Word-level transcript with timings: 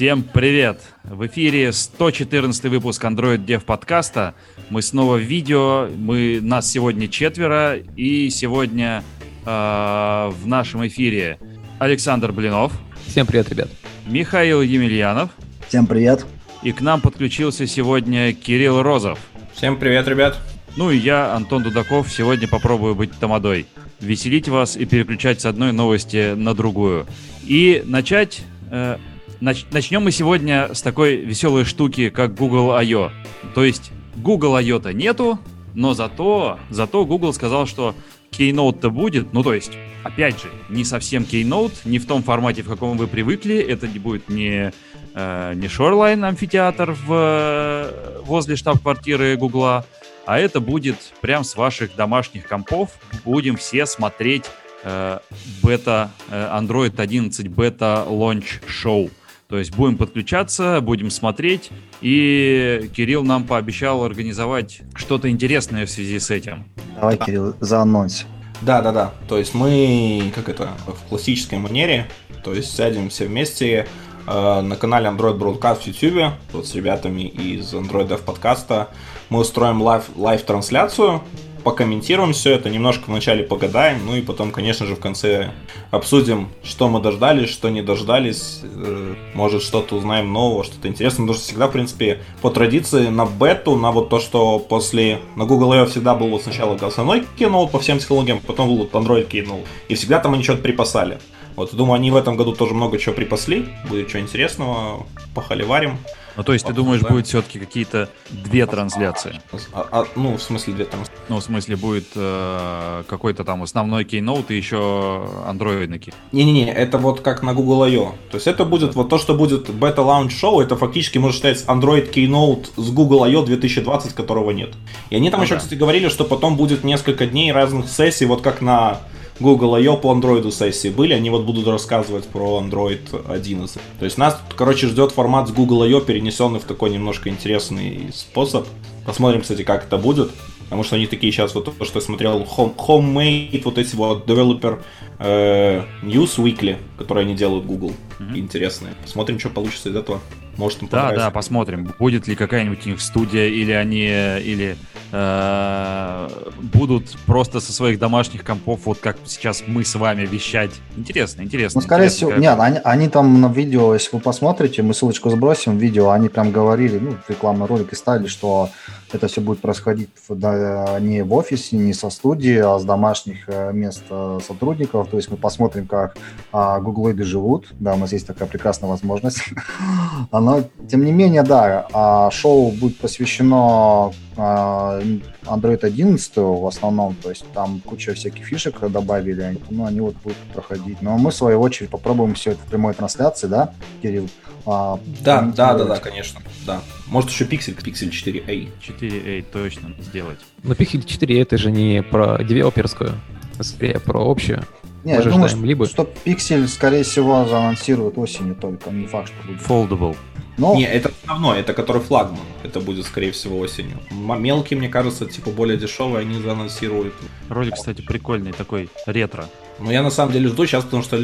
Всем 0.00 0.22
привет! 0.22 0.80
В 1.04 1.26
эфире 1.26 1.72
114 1.72 2.64
выпуск 2.70 3.04
Android 3.04 3.44
Dev 3.44 3.60
подкаста. 3.60 4.34
Мы 4.70 4.80
снова 4.80 5.16
в 5.16 5.20
видео. 5.20 5.90
Мы, 5.94 6.38
нас 6.40 6.70
сегодня 6.70 7.06
четверо. 7.06 7.76
И 7.76 8.30
сегодня 8.30 9.04
э, 9.44 9.50
в 9.50 10.46
нашем 10.46 10.86
эфире 10.86 11.38
Александр 11.78 12.32
Блинов. 12.32 12.72
Всем 13.08 13.26
привет, 13.26 13.50
ребят. 13.50 13.68
Михаил 14.06 14.62
Емельянов. 14.62 15.28
Всем 15.68 15.86
привет. 15.86 16.24
И 16.62 16.72
к 16.72 16.80
нам 16.80 17.02
подключился 17.02 17.66
сегодня 17.66 18.32
Кирилл 18.32 18.80
Розов. 18.80 19.18
Всем 19.52 19.78
привет, 19.78 20.08
ребят. 20.08 20.38
Ну 20.78 20.90
и 20.90 20.96
я, 20.96 21.34
Антон 21.34 21.62
Дудаков, 21.62 22.10
сегодня 22.10 22.48
попробую 22.48 22.94
быть 22.94 23.12
тамадой. 23.20 23.66
Веселить 24.00 24.48
вас 24.48 24.78
и 24.78 24.86
переключать 24.86 25.42
с 25.42 25.44
одной 25.44 25.72
новости 25.72 26.32
на 26.32 26.54
другую. 26.54 27.06
И 27.42 27.82
начать... 27.84 28.40
Э, 28.70 28.96
начнем 29.40 30.02
мы 30.02 30.10
сегодня 30.12 30.74
с 30.74 30.82
такой 30.82 31.16
веселой 31.16 31.64
штуки, 31.64 32.10
как 32.10 32.34
Google 32.34 32.72
I.O. 32.72 33.10
То 33.54 33.64
есть 33.64 33.90
Google 34.16 34.56
I.O.-то 34.56 34.92
нету, 34.92 35.38
но 35.74 35.94
зато, 35.94 36.58
зато 36.68 37.04
Google 37.04 37.32
сказал, 37.32 37.66
что 37.66 37.94
Keynote-то 38.30 38.90
будет. 38.90 39.32
Ну, 39.32 39.42
то 39.42 39.54
есть, 39.54 39.72
опять 40.04 40.40
же, 40.40 40.48
не 40.68 40.84
совсем 40.84 41.22
Keynote, 41.22 41.72
не 41.84 41.98
в 41.98 42.06
том 42.06 42.22
формате, 42.22 42.62
в 42.62 42.68
каком 42.68 42.96
вы 42.96 43.06
привыкли. 43.06 43.56
Это 43.56 43.88
не 43.88 43.98
будет 43.98 44.28
не, 44.28 44.72
э, 45.14 45.52
не 45.54 45.66
Shoreline 45.66 46.26
амфитеатр 46.26 46.96
в, 47.06 47.92
возле 48.24 48.56
штаб-квартиры 48.56 49.36
Гугла, 49.36 49.84
а 50.26 50.38
это 50.38 50.60
будет 50.60 50.96
прям 51.20 51.44
с 51.44 51.56
ваших 51.56 51.96
домашних 51.96 52.46
компов. 52.46 52.90
Будем 53.24 53.56
все 53.56 53.86
смотреть 53.86 54.44
э, 54.84 55.18
бета, 55.62 56.10
э, 56.30 56.50
Android 56.52 57.00
11 57.00 57.48
бета 57.48 58.06
launch 58.08 58.60
show. 58.68 59.10
То 59.50 59.58
есть 59.58 59.74
будем 59.74 59.96
подключаться, 59.96 60.80
будем 60.80 61.10
смотреть. 61.10 61.70
И 62.00 62.88
Кирилл 62.96 63.24
нам 63.24 63.44
пообещал 63.44 64.04
организовать 64.04 64.80
что-то 64.94 65.28
интересное 65.28 65.86
в 65.86 65.90
связи 65.90 66.20
с 66.20 66.30
этим. 66.30 66.66
Давай, 66.94 67.16
Кирилл, 67.16 67.56
за 67.58 67.80
анонс. 67.80 68.26
Да, 68.62 68.80
да, 68.80 68.92
да. 68.92 69.12
То 69.28 69.38
есть 69.38 69.52
мы, 69.52 70.30
как 70.36 70.48
это, 70.48 70.70
в 70.86 71.08
классической 71.08 71.58
манере, 71.58 72.06
то 72.44 72.54
есть 72.54 72.76
сядем 72.76 73.08
все 73.08 73.26
вместе 73.26 73.88
э, 74.28 74.60
на 74.60 74.76
канале 74.76 75.08
Android 75.08 75.36
Broadcast 75.36 75.80
в 75.80 75.86
YouTube, 75.86 76.32
вот 76.52 76.68
с 76.68 76.74
ребятами 76.76 77.22
из 77.22 77.74
Android 77.74 78.06
Dev 78.06 78.22
подкаста. 78.22 78.88
Мы 79.30 79.40
устроим 79.40 79.82
live, 79.82 80.04
live 80.14 80.37
-трансляцию, 80.37 81.22
покомментируем 81.62 82.32
все 82.32 82.52
это, 82.52 82.70
немножко 82.70 83.04
вначале 83.06 83.42
погадаем, 83.42 84.04
ну 84.06 84.16
и 84.16 84.22
потом, 84.22 84.50
конечно 84.50 84.86
же, 84.86 84.94
в 84.94 85.00
конце 85.00 85.50
обсудим, 85.90 86.48
что 86.62 86.88
мы 86.88 87.00
дождались, 87.00 87.50
что 87.50 87.68
не 87.68 87.82
дождались, 87.82 88.60
э, 88.62 89.14
может 89.34 89.62
что-то 89.62 89.96
узнаем 89.96 90.32
нового, 90.32 90.64
что-то 90.64 90.88
интересное, 90.88 91.22
потому 91.22 91.34
что 91.34 91.44
всегда, 91.44 91.68
в 91.68 91.72
принципе, 91.72 92.20
по 92.42 92.50
традиции 92.50 93.08
на 93.08 93.26
бету, 93.26 93.76
на 93.76 93.92
вот 93.92 94.08
то, 94.08 94.20
что 94.20 94.58
после, 94.58 95.20
на 95.36 95.44
Google 95.44 95.72
I/O 95.72 95.86
всегда 95.86 96.14
был 96.14 96.28
вот 96.28 96.42
сначала 96.42 96.74
основной 96.76 97.24
Keynote 97.38 97.70
по 97.70 97.78
всем 97.78 97.98
технологиям, 97.98 98.40
потом 98.40 98.68
был 98.68 98.78
вот 98.78 98.92
Android 98.92 99.28
Keynote, 99.28 99.66
и 99.88 99.94
всегда 99.94 100.18
там 100.18 100.34
они 100.34 100.42
что-то 100.42 100.62
припасали. 100.62 101.18
Вот, 101.56 101.74
думаю, 101.74 101.96
они 101.96 102.10
в 102.10 102.16
этом 102.16 102.36
году 102.36 102.52
тоже 102.52 102.74
много 102.74 102.98
чего 102.98 103.14
припасли, 103.14 103.66
будет 103.88 104.08
что 104.08 104.20
интересного, 104.20 105.06
похоливарим. 105.34 105.98
Ну, 106.40 106.44
то 106.44 106.54
есть 106.54 106.64
ты 106.64 106.72
думаешь, 106.72 107.02
будет 107.02 107.26
все-таки 107.26 107.58
какие-то 107.58 108.08
две 108.30 108.64
трансляции? 108.64 109.42
А, 109.74 109.86
а, 109.92 110.06
ну, 110.16 110.38
в 110.38 110.42
смысле 110.42 110.72
две 110.72 110.84
трансляции? 110.86 111.22
Ну, 111.28 111.36
в 111.36 111.44
смысле 111.44 111.76
будет 111.76 112.06
э, 112.14 113.02
какой-то 113.06 113.44
там 113.44 113.62
основной 113.62 114.06
кейноут 114.06 114.50
и 114.50 114.56
еще 114.56 115.28
андроидный 115.46 116.00
Не-не-не, 116.32 116.72
это 116.72 116.96
вот 116.96 117.20
как 117.20 117.42
на 117.42 117.52
Google 117.52 117.82
I.O. 117.82 118.14
То 118.30 118.36
есть 118.36 118.46
это 118.46 118.64
будет 118.64 118.94
вот 118.94 119.10
то, 119.10 119.18
что 119.18 119.34
будет 119.34 119.68
Beta 119.68 119.96
Launch 119.96 120.30
Show, 120.30 120.62
это 120.62 120.76
фактически 120.76 121.18
можно 121.18 121.36
считать 121.36 121.62
Android 121.66 122.10
Keynote 122.10 122.68
с 122.74 122.90
Google 122.90 123.24
I.O. 123.24 123.42
2020, 123.42 124.14
которого 124.14 124.50
нет. 124.50 124.70
И 125.10 125.16
они 125.16 125.28
там 125.28 125.40
ну, 125.40 125.44
еще, 125.44 125.56
да. 125.56 125.60
кстати, 125.60 125.78
говорили, 125.78 126.08
что 126.08 126.24
потом 126.24 126.56
будет 126.56 126.84
несколько 126.84 127.26
дней 127.26 127.52
разных 127.52 127.90
сессий, 127.90 128.24
вот 128.24 128.40
как 128.40 128.62
на 128.62 129.00
Google 129.40 129.74
I.O. 129.76 129.96
по 129.96 130.12
Android 130.12 130.50
сессии 130.50 130.88
были, 130.88 131.14
они 131.14 131.30
вот 131.30 131.44
будут 131.44 131.66
рассказывать 131.66 132.26
про 132.26 132.62
Android 132.62 133.00
11. 133.28 133.80
То 133.98 134.04
есть 134.04 134.18
нас, 134.18 134.40
короче, 134.56 134.86
ждет 134.86 135.12
формат 135.12 135.48
с 135.48 135.52
Google 135.52 135.82
I.O. 135.82 136.00
перенесенный 136.00 136.60
в 136.60 136.64
такой 136.64 136.90
немножко 136.90 137.28
интересный 137.30 138.10
способ. 138.14 138.66
Посмотрим, 139.06 139.40
кстати, 139.40 139.62
как 139.62 139.84
это 139.84 139.96
будет. 139.96 140.30
Потому 140.64 140.84
что 140.84 140.94
они 140.94 141.08
такие 141.08 141.32
сейчас, 141.32 141.52
вот 141.56 141.76
то, 141.76 141.84
что 141.84 141.98
я 141.98 142.04
смотрел, 142.04 142.42
home, 142.42 142.76
homemade, 142.76 143.60
вот 143.64 143.76
эти 143.76 143.96
вот 143.96 144.24
developer 144.28 144.80
э, 145.18 145.82
news 146.02 146.36
weekly, 146.38 146.76
которые 146.96 147.24
они 147.24 147.34
делают 147.34 147.66
Google, 147.66 147.92
mm-hmm. 148.20 148.38
интересные. 148.38 148.94
Посмотрим, 149.02 149.40
что 149.40 149.48
получится 149.48 149.88
из 149.88 149.96
этого. 149.96 150.20
Может, 150.56 150.82
им 150.82 150.88
Да, 150.88 151.12
да, 151.12 151.30
посмотрим, 151.30 151.92
будет 151.98 152.26
ли 152.26 152.34
какая-нибудь 152.34 152.86
у 152.86 152.90
них 152.90 153.00
студия, 153.00 153.46
или 153.46 153.72
они, 153.72 154.04
или 154.04 154.76
э, 155.12 156.28
будут 156.72 157.16
просто 157.26 157.60
со 157.60 157.72
своих 157.72 157.98
домашних 157.98 158.44
компов, 158.44 158.80
вот 158.84 158.98
как 158.98 159.16
сейчас 159.24 159.62
мы 159.66 159.84
с 159.84 159.94
вами 159.94 160.26
вещать. 160.26 160.70
Интересно, 160.96 161.42
интересно. 161.42 161.80
Ну, 161.80 161.86
скорее 161.86 162.04
интересно, 162.04 162.16
всего, 162.16 162.30
как... 162.30 162.40
нет, 162.40 162.56
они, 162.58 162.78
они 162.84 163.08
там 163.08 163.40
на 163.40 163.46
видео, 163.46 163.94
если 163.94 164.16
вы 164.16 164.20
посмотрите, 164.20 164.82
мы 164.82 164.94
ссылочку 164.94 165.30
сбросим, 165.30 165.78
видео, 165.78 166.10
они 166.10 166.28
прям 166.28 166.50
говорили, 166.50 166.98
ну, 166.98 167.16
рекламный 167.28 167.66
ролик 167.66 167.92
и 167.92 167.96
ставили, 167.96 168.26
что 168.26 168.70
это 169.12 169.28
все 169.28 169.40
будет 169.40 169.60
происходить 169.60 170.10
да, 170.28 170.98
не 171.00 171.22
в 171.22 171.32
офисе, 171.32 171.76
не 171.76 171.92
со 171.92 172.10
студии, 172.10 172.56
а 172.56 172.78
с 172.78 172.84
домашних 172.84 173.48
э, 173.48 173.72
мест 173.72 174.02
э, 174.10 174.38
сотрудников. 174.46 175.08
То 175.08 175.16
есть 175.16 175.30
мы 175.30 175.36
посмотрим, 175.36 175.86
как 175.86 176.16
а, 176.52 176.80
гуглоиды 176.80 177.24
живут. 177.24 177.68
Да, 177.78 177.94
у 177.94 177.96
нас 177.96 178.12
есть 178.12 178.26
такая 178.26 178.48
прекрасная 178.48 178.88
возможность. 178.88 179.42
Но, 180.32 180.62
тем 180.88 181.04
не 181.04 181.12
менее, 181.12 181.42
да, 181.42 181.86
а, 181.92 182.30
шоу 182.30 182.70
будет 182.70 182.98
посвящено 182.98 184.12
а, 184.36 185.00
Android 185.44 185.84
11 185.84 186.36
в 186.36 186.66
основном, 186.66 187.14
то 187.16 187.30
есть 187.30 187.44
там 187.52 187.80
куча 187.80 188.14
всяких 188.14 188.44
фишек 188.44 188.80
добавили, 188.80 189.58
ну, 189.70 189.86
они 189.86 190.00
вот 190.00 190.16
будут 190.22 190.38
проходить. 190.54 191.02
Но 191.02 191.18
мы, 191.18 191.30
в 191.30 191.34
свою 191.34 191.60
очередь, 191.60 191.90
попробуем 191.90 192.34
все 192.34 192.52
это 192.52 192.60
в 192.60 192.66
прямой 192.66 192.94
трансляции, 192.94 193.46
да, 193.46 193.74
Кирилл? 194.02 194.28
А, 194.66 194.98
да, 195.22 195.42
да, 195.42 195.74
да, 195.74 195.84
да, 195.84 195.96
конечно, 195.98 196.40
да. 196.66 196.82
Может 197.06 197.30
еще 197.30 197.44
пиксель, 197.44 197.74
пиксель 197.74 198.10
4a. 198.10 198.68
4a 198.86 199.44
точно 199.52 199.94
сделать. 200.00 200.38
Но 200.62 200.74
пиксель 200.74 201.04
4 201.04 201.40
это 201.40 201.58
же 201.58 201.70
не 201.70 202.02
про 202.02 202.42
девелоперскую, 202.42 203.14
а 203.58 203.62
скорее 203.62 204.00
про 204.00 204.30
общую. 204.30 204.64
Не, 205.04 205.12
я 205.12 205.22
думаю, 205.22 205.48
что, 205.48 205.58
либо... 205.58 205.86
что 205.86 206.04
пиксель, 206.04 206.68
скорее 206.68 207.04
всего, 207.04 207.46
заанонсируют 207.46 208.18
осенью 208.18 208.54
только, 208.54 208.90
не 208.90 209.06
факт, 209.06 209.28
что 209.28 209.46
будет. 209.46 209.62
Foldable. 209.62 210.16
Но... 210.58 210.74
Не, 210.74 210.84
это 210.84 211.10
основной, 211.22 211.60
это 211.60 211.72
который 211.72 212.02
флагман. 212.02 212.40
Это 212.62 212.80
будет, 212.80 213.06
скорее 213.06 213.32
всего, 213.32 213.58
осенью. 213.58 213.98
Мелкие, 214.10 214.78
мне 214.78 214.90
кажется, 214.90 215.24
типа 215.24 215.50
более 215.50 215.78
дешевые, 215.78 216.20
они 216.20 216.40
заанонсируют. 216.42 217.14
Ролик, 217.48 217.76
кстати, 217.76 218.02
прикольный, 218.02 218.52
такой 218.52 218.90
ретро. 219.06 219.46
Но 219.80 219.90
я 219.90 220.02
на 220.02 220.10
самом 220.10 220.32
деле 220.32 220.48
жду 220.48 220.66
сейчас, 220.66 220.84
потому 220.84 221.02
что 221.02 221.18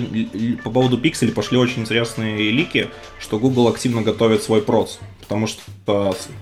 по 0.64 0.70
поводу 0.70 0.98
пикселей 0.98 1.32
пошли 1.32 1.58
очень 1.58 1.82
интересные 1.82 2.50
лики, 2.50 2.88
что 3.18 3.38
Google 3.38 3.68
активно 3.68 4.02
готовит 4.02 4.42
свой 4.42 4.62
проц. 4.62 4.96
Потому 5.20 5.46
что 5.46 5.62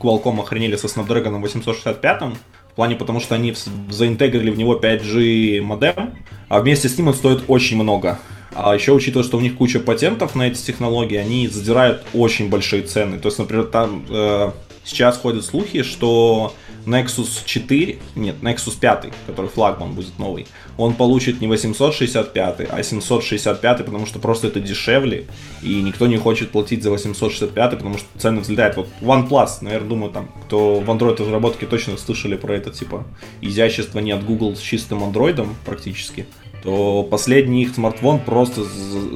Qualcomm 0.00 0.40
охренели 0.40 0.76
со 0.76 0.86
Snapdragon 0.86 1.40
865, 1.40 2.22
в 2.22 2.74
плане 2.74 2.96
потому 2.96 3.20
что 3.20 3.34
они 3.34 3.54
заинтегрили 3.90 4.50
в 4.50 4.58
него 4.58 4.76
5G 4.78 5.60
модем, 5.60 6.14
а 6.48 6.60
вместе 6.60 6.88
с 6.88 6.98
ним 6.98 7.08
он 7.08 7.14
стоит 7.14 7.44
очень 7.48 7.76
много. 7.76 8.18
А 8.54 8.74
еще 8.74 8.92
учитывая, 8.92 9.24
что 9.24 9.36
у 9.38 9.40
них 9.40 9.56
куча 9.56 9.80
патентов 9.80 10.34
на 10.34 10.46
эти 10.46 10.64
технологии, 10.64 11.16
они 11.16 11.48
задирают 11.48 12.04
очень 12.14 12.48
большие 12.48 12.82
цены. 12.82 13.18
То 13.18 13.28
есть, 13.28 13.38
например, 13.38 13.64
там 13.64 14.04
э, 14.08 14.50
сейчас 14.84 15.16
ходят 15.18 15.44
слухи, 15.44 15.82
что 15.82 16.54
Nexus 16.86 17.42
4, 17.44 17.98
нет, 18.14 18.36
Nexus 18.42 18.78
5, 18.78 19.06
который 19.26 19.50
флагман 19.50 19.92
будет 19.92 20.18
новый, 20.18 20.46
он 20.76 20.94
получит 20.94 21.40
не 21.40 21.46
865, 21.46 22.68
а 22.70 22.82
765, 22.82 23.84
потому 23.84 24.06
что 24.06 24.18
просто 24.18 24.48
это 24.48 24.60
дешевле, 24.60 25.26
и 25.62 25.80
никто 25.82 26.06
не 26.06 26.18
хочет 26.18 26.50
платить 26.50 26.82
за 26.82 26.90
865, 26.90 27.70
потому 27.70 27.98
что 27.98 28.06
цены 28.18 28.40
взлетают. 28.40 28.76
Вот 28.76 28.88
OnePlus, 29.00 29.58
наверное, 29.62 29.88
думаю, 29.88 30.12
там, 30.12 30.30
кто 30.46 30.80
в 30.80 30.90
Android 30.90 31.20
разработке 31.20 31.66
точно 31.66 31.96
слышали 31.96 32.36
про 32.36 32.54
это, 32.54 32.70
типа, 32.70 33.04
изящество 33.40 34.00
не 34.00 34.12
от 34.12 34.24
Google 34.24 34.56
с 34.56 34.60
чистым 34.60 35.02
Android 35.04 35.46
практически 35.64 36.26
то 36.64 37.06
последний 37.08 37.62
их 37.62 37.74
смартфон 37.74 38.20
просто 38.20 38.62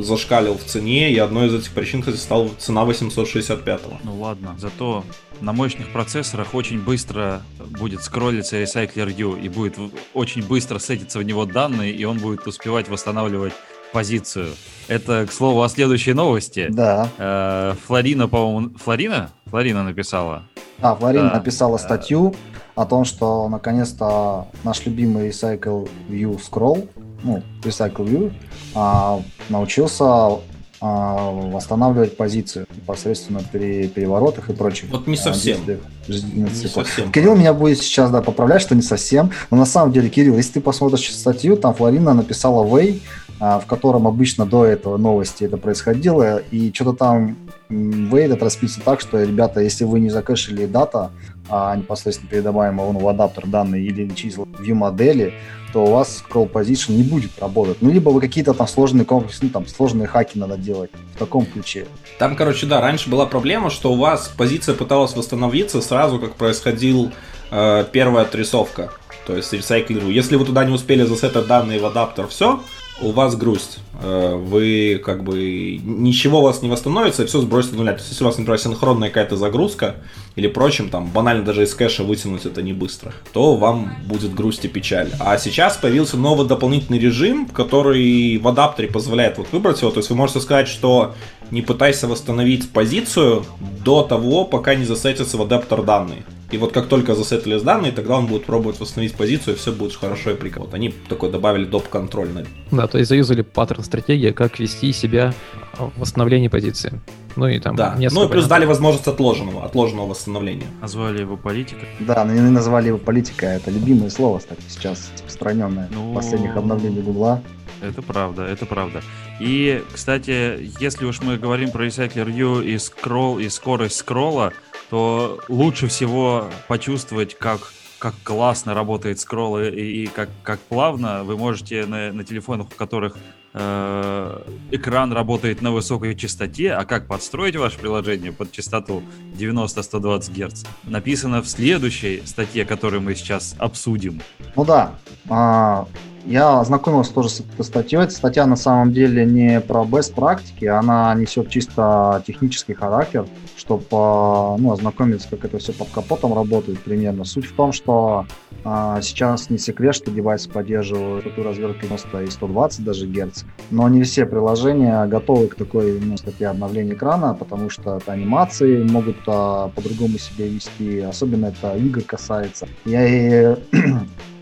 зашкалил 0.03 0.59
в 0.59 0.65
цене, 0.65 1.11
и 1.11 1.19
одной 1.19 1.47
из 1.49 1.55
этих 1.55 1.73
причин, 1.73 2.03
кстати, 2.03 2.19
стала 2.19 2.51
цена 2.59 2.85
865. 2.85 3.81
Ну 4.05 4.21
ладно, 4.21 4.55
зато 4.59 5.03
на 5.41 5.55
мощных 5.55 5.89
процессорах 5.89 6.55
очень 6.55 6.79
быстро 6.79 7.41
будет 7.59 8.03
скроллиться 8.03 8.63
Recycler 8.63 9.11
U, 9.17 9.35
и 9.35 9.49
будет 9.49 9.77
очень 10.13 10.47
быстро 10.47 10.79
сетиться 10.79 11.19
в 11.19 11.23
него 11.23 11.47
данные, 11.47 11.93
и 11.93 12.05
он 12.05 12.19
будет 12.19 12.47
успевать 12.47 12.91
восстанавливать 12.91 13.55
позицию. 13.95 14.51
Это, 14.87 15.27
к 15.27 15.33
слову, 15.33 15.63
о 15.63 15.71
следующей 15.71 16.13
новости. 16.13 16.67
Да. 16.69 17.09
Э, 17.17 17.75
Флорина, 17.87 18.29
по-моему... 18.29 18.77
Флорина? 18.77 19.31
Флорина 19.47 19.85
написала. 19.85 20.43
А, 20.83 20.95
Флорина 20.95 21.31
да. 21.31 21.37
написала 21.37 21.79
статью 21.79 22.35
о 22.75 22.85
том, 22.85 23.07
что 23.07 23.49
наконец-то 23.49 24.49
наш 24.65 24.85
любимый 24.85 25.31
Recycle 25.31 25.89
View 26.11 26.39
Scroll 26.39 26.89
ну, 27.23 27.43
Recycle 27.63 28.05
View, 28.05 28.33
а, 28.75 29.21
научился 29.49 30.39
а, 30.81 31.31
восстанавливать 31.33 32.17
позицию 32.17 32.67
непосредственно 32.75 33.41
при 33.51 33.89
переворотах 33.89 34.49
и 34.51 34.53
прочих. 34.53 34.89
Вот 34.91 35.09
не 35.09 35.15
а, 35.15 35.17
совсем. 35.17 35.59
Не 36.07 36.47
циклов. 36.47 36.87
совсем. 36.87 37.11
Кирилл 37.11 37.35
меня 37.35 37.53
будет 37.53 37.79
сейчас 37.79 38.11
да, 38.11 38.23
поправлять, 38.23 38.63
что 38.63 38.77
не 38.77 38.83
совсем. 38.83 39.31
Но 39.51 39.57
на 39.57 39.67
самом 39.67 39.93
деле, 39.93 40.09
Кирилл, 40.09 40.37
если 40.37 40.55
ты 40.55 40.61
посмотришь 40.61 41.13
статью, 41.13 41.57
там 41.57 41.75
Флорина 41.75 42.15
написала 42.15 42.65
Way, 42.65 43.01
а, 43.41 43.59
в 43.59 43.67
котором 43.67 44.07
обычно 44.07 44.47
до 44.47 44.65
этого 44.65 44.99
новости 44.99 45.45
это 45.45 45.57
происходило, 45.57 46.39
и 46.39 46.73
что-то 46.73 46.93
там 46.93 47.37
Way 47.71 48.33
это 48.33 48.45
расписано 48.45 48.85
так, 48.85 49.01
что, 49.01 49.23
ребята, 49.23 49.61
если 49.61 49.85
вы 49.85 50.01
не 50.01 50.11
закэшили 50.11 50.67
дата, 50.67 51.11
а 51.51 51.75
непосредственно 51.77 52.31
передаваемого 52.31 52.93
ну, 52.93 52.99
в 53.01 53.09
адаптер 53.09 53.47
данные 53.47 53.85
или 53.85 54.09
числа 54.11 54.45
view 54.45 54.75
модели, 54.75 55.35
то 55.73 55.85
у 55.85 55.91
вас 55.91 56.23
scroll 56.23 56.51
position 56.51 56.93
не 56.93 57.03
будет 57.03 57.39
работать. 57.41 57.79
Ну, 57.81 57.91
либо 57.91 58.11
вы 58.11 58.21
какие-то 58.21 58.55
там 58.55 58.67
сложные 58.67 59.05
комплексы, 59.05 59.41
ну, 59.43 59.51
там, 59.51 59.67
сложные 59.67 60.07
хаки 60.07 60.39
надо 60.39 60.57
делать 60.57 60.91
в 61.15 61.19
таком 61.19 61.47
ключе. 61.47 61.87
Там, 62.19 62.37
короче, 62.37 62.67
да, 62.67 62.81
раньше 62.81 63.11
была 63.11 63.27
проблема, 63.27 63.71
что 63.71 63.93
у 63.93 63.97
вас 63.97 64.33
позиция 64.37 64.75
пыталась 64.75 65.15
восстановиться 65.15 65.81
сразу, 65.81 66.19
как 66.19 66.35
происходил 66.35 67.13
э, 67.51 67.85
первая 67.93 68.25
отрисовка. 68.25 68.93
То 69.27 69.37
есть 69.37 69.53
ресайклеру. 69.53 70.09
Если 70.09 70.37
вы 70.37 70.45
туда 70.47 70.65
не 70.65 70.73
успели 70.73 71.03
засетать 71.03 71.47
данные 71.47 71.81
в 71.81 71.87
адаптер, 71.87 72.27
все, 72.29 72.63
у 73.01 73.11
вас 73.11 73.37
грусть. 73.37 73.79
Э, 74.01 74.35
Вы 74.37 75.01
как 75.05 75.25
бы 75.25 75.81
ничего 75.83 76.41
у 76.41 76.43
вас 76.43 76.63
не 76.63 76.69
восстановится, 76.69 77.23
и 77.23 77.27
все 77.27 77.41
сбросит 77.41 77.73
нуля. 77.73 77.93
То 77.93 77.99
есть, 77.99 78.11
если 78.11 78.25
у 78.25 78.27
вас, 78.27 78.39
например, 78.39 78.59
синхронная 78.59 79.09
какая-то 79.09 79.37
загрузка 79.37 79.97
или 80.37 80.49
прочим, 80.49 80.89
там 80.89 81.09
банально 81.09 81.45
даже 81.45 81.63
из 81.63 81.75
кэша 81.75 82.05
вытянуть 82.05 82.45
это 82.45 82.63
не 82.63 82.73
быстро, 82.73 83.13
то 83.33 83.57
вам 83.57 83.95
будет 84.07 84.35
грусть 84.35 84.65
и 84.65 84.69
печаль. 84.69 85.11
А 85.21 85.39
сейчас 85.39 85.77
появился 85.77 86.17
новый 86.17 86.47
дополнительный 86.47 86.99
режим, 86.99 87.47
который 87.47 88.39
в 88.39 88.49
адаптере 88.49 88.89
позволяет 88.89 89.39
вот 89.39 89.49
выбрать 89.53 89.81
его. 89.81 89.91
То 89.91 89.99
есть 89.99 90.11
вы 90.11 90.17
можете 90.17 90.41
сказать, 90.41 90.69
что 90.69 91.15
не 91.51 91.63
пытайся 91.63 92.09
восстановить 92.09 92.71
позицию 92.71 93.45
до 93.85 94.03
того, 94.03 94.45
пока 94.45 94.75
не 94.75 94.85
засетятся 94.85 95.37
в 95.37 95.43
адаптер 95.43 95.83
данные. 95.83 96.25
И 96.51 96.57
вот 96.57 96.73
как 96.73 96.87
только 96.87 97.15
засетились 97.15 97.63
данные, 97.63 97.93
тогда 97.93 98.17
он 98.17 98.27
будет 98.27 98.47
пробовать 98.47 98.81
восстановить 98.81 99.15
позицию, 99.15 99.55
и 99.55 99.59
все 99.59 99.71
будет 99.71 99.95
хорошо 99.95 100.31
и 100.31 100.35
прикольно. 100.35 100.67
Вот 100.67 100.75
они 100.75 100.95
такой 101.09 101.31
добавили 101.31 101.65
доп-контроль 101.67 102.31
на 102.31 102.45
Да, 102.71 102.87
то 102.87 102.97
есть 102.99 103.11
заюзали 103.11 103.43
паттерн 103.43 103.83
стратегии, 103.85 104.31
как 104.31 104.59
вести 104.59 104.93
себя 104.93 105.35
в 105.79 105.91
восстановлении 106.01 106.49
позиции. 106.49 107.01
Ну 107.37 107.47
и 107.47 107.59
там 107.61 107.77
Да, 107.77 107.95
несколько 107.97 108.21
ну 108.21 108.27
и 108.27 108.31
плюс 108.31 108.45
вариантов. 108.45 108.49
дали 108.51 108.65
возможность 108.65 109.07
отложенного, 109.07 109.65
отложенного 109.65 110.07
восстановления. 110.09 110.67
Назвали 110.81 111.21
его 111.21 111.37
политика. 111.37 111.81
Да, 112.01 112.25
но 112.25 112.33
они 112.33 112.41
назвали 112.51 112.89
его 112.89 112.99
политика, 112.99 113.47
это 113.47 113.71
любимое 113.71 114.09
слово, 114.11 114.39
кстати, 114.39 114.63
сейчас 114.69 115.11
распространенное 115.15 115.89
Ну, 115.93 116.13
в 116.13 116.15
последних 116.15 116.57
обновлениях 116.57 117.05
Гугла. 117.05 117.43
Это 117.81 118.03
правда, 118.03 118.43
это 118.43 118.67
правда. 118.67 119.03
И, 119.39 119.85
кстати, 119.95 120.69
если 120.81 121.05
уж 121.05 121.21
мы 121.23 121.37
говорим 121.37 121.71
про 121.71 121.87
Recycler 121.87 122.27
View 122.27 122.65
и 122.65 122.77
скролл, 122.79 123.39
и 123.39 123.49
скорость 123.49 123.97
скролла, 123.97 124.53
то 124.91 125.41
лучше 125.49 125.89
всего 125.89 126.49
почувствовать, 126.67 127.37
как, 127.37 127.73
как 127.99 128.15
классно 128.23 128.75
работает 128.75 129.21
скролл 129.21 129.61
и, 129.61 129.71
и 129.71 130.07
как, 130.07 130.31
как 130.43 130.61
плавно 130.61 131.25
вы 131.25 131.37
можете 131.37 131.87
на, 131.87 132.13
на 132.13 132.25
телефонах, 132.25 132.69
у 132.69 132.75
которых 132.75 133.17
э, 133.55 134.43
экран 134.71 135.13
работает 135.13 135.61
на 135.63 135.73
высокой 135.73 136.15
частоте, 136.15 136.73
а 136.73 136.85
как 136.85 137.07
подстроить 137.07 137.57
ваше 137.57 137.79
приложение 137.79 138.33
под 138.33 138.53
частоту 138.53 139.03
90-120 139.39 140.49
Гц, 140.49 140.65
написано 140.85 141.43
в 141.43 141.49
следующей 141.49 142.23
статье, 142.25 142.65
которую 142.65 143.03
мы 143.03 143.15
сейчас 143.15 143.55
обсудим. 143.59 144.23
Ну 144.57 144.65
да, 144.65 144.95
а, 145.29 145.87
я 146.25 146.61
ознакомился 146.61 147.15
тоже 147.15 147.29
с 147.31 147.41
этой 147.41 147.65
статьей. 147.65 148.03
Эта 148.03 148.13
статья 148.13 148.47
на 148.47 148.57
самом 148.57 148.93
деле 148.93 149.25
не 149.25 149.61
про 149.61 149.83
best 149.83 150.15
практики, 150.15 150.67
она 150.67 151.15
несет 151.15 151.49
чисто 151.49 152.23
технический 152.27 152.75
характер, 152.75 153.27
чтобы 153.57 153.85
ну, 153.91 154.73
ознакомиться, 154.73 155.29
как 155.31 155.45
это 155.45 155.59
все 155.59 155.73
под 155.73 155.89
капотом 155.89 156.35
работает 156.35 156.81
примерно. 156.81 157.25
Суть 157.25 157.47
в 157.47 157.55
том, 157.55 157.73
что 157.73 158.27
а, 158.65 159.01
сейчас 159.01 159.51
не 159.51 159.59
секрет, 159.59 159.95
что 159.95 160.11
девайсы 160.11 160.51
поддерживают 160.51 161.27
эту 161.27 161.43
развертку 161.43 161.87
90 161.87 162.23
и 162.25 162.31
120 162.31 162.85
даже 162.85 163.07
Гц, 163.07 163.45
но 163.71 163.89
не 163.89 164.03
все 164.03 164.27
приложения 164.27 165.07
готовы 165.07 165.49
к 165.49 165.55
такой 165.55 165.99
ну, 166.01 166.17
статье 166.17 166.49
обновления 166.49 166.95
экрана, 166.95 167.35
потому 167.35 167.71
что 167.71 167.97
это 167.97 168.13
анимации 168.13 168.83
могут 168.83 169.17
а, 169.27 169.69
по-другому 169.69 170.19
себя 170.19 170.47
вести, 170.47 171.01
особенно 171.01 171.47
это 171.47 171.77
игр 171.77 172.03
касается. 172.03 172.69
Я 172.85 173.07
и 173.07 173.57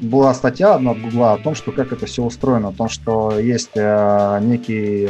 была 0.00 0.34
статья 0.34 0.74
одна 0.74 0.92
от 0.92 1.00
Гугла 1.00 1.34
о 1.34 1.38
том, 1.38 1.54
что 1.54 1.72
как 1.72 1.92
это 1.92 2.06
все 2.06 2.22
устроено, 2.22 2.68
о 2.68 2.72
том, 2.72 2.88
что 2.88 3.38
есть 3.38 3.70
э, 3.74 4.38
некий, 4.42 5.08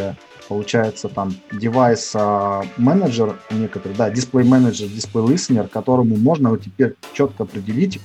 получается, 0.48 1.08
там, 1.08 1.34
девайс 1.52 2.12
э, 2.14 2.62
менеджер 2.76 3.38
некоторый, 3.50 3.94
да, 3.94 4.10
дисплей 4.10 4.44
менеджер, 4.44 4.88
дисплей 4.88 5.24
listener, 5.24 5.68
которому 5.68 6.16
можно 6.16 6.50
вот 6.50 6.62
теперь 6.62 6.94
четко 7.12 7.44
определить 7.44 8.00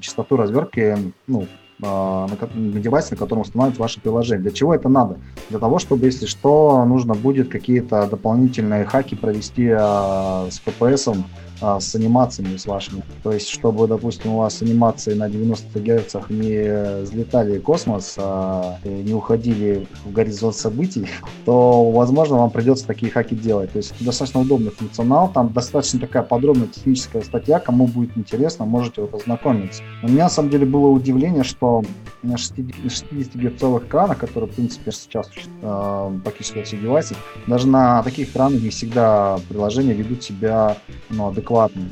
частоту 0.00 0.36
развертки, 0.36 0.96
ну, 1.26 1.42
э, 1.42 1.46
на, 1.82 2.28
на 2.54 2.80
девайсе, 2.80 3.08
на 3.12 3.16
котором 3.16 3.42
устанавливается 3.42 3.82
ваше 3.82 4.00
приложение. 4.00 4.42
Для 4.42 4.52
чего 4.52 4.74
это 4.74 4.88
надо? 4.88 5.18
Для 5.50 5.58
того, 5.58 5.78
чтобы, 5.78 6.06
если 6.06 6.26
что, 6.26 6.84
нужно 6.84 7.14
будет 7.14 7.48
какие-то 7.48 8.06
дополнительные 8.06 8.84
хаки 8.84 9.14
провести 9.14 9.66
э, 9.66 9.76
с 9.76 10.60
FPS, 10.64 11.24
а, 11.60 11.80
с 11.80 11.94
анимациями 11.94 12.56
с 12.56 12.66
вашими. 12.66 13.02
То 13.22 13.32
есть, 13.32 13.48
чтобы, 13.48 13.86
допустим, 13.86 14.32
у 14.32 14.38
вас 14.38 14.60
анимации 14.60 15.14
на 15.14 15.28
90 15.28 15.80
Гц 15.80 16.16
не 16.28 17.02
взлетали 17.02 17.58
в 17.58 17.62
космос, 17.62 18.14
а 18.18 18.78
не 18.84 19.14
уходили 19.14 19.86
в 20.04 20.12
горизонт 20.12 20.56
событий, 20.56 21.06
то, 21.44 21.90
возможно, 21.90 22.36
вам 22.36 22.50
придется 22.50 22.86
такие 22.86 23.10
хаки 23.10 23.36
делать. 23.36 23.72
То 23.72 23.78
есть, 23.78 23.94
достаточно 24.04 24.40
удобный 24.40 24.70
функционал, 24.70 25.30
там 25.32 25.52
достаточно 25.52 26.00
такая 26.00 26.22
подробная 26.22 26.66
техническая 26.66 27.22
статья, 27.22 27.60
кому 27.60 27.86
будет 27.86 28.16
интересно, 28.16 28.64
можете 28.64 29.02
вот 29.02 29.14
ознакомиться. 29.14 29.82
У 30.02 30.08
меня, 30.08 30.24
на 30.24 30.30
самом 30.30 30.50
деле, 30.50 30.66
было 30.66 30.88
удивление, 30.88 31.44
что 31.44 31.82
на 32.22 32.34
60-герцовых 32.34 33.86
экранах, 33.86 34.18
которые, 34.18 34.50
в 34.50 34.54
принципе, 34.54 34.90
сейчас 34.92 35.30
э, 35.62 36.18
практически 36.24 36.58
во 36.58 36.64
всех 36.64 36.80
девайсах, 36.80 37.18
даже 37.46 37.68
на 37.68 38.02
таких 38.02 38.30
экранах 38.30 38.60
не 38.60 38.70
всегда 38.70 39.38
приложения 39.48 39.92
ведут 39.92 40.22
себя 40.22 40.76
ну, 41.10 41.28
адекватно. 41.28 41.43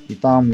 И 0.08 0.14
там, 0.14 0.50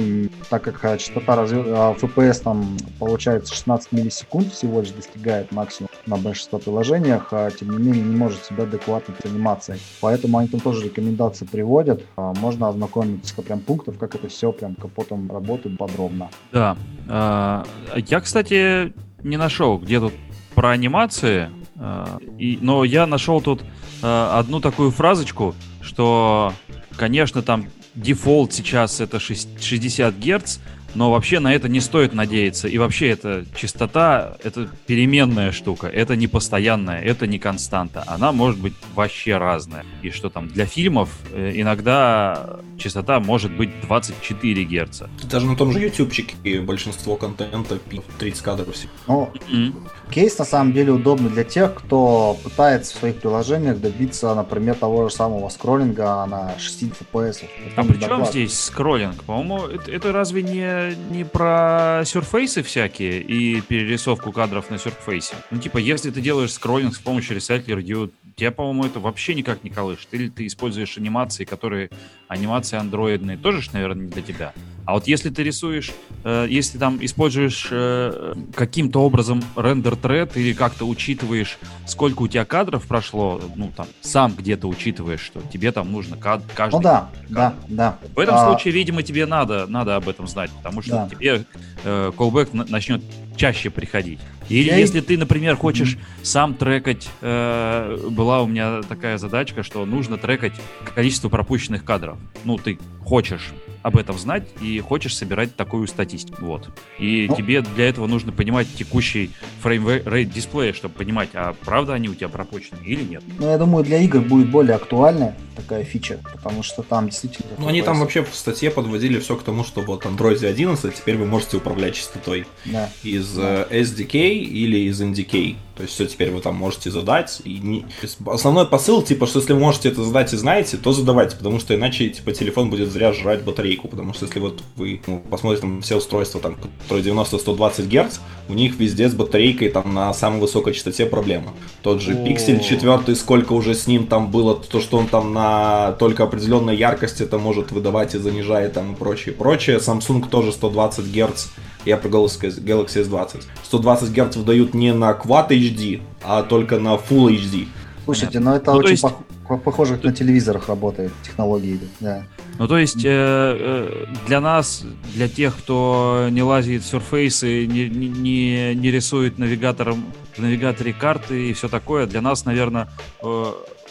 так 0.50 0.62
как 0.62 0.84
э, 0.84 0.98
частота 0.98 1.36
разве- 1.36 1.62
э, 1.64 1.94
FPS 2.00 2.42
там 2.42 2.76
получается 2.98 3.54
16 3.54 3.92
миллисекунд 3.92 4.52
всего 4.52 4.80
лишь 4.80 4.90
достигает 4.90 5.52
максимум 5.52 5.90
на 6.06 6.16
большинство 6.16 6.58
приложениях, 6.58 7.28
а, 7.32 7.50
тем 7.50 7.70
не 7.70 7.78
менее 7.78 8.02
не 8.02 8.16
может 8.16 8.44
себя 8.44 8.64
адекватно 8.64 9.14
с 9.22 9.24
анимацией. 9.26 9.80
Поэтому 10.00 10.38
они 10.38 10.48
там 10.48 10.60
тоже 10.60 10.84
рекомендации 10.86 11.44
приводят. 11.44 12.02
А, 12.16 12.32
Можно 12.34 12.68
ознакомиться 12.68 13.34
с 13.34 13.42
прям 13.42 13.61
пунктов, 13.61 13.99
как 13.99 14.14
это 14.14 14.28
все 14.28 14.52
прям 14.52 14.75
капотом 14.75 15.30
работает 15.30 15.76
подробно. 15.78 16.28
Да. 16.52 16.76
А, 17.08 17.64
Я, 17.96 18.20
кстати, 18.20 18.92
не 19.23 19.37
нашел, 19.37 19.78
где 19.78 20.00
тут 20.00 20.12
про 20.54 20.70
анимации, 20.70 21.50
а, 21.76 22.18
и, 22.38 22.58
но 22.61 22.84
я 22.84 23.06
нашел 23.06 23.40
тут 23.40 23.62
одну 24.00 24.61
такую 24.61 24.92
фразочку, 24.92 25.54
что, 25.80 26.52
конечно, 26.96 27.42
там 27.42 27.66
дефолт 27.99 28.52
сейчас 28.52 29.00
это 29.00 29.19
шесть- 29.19 29.62
60 29.62 30.14
Гц, 30.19 30.59
но 30.95 31.11
вообще 31.11 31.38
на 31.38 31.55
это 31.55 31.69
не 31.69 31.81
стоит 31.81 32.14
надеяться. 32.14 32.69
И 32.69 32.78
вообще 32.78 33.09
эта 33.09 33.45
частота, 33.55 34.37
это 34.43 34.69
переменная 34.87 35.52
штука, 35.52 35.87
это 35.87 36.17
не 36.17 36.26
постоянная, 36.26 37.00
это 37.00 37.26
не 37.26 37.38
константа. 37.38 38.05
Она 38.07 38.33
может 38.33 38.59
быть 38.59 38.73
вообще 38.95 39.37
разная. 39.37 39.85
И 40.02 40.11
что 40.11 40.31
там, 40.31 40.49
для 40.49 40.67
фильмов 40.67 41.11
э, 41.33 41.52
иногда 41.55 42.61
частота 42.78 43.20
может 43.20 43.52
быть 43.52 43.70
24 43.82 44.64
Гц. 44.64 45.02
Даже 45.25 45.47
на 45.47 45.56
том 45.56 45.73
же 45.73 45.80
ютубчике 45.80 46.61
большинство 46.61 47.16
контента 47.16 47.78
пи- 47.78 48.00
30 48.18 48.42
кадров. 48.42 48.68
Но 49.06 49.32
М. 49.50 49.75
Кейс 50.11 50.38
на 50.38 50.44
самом 50.44 50.73
деле 50.73 50.92
удобный 50.92 51.30
для 51.30 51.44
тех, 51.44 51.75
кто 51.75 52.37
пытается 52.42 52.94
в 52.94 52.99
своих 52.99 53.16
приложениях 53.16 53.78
добиться, 53.80 54.35
например, 54.35 54.75
того 54.75 55.08
же 55.08 55.14
самого 55.14 55.49
скроллинга 55.49 56.25
на 56.26 56.58
60 56.58 57.02
FPS. 57.12 57.44
А 57.76 57.85
при 57.85 57.99
чем 57.99 58.25
здесь 58.25 58.58
скроллинг? 58.58 59.25
По-моему, 59.25 59.66
это, 59.66 59.90
это 59.90 60.12
разве 60.12 60.42
не, 60.42 60.97
не 61.11 61.25
про 61.25 62.02
сюрфейсы 62.04 62.62
всякие 62.62 63.20
и 63.20 63.61
перерисовку 63.61 64.32
кадров 64.32 64.70
на 64.70 64.78
сюрфейсе? 64.78 65.35
Ну, 65.50 65.58
типа, 65.58 65.78
если 65.78 66.11
ты 66.11 66.20
делаешь 66.20 66.52
скроллинг 66.52 66.94
с 66.94 66.99
помощью 66.99 67.37
View, 67.38 68.11
тебя, 68.38 68.52
по-моему, 68.52 68.85
это 68.87 69.00
вообще 69.00 69.35
никак 69.35 69.64
не 69.64 69.70
колышет. 69.70 70.08
Или 70.12 70.28
ты 70.28 70.47
используешь 70.47 70.97
анимации, 70.97 71.44
которые... 71.44 71.90
Анимации 72.28 72.67
андроидные 72.76 73.37
тоже, 73.37 73.68
наверное, 73.72 74.04
не 74.04 74.10
для 74.10 74.22
тебя. 74.22 74.52
А 74.88 74.95
вот 74.95 75.07
если 75.07 75.28
ты 75.28 75.42
рисуешь, 75.42 75.92
э, 76.25 76.47
если 76.49 76.78
там 76.78 76.97
используешь 77.04 77.68
э, 77.71 78.33
каким-то 78.54 79.02
образом 79.02 79.42
рендер-тред 79.54 80.35
или 80.38 80.54
как-то 80.54 80.87
учитываешь, 80.88 81.59
сколько 81.87 82.23
у 82.23 82.26
тебя 82.26 82.47
кадров 82.47 82.87
прошло, 82.87 83.38
ну 83.54 83.71
там 83.76 83.87
сам 84.00 84.33
где-то 84.35 84.66
учитываешь, 84.66 85.21
что 85.21 85.42
тебе 85.52 85.73
там 85.73 85.92
нужно 85.92 86.16
кад- 86.16 86.42
каждый. 86.54 86.76
Ну 86.76 86.83
да, 86.83 87.11
да, 87.28 87.54
да. 87.68 87.99
В 88.16 88.18
этом 88.18 88.37
А, 88.37 88.47
случае, 88.47 88.73
видимо, 88.73 89.02
тебе 89.02 89.26
надо, 89.26 89.66
надо 89.66 89.95
об 89.95 90.09
этом 90.09 90.26
знать, 90.26 90.50
потому 90.52 90.80
что 90.80 90.92
Да. 90.92 91.09
тебе 91.11 91.45
э, 91.85 92.12
callback 92.16 92.57
на- 92.57 92.64
начнет 92.64 93.02
чаще 93.37 93.68
приходить. 93.68 94.18
Или 94.49 94.68
Я 94.71 94.76
если 94.78 95.02
ты, 95.02 95.18
например, 95.18 95.57
хочешь 95.57 95.99
сам 96.23 96.54
трекать, 96.54 97.11
э, 97.21 98.09
была 98.09 98.40
у 98.40 98.47
меня 98.47 98.80
такая 98.88 99.18
задачка, 99.18 99.62
что 99.62 99.85
нужно 99.85 100.16
трекать 100.16 100.54
количество 100.95 101.28
пропущенных 101.28 101.85
кадров. 101.85 102.16
Ну, 102.45 102.57
ты 102.57 102.78
хочешь 103.04 103.50
об 103.82 103.97
этом 103.97 104.18
знать 104.18 104.44
и 104.61 104.80
хочешь 104.80 105.16
собирать 105.16 105.54
такую 105.56 105.87
статистику. 105.87 106.44
Вот. 106.44 106.68
И 106.99 107.26
Ну. 107.28 107.37
тебе 107.37 107.62
для 107.62 107.88
этого 107.88 108.06
нужно 108.06 108.32
понимать 108.32 108.66
текущий 108.75 109.30
frame 109.62 110.00
rate 110.00 110.30
дисплея, 110.30 110.73
чтобы 110.73 110.94
понимать, 110.94 111.30
а 111.35 111.54
правда 111.64 111.94
они 111.94 112.08
у 112.08 112.14
тебя 112.14 112.28
пропущены 112.28 112.78
или 112.85 113.02
нет. 113.02 113.23
Ну, 113.38 113.47
я 113.50 113.58
думаю, 113.58 113.85
для 113.85 113.99
игр 113.99 114.20
будет 114.20 114.50
более 114.50 114.76
актуальная 114.76 115.37
такая 115.56 115.85
фича, 115.85 116.18
потому 116.32 116.62
что 116.62 116.82
там 116.82 117.08
действительно... 117.08 117.49
Ну, 117.58 117.68
они 117.68 117.82
там 117.82 117.99
вообще 118.00 118.23
в 118.25 118.35
статье 118.35 118.70
подводили 118.70 119.18
все 119.18 119.37
к 119.37 119.42
тому, 119.42 119.64
что 119.64 119.80
вот 119.80 120.04
Android 120.04 120.44
11 120.44 120.94
теперь 120.94 121.16
вы 121.16 121.26
можете 121.26 121.56
управлять 121.56 121.94
частотой 121.94 122.47
Да. 122.64 122.90
из 123.02 123.37
э, 123.38 123.66
SDK 123.70 124.14
или 124.38 124.78
из 124.88 125.00
NDK. 125.00 125.56
То 125.78 125.82
есть 125.82 125.94
все 125.94 126.06
теперь 126.06 126.32
вы 126.32 126.40
там 126.40 126.56
можете 126.56 126.90
задать. 126.90 127.40
И 127.44 127.61
не- 127.61 127.87
Основной 128.26 128.66
посыл, 128.66 129.00
типа, 129.00 129.28
что 129.28 129.38
если 129.38 129.52
вы 129.52 129.61
можете 129.61 129.90
это 129.90 130.02
задать 130.02 130.32
и 130.32 130.37
знаете, 130.37 130.76
то 130.76 130.92
задавайте, 130.92 131.37
потому 131.37 131.61
что 131.61 131.73
иначе, 131.73 132.08
типа, 132.08 132.32
телефон 132.32 132.68
будет 132.68 132.90
зря 132.90 133.12
жрать 133.12 133.44
батарейку. 133.44 133.87
Потому 133.87 134.12
что 134.12 134.26
если 134.26 134.40
вот 134.40 134.61
вы 134.75 135.00
ну, 135.06 135.23
посмотрите 135.30 135.62
там 135.62 135.80
все 135.80 135.94
устройства, 135.94 136.40
там, 136.40 136.56
которые 136.82 137.06
90-120 137.14 137.87
Гц, 137.87 138.18
у 138.49 138.54
них 138.54 138.76
везде 138.80 139.08
с 139.08 139.14
батарейкой 139.14 139.68
там 139.68 139.94
на 139.94 140.12
самой 140.14 140.40
высокой 140.40 140.75
частоте 140.75 141.06
проблема. 141.06 141.54
Тот 141.82 142.02
же. 142.02 142.14
Pixel 142.14 142.61
4, 142.61 143.14
сколько 143.14 143.52
уже 143.52 143.76
с 143.76 143.87
ним 143.87 144.08
там 144.08 144.32
было, 144.32 144.56
то, 144.56 144.80
что 144.80 144.99
он 144.99 145.06
там 145.06 145.32
на 145.32 145.92
только 145.92 146.25
определенной 146.25 146.76
яркости 146.76 147.23
это 147.23 147.38
может 147.38 147.70
выдавать 147.70 148.16
и 148.16 148.18
занижает 148.18 148.73
там 148.73 148.94
и 148.94 148.97
прочее, 148.97 149.32
прочее. 149.32 149.78
Samsung 149.78 150.28
тоже 150.28 150.50
120 150.50 151.04
Гц. 151.04 151.47
Я 151.88 151.97
про 151.97 152.11
Galaxy, 152.11 152.50
Galaxy 152.62 153.02
S20. 153.02 153.45
120 153.64 154.11
Гц 154.11 154.37
выдают 154.37 154.75
не 154.75 154.92
на 154.92 155.12
Quad 155.12 155.49
HD, 155.49 156.02
а 156.23 156.42
только 156.42 156.78
на 156.78 156.97
Full 156.97 157.30
HD. 157.35 157.66
Слушайте, 158.04 158.40
ну 158.40 158.54
это 158.54 158.73
Ну, 158.73 158.78
очень 158.78 158.90
есть- 158.90 159.04
пох- 159.04 159.23
пох- 159.49 159.61
похоже, 159.61 159.95
как 159.95 160.04
на 160.04 160.12
телевизорах 160.12 160.68
работает 160.68 161.12
технологии. 161.23 161.80
Да. 162.00 162.25
Ну, 162.59 162.68
то 162.68 162.76
есть, 162.76 163.02
э, 163.07 163.09
э, 163.11 164.04
для 164.26 164.40
нас, 164.42 164.83
для 165.14 165.28
тех, 165.28 165.57
кто 165.57 166.26
не 166.30 166.42
лазит 166.42 166.83
в 166.83 166.92
Surface 166.95 167.49
и 167.62 167.66
не, 167.66 167.88
не- 167.88 168.75
не, 168.75 168.90
рисует 168.90 169.38
навигатором 169.38 170.04
в 170.37 170.40
навигаторе 170.42 170.92
карты 170.92 171.49
и 171.49 171.52
все 171.54 171.68
такое, 171.68 172.07
для 172.07 172.21
нас, 172.21 172.45
наверное, 172.45 172.90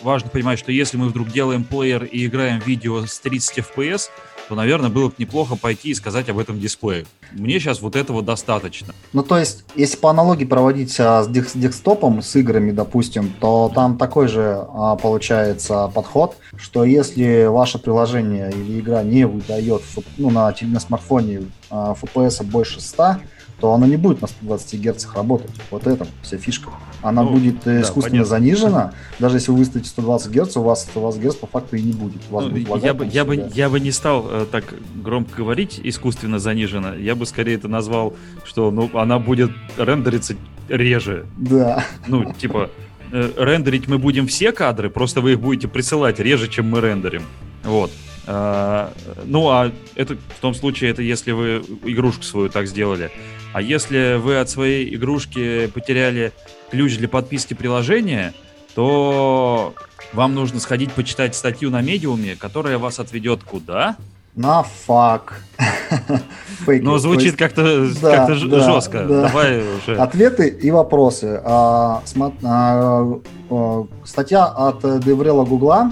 важно 0.03 0.29
понимать, 0.29 0.59
что 0.59 0.71
если 0.71 0.97
мы 0.97 1.07
вдруг 1.09 1.29
делаем 1.31 1.63
плеер 1.63 2.03
и 2.03 2.27
играем 2.27 2.59
видео 2.63 3.07
с 3.07 3.17
30 3.19 3.57
FPS, 3.57 4.09
то, 4.47 4.55
наверное, 4.55 4.89
было 4.89 5.09
бы 5.09 5.13
неплохо 5.17 5.55
пойти 5.55 5.89
и 5.89 5.93
сказать 5.93 6.29
об 6.29 6.39
этом 6.39 6.59
дисплее. 6.59 7.05
Мне 7.33 7.59
сейчас 7.59 7.81
вот 7.81 7.95
этого 7.95 8.21
достаточно. 8.21 8.93
Ну, 9.13 9.23
то 9.23 9.37
есть, 9.37 9.65
если 9.75 9.97
по 9.97 10.09
аналогии 10.09 10.45
проводить 10.45 10.95
а, 10.99 11.23
с, 11.23 11.27
дек- 11.27 11.49
с 11.49 11.53
декстопом, 11.53 12.21
с 12.21 12.35
играми, 12.35 12.71
допустим, 12.71 13.33
то 13.39 13.71
там 13.73 13.97
такой 13.97 14.27
же 14.27 14.65
а, 14.73 14.95
получается 14.95 15.91
подход, 15.93 16.37
что 16.57 16.83
если 16.83 17.45
ваше 17.45 17.79
приложение 17.79 18.51
или 18.51 18.79
игра 18.79 19.03
не 19.03 19.25
выдает 19.25 19.81
ну, 20.17 20.29
на, 20.29 20.53
на 20.61 20.79
смартфоне 20.79 21.51
а, 21.69 21.95
FPS 22.01 22.43
больше 22.43 22.79
100, 22.79 23.17
то 23.59 23.73
оно 23.73 23.85
не 23.87 23.97
будет 23.97 24.21
на 24.21 24.27
120 24.27 24.81
Гц 24.81 25.07
работать. 25.15 25.49
Вот 25.71 25.87
это 25.87 26.05
вся 26.21 26.37
фишка. 26.37 26.69
Она 27.01 27.23
Ну, 27.23 27.31
будет 27.31 27.65
э, 27.65 27.75
да, 27.77 27.81
искусственно 27.81 28.23
понятно. 28.23 28.25
занижена. 28.25 28.93
Даже 29.19 29.37
если 29.37 29.51
вы 29.51 29.57
выставите 29.57 29.89
120 29.89 30.31
Гц, 30.31 30.57
у 30.57 30.61
вас 30.61 30.83
120 30.83 31.21
Гц 31.21 31.35
по 31.35 31.47
факту 31.47 31.75
и 31.75 31.81
не 31.81 31.91
будет. 31.93 32.21
У 32.29 32.35
вас 32.35 32.45
Ну, 32.45 32.51
будет 32.51 32.83
я, 32.83 32.93
бы, 32.93 33.05
я, 33.05 33.25
бы, 33.25 33.49
я 33.53 33.69
бы 33.69 33.79
не 33.79 33.91
стал 33.91 34.27
э, 34.29 34.45
так 34.51 34.63
громко 35.03 35.35
говорить, 35.37 35.79
искусственно 35.83 36.37
занижена. 36.39 36.93
Я 36.95 37.15
бы 37.15 37.25
скорее 37.25 37.55
это 37.55 37.67
назвал, 37.67 38.13
что 38.43 38.69
ну, 38.69 38.89
она 38.93 39.17
будет 39.17 39.49
рендериться 39.77 40.35
реже. 40.69 41.25
Да. 41.37 41.83
Ну, 42.07 42.31
типа, 42.33 42.69
э, 43.11 43.31
рендерить 43.37 43.87
мы 43.87 43.97
будем 43.97 44.27
все 44.27 44.51
кадры, 44.51 44.89
просто 44.91 45.21
вы 45.21 45.31
их 45.33 45.39
будете 45.39 45.67
присылать 45.67 46.19
реже, 46.19 46.47
чем 46.47 46.69
мы 46.69 46.79
рендерим. 46.81 47.23
Вот. 47.63 47.91
А, 48.27 48.91
ну, 49.25 49.49
а 49.49 49.71
это 49.95 50.15
в 50.15 50.41
том 50.41 50.53
случае, 50.53 50.91
это 50.91 51.01
если 51.01 51.31
вы 51.31 51.63
игрушку 51.85 52.23
свою 52.23 52.49
так 52.49 52.67
сделали. 52.67 53.09
А 53.53 53.61
если 53.61 54.17
вы 54.17 54.37
от 54.39 54.49
своей 54.49 54.93
игрушки 54.93 55.67
потеряли 55.67 56.33
ключ 56.69 56.97
для 56.97 57.07
подписки 57.07 57.53
приложения, 57.53 58.33
то 58.75 59.73
вам 60.13 60.35
нужно 60.35 60.59
сходить 60.59 60.91
почитать 60.91 61.35
статью 61.35 61.71
на 61.71 61.81
медиуме, 61.81 62.35
которая 62.35 62.77
вас 62.77 62.99
отведет 62.99 63.43
куда? 63.43 63.95
На 64.35 64.61
FAQ. 64.61 65.41
Но 66.67 66.91
То 66.91 66.99
звучит 66.99 67.37
как-то 67.37 67.89
да, 68.01 68.27
да, 68.27 68.35
жестко. 68.35 69.03
да. 69.05 69.21
Давай 69.23 69.63
уже. 69.77 69.95
Ответы 69.95 70.47
и 70.49 70.69
вопросы. 70.69 71.41
А, 71.43 72.03
смо- 72.05 72.35
а, 72.43 73.19
а, 73.49 73.87
статья 74.05 74.45
от 74.45 74.81
Деврела 75.03 75.43
Гугла 75.43 75.91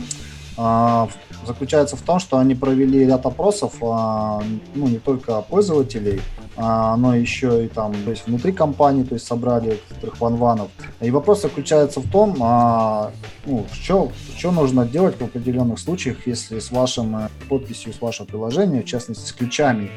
в- 0.57 1.09
заключается 1.45 1.95
в 1.95 2.01
том, 2.01 2.19
что 2.19 2.37
они 2.37 2.55
провели 2.55 3.05
ряд 3.05 3.25
опросов, 3.25 3.73
а, 3.81 4.41
ну, 4.73 4.87
не 4.87 4.97
только 4.99 5.41
пользователей, 5.41 6.21
а, 6.57 6.95
но 6.95 7.15
еще 7.15 7.65
и 7.65 7.67
там, 7.67 7.93
то 8.05 8.11
есть 8.11 8.27
внутри 8.27 8.51
компании, 8.51 9.03
то 9.03 9.15
есть 9.15 9.27
собрали 9.27 9.79
некоторых 9.89 10.19
ванванов. 10.21 10.69
И 11.01 11.11
вопрос 11.11 11.41
заключается 11.41 11.99
в 11.99 12.09
том, 12.09 12.37
а, 12.41 13.11
ну, 13.45 13.65
что, 13.71 14.11
что 14.37 14.51
нужно 14.51 14.85
делать 14.85 15.15
в 15.19 15.23
определенных 15.23 15.79
случаях, 15.79 16.25
если 16.27 16.59
с 16.59 16.71
вашим 16.71 17.15
э, 17.17 17.27
подписью, 17.49 17.93
с 17.93 18.01
вашего 18.01 18.25
приложения, 18.25 18.81
в 18.81 18.85
частности, 18.85 19.27
с 19.27 19.31
ключами 19.33 19.89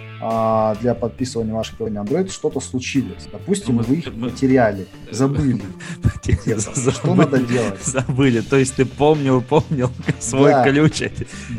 для 0.81 0.95
подписывания 0.95 1.55
вашего 1.55 1.77
приложения 1.77 2.01
Android, 2.03 2.29
что-то 2.33 2.59
случилось. 2.59 3.29
Допустим, 3.31 3.77
Ну, 3.77 3.83
мы- 3.83 3.85
вы 3.85 3.95
их 3.97 4.13
мы- 4.15 4.31
потеряли, 4.31 4.89
забыли. 5.13 5.63
Что 6.93 7.15
надо 7.15 7.39
делать? 7.39 7.83
Забыли. 7.85 8.41
То 8.41 8.57
есть 8.57 8.75
ты 8.75 8.85
помнил, 8.85 9.41
помнил 9.41 9.91
свой 10.19 10.53
ключ, 10.65 11.03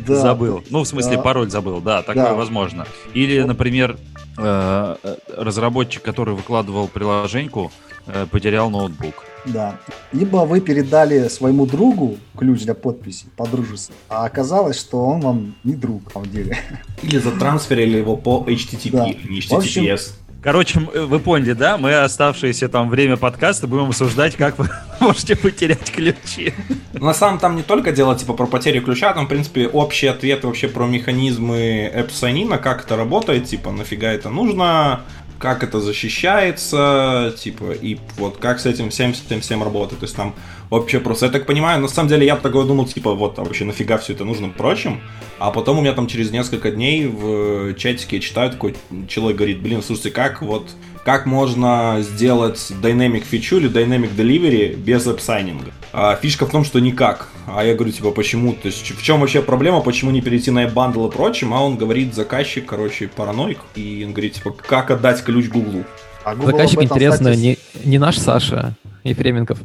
Да. 0.07 0.15
забыл. 0.15 0.63
Ну, 0.69 0.83
в 0.83 0.87
смысле, 0.87 1.17
Да. 1.17 1.21
пароль 1.21 1.49
забыл, 1.49 1.81
да, 1.81 2.01
такое 2.01 2.23
Да. 2.25 2.33
возможно. 2.33 2.85
Или, 3.13 3.41
например, 3.41 3.97
э, 4.37 4.95
э, 5.03 5.15
разработчик, 5.37 6.01
который 6.01 6.33
выкладывал 6.33 6.87
приложеньку, 6.87 7.71
э, 8.07 8.25
потерял 8.31 8.69
ноутбук. 8.69 9.25
Да. 9.45 9.77
Либо 10.11 10.37
вы 10.45 10.59
передали 10.61 11.27
своему 11.29 11.65
другу 11.65 12.17
ключ 12.37 12.61
для 12.63 12.73
подписи 12.73 13.25
по-дружески, 13.37 13.93
а 14.09 14.25
оказалось, 14.25 14.77
что 14.79 15.05
он 15.05 15.21
вам 15.21 15.55
не 15.63 15.73
друг, 15.73 16.03
на 16.05 16.11
самом 16.11 16.29
деле. 16.29 16.57
Или 17.03 17.17
затрансферили 17.19 17.97
его 17.97 18.17
по 18.17 18.43
HTTP, 18.47 18.91
Да. 18.91 19.05
не 19.07 19.41
В 19.41 19.53
общем, 19.53 19.83
HTTPS. 19.83 20.13
Короче, 20.41 20.79
э, 20.93 21.01
вы 21.01 21.19
поняли, 21.19 21.51
да? 21.51 21.77
Мы 21.77 21.93
оставшееся 21.93 22.69
там 22.69 22.89
время 22.89 23.17
подкаста 23.17 23.67
будем 23.67 23.87
обсуждать, 23.87 24.37
как 24.37 24.57
вы 24.57 24.69
можете 25.01 25.35
потерять 25.35 25.91
ключи. 25.91 26.53
На 26.93 27.13
самом 27.13 27.39
там 27.39 27.57
не 27.57 27.63
только 27.63 27.91
дело 27.91 28.15
типа 28.15 28.33
про 28.33 28.45
потерю 28.45 28.81
ключа, 28.81 29.13
там, 29.13 29.25
в 29.25 29.29
принципе, 29.29 29.67
общий 29.67 30.07
ответ 30.07 30.45
вообще 30.45 30.69
про 30.69 30.87
механизмы 30.87 31.91
App 31.93 32.09
Sign-in, 32.09 32.57
как 32.57 32.85
это 32.85 32.95
работает, 32.95 33.45
типа, 33.45 33.71
нафига 33.71 34.11
это 34.11 34.29
нужно, 34.29 35.01
как 35.39 35.63
это 35.63 35.79
защищается, 35.79 37.33
типа, 37.37 37.71
и 37.71 37.97
вот 38.17 38.37
как 38.37 38.59
с 38.59 38.65
этим 38.65 38.89
всем, 38.89 39.13
всем, 39.13 39.41
всем 39.41 39.63
работает. 39.63 40.01
То 40.01 40.05
есть 40.05 40.15
там 40.15 40.35
вообще 40.69 40.99
просто, 40.99 41.27
я 41.27 41.31
так 41.31 41.45
понимаю, 41.45 41.81
на 41.81 41.87
самом 41.87 42.09
деле 42.09 42.25
я 42.25 42.35
такой 42.35 42.67
думал, 42.67 42.85
типа, 42.85 43.15
вот, 43.15 43.39
а 43.39 43.43
вообще 43.43 43.65
нафига 43.65 43.97
все 43.97 44.13
это 44.13 44.25
нужно 44.25 44.49
прочим, 44.49 45.01
а 45.39 45.51
потом 45.51 45.79
у 45.79 45.81
меня 45.81 45.93
там 45.93 46.07
через 46.07 46.31
несколько 46.31 46.71
дней 46.71 47.07
в 47.07 47.73
чатике 47.75 48.17
я 48.17 48.21
читаю, 48.21 48.51
такой 48.51 48.75
человек 49.07 49.37
говорит, 49.37 49.61
блин, 49.61 49.81
слушайте, 49.81 50.11
как 50.11 50.41
вот 50.41 50.69
как 51.05 51.25
можно 51.25 51.97
сделать 52.01 52.71
Dynamic 52.83 53.23
Feature 53.31 53.57
или 53.57 53.71
Dynamic 53.71 54.15
Delivery 54.15 54.75
без 54.75 55.07
app 55.07 55.23
signing 55.23 55.60
а. 55.60 55.71
А 55.93 56.15
фишка 56.15 56.45
в 56.45 56.51
том, 56.51 56.63
что 56.63 56.79
никак. 56.79 57.29
А 57.51 57.63
я 57.63 57.73
говорю, 57.73 57.91
типа, 57.91 58.11
почему? 58.11 58.53
То 58.53 58.67
есть, 58.67 58.91
в 58.91 59.01
чем 59.03 59.21
вообще 59.21 59.41
проблема, 59.41 59.81
почему 59.81 60.11
не 60.11 60.21
перейти 60.21 60.51
на 60.51 60.67
bundle 60.67 61.07
и 61.07 61.11
прочим? 61.11 61.53
А 61.53 61.63
он 61.63 61.77
говорит, 61.77 62.13
заказчик, 62.13 62.65
короче, 62.65 63.07
параноик. 63.07 63.59
И 63.75 64.03
он 64.05 64.11
говорит, 64.11 64.33
типа, 64.33 64.51
как 64.51 64.91
отдать 64.91 65.23
ключ 65.23 65.47
Гуглу? 65.49 65.83
А 66.23 66.35
Google 66.35 66.51
Заказчик, 66.51 66.83
интересно, 66.83 67.31
кстати, 67.31 67.39
не, 67.39 67.57
не 67.85 67.97
наш 67.97 68.17
Саша 68.17 68.75
Ефременков. 69.03 69.59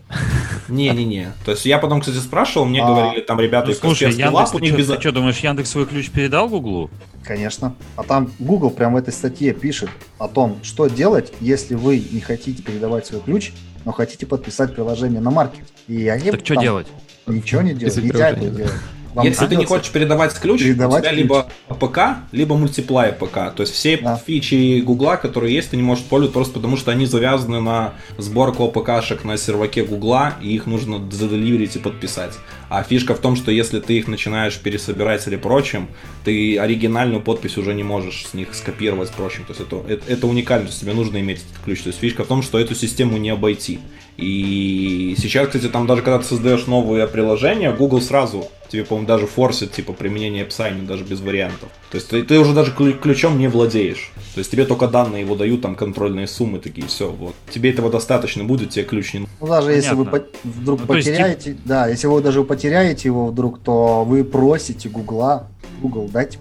Не-не-не. 0.69 1.33
То 1.45 1.50
есть, 1.50 1.67
я 1.67 1.79
потом, 1.79 2.00
кстати, 2.00 2.17
спрашивал, 2.17 2.64
мне 2.64 2.83
А. 2.83 2.87
говорили 2.87 3.21
там 3.21 3.41
ребята 3.41 3.67
Ну, 3.67 3.73
из 3.73 3.79
слушай, 3.81 4.11
Яндекс, 4.11 4.33
Лаб, 4.33 4.55
у 4.55 4.59
ты 4.59 4.64
них 4.64 4.76
без... 4.76 4.87
ты 4.87 5.00
что, 5.00 5.12
думаешь, 5.12 5.38
Яндекс 5.38 5.71
свой 5.71 5.87
ключ 5.87 6.11
передал 6.11 6.49
Гуглу? 6.49 6.91
Конечно. 7.25 7.75
А 7.97 8.03
там 8.03 8.31
Google 8.38 8.71
прямо 8.71 8.95
в 8.95 8.97
этой 8.99 9.12
статье 9.12 9.53
пишет 9.53 9.91
о 10.19 10.29
том, 10.29 10.59
что 10.62 10.87
делать, 10.87 11.33
если 11.41 11.75
вы 11.75 12.03
не 12.11 12.21
хотите 12.21 12.62
передавать 12.62 13.07
свой 13.07 13.21
ключ, 13.21 13.53
но 13.85 13.93
хотите 13.93 14.25
подписать 14.25 14.75
приложение 14.75 15.21
на 15.21 15.31
маркет. 15.31 15.64
И 15.88 16.09
они 16.09 16.31
Так 16.31 16.41
что 16.45 16.55
там 16.55 16.62
делать? 16.62 16.87
Ничего 17.26 17.62
не 17.62 17.75
делать, 17.75 17.97
этого 17.97 18.09
приложение, 18.11 18.50
делать. 18.50 18.73
Вам 19.14 19.25
Если 19.25 19.47
ты 19.47 19.54
не 19.54 19.64
хочешь 19.64 19.93
передавать 19.93 20.35
ключ, 20.35 20.61
передавать 20.61 20.99
у 20.99 21.07
тебя 21.07 21.11
ключ. 21.12 21.23
либо 21.23 21.47
ПК, 21.69 21.99
либо 22.33 22.57
мультиплеер 22.57 23.14
ПК. 23.14 23.54
То 23.54 23.61
есть 23.61 23.73
все 23.73 23.97
Да. 23.97 24.16
фичи 24.16 24.81
Гугла, 24.81 25.14
которые 25.16 25.54
есть, 25.54 25.71
ты 25.71 25.76
не 25.76 25.85
можешь 25.85 26.02
пользоваться 26.04 26.35
просто 26.35 26.54
потому, 26.54 26.76
что 26.76 26.90
они 26.90 27.07
завязаны 27.07 27.61
на 27.61 27.95
сборку 28.19 28.64
ОПКшек 28.64 29.23
на 29.23 29.37
серваке 29.37 29.85
Гугла, 29.85 30.35
и 30.43 30.52
их 30.52 30.66
нужно 30.66 30.99
заделиверить 31.12 31.76
и 31.76 31.78
подписать. 31.78 32.33
А 32.69 32.83
фишка 32.83 33.14
в 33.14 33.21
том, 33.21 33.37
что 33.37 33.52
если 33.52 33.78
ты 33.78 33.97
их 33.99 34.09
начинаешь 34.09 34.59
пересобирать 34.59 35.25
или 35.28 35.37
прочим, 35.37 35.87
ты 36.25 36.59
оригинальную 36.59 37.21
подпись 37.23 37.57
уже 37.57 37.73
не 37.73 37.85
можешь 37.85 38.26
с 38.26 38.35
них 38.35 38.52
скопировать 38.52 39.11
прочим. 39.11 39.45
То 39.45 39.52
есть 39.52 39.61
это, 39.61 39.81
это, 39.87 40.12
это 40.12 40.26
уникально, 40.26 40.64
то 40.64 40.71
есть 40.71 40.81
тебе 40.81 40.93
нужно 40.93 41.21
иметь 41.21 41.38
этот 41.38 41.64
ключ. 41.64 41.83
То 41.83 41.88
есть 41.90 42.00
фишка 42.00 42.25
в 42.25 42.26
том, 42.26 42.43
что 42.43 42.59
эту 42.59 42.75
систему 42.75 43.16
не 43.19 43.31
обойти. 43.31 43.78
И 44.16 45.16
сейчас, 45.18 45.49
кстати, 45.49 45.68
там 45.68 45.87
даже 45.87 46.02
когда 46.02 46.18
ты 46.18 46.25
создаешь 46.25 46.66
новые 46.66 47.06
приложения, 47.06 47.73
Google 47.73 48.00
сразу 48.00 48.49
тебе, 48.68 48.85
по-моему, 48.85 49.09
даже 49.09 49.26
форсит, 49.26 49.73
типа, 49.73 49.92
применение 49.92 50.44
AppSign, 50.44 50.87
даже 50.87 51.04
без 51.04 51.21
вариантов. 51.21 51.68
То 51.90 51.97
есть 51.97 52.09
ты, 52.09 52.23
ты 52.23 52.38
уже 52.38 52.52
даже 52.54 52.73
клю- 52.73 52.99
ключом 52.99 53.38
не 53.38 53.49
владеешь. 53.49 54.11
То 54.35 54.41
есть 54.41 54.50
тебе 54.50 54.64
только 54.64 54.88
данные 54.88 55.21
его 55.23 55.37
дают, 55.37 55.62
там, 55.62 55.76
контрольные 55.76 56.26
суммы 56.26 56.59
такие, 56.59 56.87
все, 56.88 57.09
вот. 57.11 57.35
Тебе 57.50 57.71
этого 57.71 57.88
достаточно 57.88 58.43
будет, 58.43 58.71
тебе 58.71 58.85
ключ 58.85 59.14
не 59.14 59.21
Ну, 59.41 59.47
даже 59.47 59.71
если 59.73 59.95
вы 59.95 60.05
Понятно. 60.05 60.29
по- 60.43 60.49
вдруг 60.49 60.81
Ну, 60.81 60.87
то 60.88 60.95
есть, 60.97 61.09
потеряете, 61.09 61.57
да, 61.64 61.87
если 61.87 62.09
вы 62.09 62.21
даже 62.21 62.43
потеряете 62.43 63.09
его 63.09 63.26
вдруг, 63.26 63.61
то 63.61 64.05
вы 64.05 64.25
просите 64.25 64.88
Гугла, 64.88 65.47
Google, 65.81 66.09
дайте, 66.12 66.38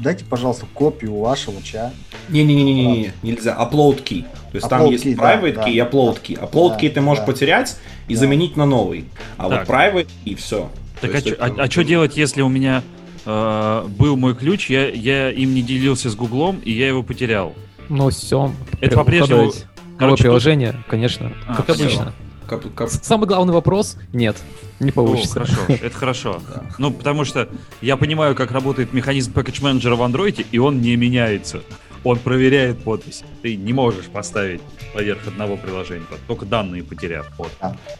дайте, 0.00 0.24
пожалуйста, 0.24 0.66
копию 0.74 1.16
вашего 1.18 1.62
ча. 1.62 1.92
Не-не-не-не, 2.30 3.12
нельзя. 3.22 3.56
Upload 3.60 4.02
key. 4.02 4.22
То 4.50 4.56
есть 4.56 4.68
там 4.68 4.82
Upload 4.82 4.92
есть 4.92 5.06
key, 5.06 5.14
да, 5.16 5.36
private 5.36 5.52
да, 5.54 5.68
key 5.68 5.72
и 5.72 5.78
upload 5.78 6.18
key. 6.22 6.40
Upload 6.50 6.70
да, 6.70 6.78
key 6.80 6.90
ты 6.90 7.00
можешь 7.00 7.24
да. 7.24 7.32
потерять 7.32 7.76
и 8.08 8.14
Да. 8.14 8.20
заменить 8.20 8.56
на 8.56 8.66
новый. 8.66 9.04
А 9.36 9.48
Так. 9.48 9.68
вот 9.68 9.76
private 9.76 10.08
и 10.24 10.34
все. 10.34 10.68
Так 11.00 11.12
а 11.38 11.70
что 11.70 11.84
делать, 11.84 12.16
если 12.16 12.42
у 12.42 12.48
меня 12.48 12.82
э, 13.24 13.86
был 13.98 14.16
мой 14.16 14.34
ключ, 14.34 14.70
я, 14.70 14.88
я 14.88 15.30
им 15.30 15.54
не 15.54 15.62
делился 15.62 16.10
с 16.10 16.14
Гуглом, 16.14 16.60
и 16.64 16.70
я 16.72 16.88
его 16.88 17.02
потерял? 17.02 17.54
Ну, 17.88 18.08
все. 18.10 18.52
Это 18.80 18.96
по-прежнему- 18.96 19.52
короче, 19.98 20.24
приложение, 20.24 20.76
конечно, 20.88 21.32
А, 21.46 21.56
как 21.56 21.74
всё. 21.74 21.84
обычно. 21.84 22.12
Как- 22.48 22.74
как- 22.74 22.90
Самый 22.90 23.28
главный 23.28 23.52
вопрос– 23.54 23.96
нет, 24.12 24.36
не 24.80 24.90
О, 24.90 24.92
получится. 24.92 25.34
хорошо, 25.34 25.60
это 25.68 25.96
хорошо. 25.96 26.40
Да. 26.54 26.62
Ну, 26.78 26.90
потому 26.90 27.24
что 27.24 27.48
я 27.80 27.96
понимаю, 27.96 28.34
как 28.34 28.50
работает 28.50 28.92
механизм 28.92 29.32
package 29.32 29.62
менеджера 29.62 29.94
в 29.96 30.02
андроиде, 30.02 30.44
и 30.50 30.58
он 30.58 30.80
не 30.80 30.96
меняется. 30.96 31.60
Он 32.04 32.18
проверяет 32.18 32.82
подпись. 32.82 33.22
Ты 33.42 33.56
не 33.56 33.72
можешь 33.72 34.06
поставить 34.06 34.60
поверх 34.94 35.26
одного 35.26 35.56
приложения, 35.56 36.04
только 36.26 36.46
данные 36.46 36.82
потеряв. 36.82 37.26
Вот. 37.38 37.50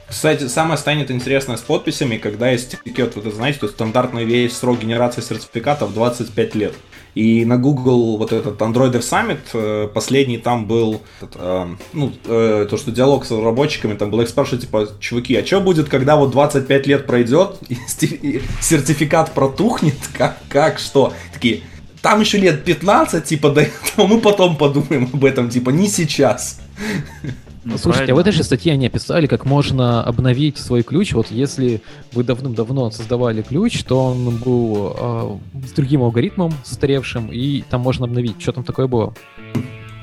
Кстати, 0.09 0.49
самое 0.49 0.79
станет 0.79 1.11
интересное 1.11 1.57
с 1.57 1.61
подписями, 1.61 2.17
когда 2.17 2.55
истекет, 2.55 3.17
вот 3.17 3.27
это, 3.27 3.35
знаете, 3.35 3.61
то 3.61 3.69
стандартный 3.69 4.25
весь 4.25 4.57
срок 4.57 4.81
генерации 4.81 5.21
сертификатов 5.21 5.95
25 5.95 6.55
лет. 6.55 6.75
И 7.15 7.45
на 7.45 7.59
Google 7.59 8.19
вот 8.19 8.33
этот 8.33 8.61
Android 8.61 8.93
Summit, 9.01 9.41
э, 9.53 9.89
последний 9.93 10.39
там 10.39 10.67
был, 10.67 11.03
э, 11.21 11.67
ну, 11.93 12.13
э, 12.25 12.67
то, 12.71 12.77
что 12.77 12.93
диалог 12.93 13.25
с 13.25 13.33
разработчиками, 13.33 13.95
там 13.95 14.11
был 14.11 14.25
спрашивают, 14.27 14.63
типа, 14.63 14.89
чуваки, 15.01 15.35
а 15.35 15.45
что 15.45 15.61
будет, 15.61 15.89
когда 15.89 16.17
вот 16.17 16.31
25 16.31 16.87
лет 16.87 17.07
пройдет, 17.07 17.57
и 17.69 18.41
сертификат 18.61 19.33
протухнет, 19.33 19.97
как, 20.17 20.39
как, 20.49 20.79
что? 20.79 21.13
Такие, 21.33 21.63
там 22.03 22.21
еще 22.21 22.39
лет 22.39 22.65
15, 22.65 23.25
типа, 23.25 23.51
до 23.51 23.61
этого 23.63 24.07
мы 24.07 24.21
потом 24.21 24.57
подумаем 24.57 25.09
об 25.13 25.25
этом, 25.25 25.51
типа, 25.51 25.71
не 25.71 25.89
сейчас. 25.89 26.61
Ну, 27.63 27.77
Слушайте, 27.77 28.13
а 28.13 28.15
в 28.15 28.19
этой 28.19 28.33
же 28.33 28.43
статье 28.43 28.73
они 28.73 28.87
описали, 28.87 29.27
как 29.27 29.45
можно 29.45 30.03
обновить 30.03 30.57
свой 30.57 30.83
ключ. 30.83 31.13
Вот 31.13 31.31
если 31.31 31.83
вы 32.13 32.25
давным-давно 32.25 32.91
создавали 32.91 33.43
ключ, 33.43 33.85
то 33.85 34.07
он 34.07 34.37
был 34.37 34.97
а, 34.99 35.39
с 35.67 35.73
другим 35.73 36.03
алгоритмом 36.03 36.55
устаревшим, 36.65 37.29
и 37.31 37.63
там 37.69 37.83
можно 37.83 38.07
обновить. 38.07 38.41
Что 38.41 38.53
там 38.53 38.65
такое 38.65 38.87
было? 38.87 39.15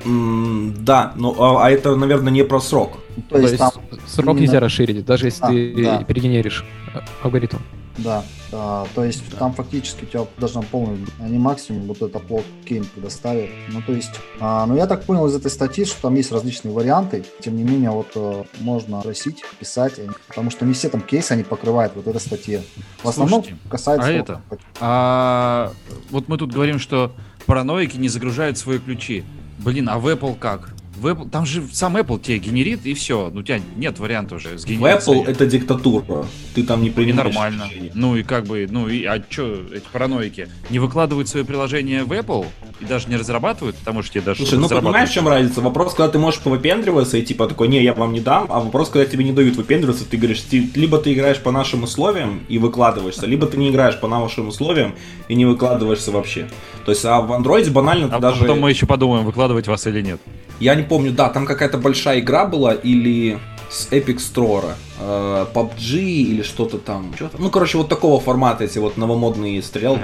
Да, 0.06 1.14
ну 1.16 1.36
а, 1.40 1.66
а 1.66 1.72
это, 1.72 1.96
наверное, 1.96 2.32
не 2.32 2.44
про 2.44 2.60
срок. 2.60 3.00
То, 3.30 3.40
есть, 3.40 3.58
там, 3.58 3.72
срок 4.06 4.40
нельзя 4.40 4.60
расширить, 4.60 5.04
даже 5.04 5.26
если 5.26 5.44
А, 5.44 5.48
ты 5.48 5.84
да. 5.84 6.04
перегенеришь 6.04 6.64
а, 6.94 7.04
алгоритм. 7.24 7.58
Да, 7.98 8.24
да, 8.52 8.86
то 8.96 9.04
есть 9.04 9.24
там 9.38 9.54
фактически 9.54 10.04
у 10.04 10.08
тебя 10.08 10.26
должна 10.38 10.62
полный, 10.62 11.06
а 11.20 11.28
не 11.28 11.38
максимум, 11.38 11.88
вот 11.88 11.98
этот 11.98 12.16
upload 12.16 12.44
key 12.66 12.86
предоставит. 12.86 13.50
Ну, 13.72 13.82
то 13.82 13.94
есть, 13.94 14.12
а, 14.40 14.66
ну, 14.66 14.76
я 14.76 14.88
так 14.88 15.04
понял 15.04 15.26
из 15.28 15.36
этой 15.36 15.52
статьи, 15.52 15.86
что 15.86 16.02
там 16.04 16.16
есть 16.16 16.32
различные 16.32 16.74
варианты, 16.74 17.26
тем 17.42 17.56
не 17.58 17.64
менее, 17.64 17.92
вот 17.92 18.08
э, 18.16 18.44
можно 18.60 19.02
просить, 19.02 19.44
писать, 19.60 20.00
они- 20.00 20.10
потому 20.28 20.50
что 20.52 20.66
не 20.66 20.74
все 20.74 20.90
там 20.90 21.02
кейсы 21.02 21.32
они 21.34 21.44
покрывают 21.44 21.94
вот 21.96 22.08
эта 22.08 22.20
статья. 22.20 22.62
В 23.04 23.10
основном 23.10 23.42
Слушайте, 23.44 23.62
касается... 23.70 24.08
а 24.08 24.12
вот- 24.12 24.20
это? 24.22 24.42
А 24.80 25.72
вот 26.10 26.28
мы 26.28 26.38
тут 26.38 26.54
говорим, 26.54 26.80
что 26.80 27.12
параноики 27.46 27.98
не 27.98 28.10
загружают 28.10 28.58
свои 28.58 28.80
ключи. 28.80 29.24
Блин, 29.60 29.90
а 29.90 29.98
в 30.00 30.08
Apple 30.08 30.38
как? 30.38 30.70
В 31.00 31.08
Apple, 31.08 31.30
там 31.30 31.46
же 31.46 31.64
сам 31.72 31.96
Apple 31.98 32.20
тебе 32.20 32.40
генерит 32.40 32.86
и 32.86 32.94
все. 32.94 33.30
Ну 33.34 33.42
у 33.42 33.44
тебя 33.44 33.60
нет 33.76 34.00
варианта 34.00 34.36
уже 34.36 34.56
В 34.56 34.60
сгенерировать. 34.60 35.06
Apple 35.08 35.28
это 35.28 35.46
диктатура. 35.46 36.26
Ты 36.56 36.64
там 36.64 36.82
не 36.82 36.88
и 36.88 36.92
принимаешь 36.92 37.34
нормально. 37.34 37.68
решения. 37.70 37.92
Ну 37.94 38.16
и 38.16 38.24
как 38.24 38.46
бы, 38.46 38.68
ну 38.70 38.88
и 38.88 39.04
а 39.06 39.22
что 39.30 39.62
эти 39.74 39.84
параноики 39.92 40.50
не 40.70 40.80
выкладывают 40.80 41.30
свои 41.30 41.44
приложения 41.44 42.04
в 42.04 42.12
Apple 42.12 42.46
и 42.80 42.86
даже 42.86 43.10
не 43.10 43.16
разрабатывают, 43.16 43.76
потому 43.78 44.02
что 44.04 44.14
тебе 44.14 44.22
даже 44.22 44.40
Слушай, 44.46 44.60
ну 44.60 44.68
понимаешь, 44.70 45.10
в 45.10 45.14
чем 45.14 45.28
разница? 45.28 45.62
Вопрос, 45.62 45.94
когда 45.94 46.10
ты 46.10 46.20
можешь 46.20 46.40
повыпендриваться 46.42 47.18
и 47.18 47.22
типа 47.22 47.48
такой, 47.48 47.68
не, 47.68 47.84
я 47.84 47.94
вам 47.94 48.14
не 48.14 48.20
дам, 48.22 48.48
а 48.50 48.60
вопрос, 48.60 48.90
когда 48.90 49.06
тебе 49.06 49.24
не 49.24 49.32
дают 49.34 49.56
выпендриваться, 49.56 50.06
ты 50.06 50.18
говоришь, 50.18 50.42
ты- 50.42 50.70
либо 50.76 50.98
ты 50.98 51.14
играешь 51.14 51.38
по 51.40 51.52
нашим 51.52 51.84
условиям 51.84 52.42
и 52.50 52.58
выкладываешься, 52.58 53.26
либо 53.26 53.46
ты 53.48 53.58
не 53.58 53.70
играешь 53.70 54.00
по 54.00 54.08
нашим 54.08 54.48
условиям 54.48 54.96
и 55.28 55.36
не 55.36 55.46
выкладываешься 55.46 56.12
вообще. 56.12 56.50
То 56.86 56.92
есть, 56.92 57.06
а 57.06 57.22
в 57.22 57.32
андроиде 57.34 57.70
банально 57.70 58.10
ты 58.10 58.16
А 58.16 58.20
даже... 58.20 58.42
потом 58.42 58.60
мы 58.62 58.70
еще 58.72 58.86
подумаем, 58.86 59.26
выкладывать 59.26 59.68
вас 59.68 59.86
или 59.88 60.02
нет. 60.02 60.20
Я 60.60 60.76
не 60.76 60.84
помню, 60.84 61.12
да, 61.12 61.30
там 61.30 61.46
какая-то 61.46 61.78
большая 61.78 62.20
игра 62.20 62.46
была 62.46 62.74
или 62.74 63.38
с 63.70 63.90
Epic 63.92 64.18
Store, 64.18 64.64
э, 65.00 65.46
PUBG 65.54 66.00
или 66.00 66.42
что-то 66.42 66.78
там. 66.78 67.12
Что-то- 67.16 67.38
Ну, 67.42 67.50
короче, 67.50 67.78
вот 67.78 67.90
такого 67.90 68.20
формата 68.20 68.64
эти 68.64 68.80
вот 68.80 68.98
новомодные 68.98 69.62
стрелки. 69.62 70.02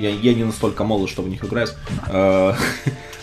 Я, 0.00 0.10
я 0.10 0.34
не 0.34 0.44
настолько 0.44 0.84
молод, 0.84 1.10
чтобы 1.10 1.28
в 1.28 1.30
них 1.30 1.44
играть. 1.44 1.74
Э, 2.08 2.54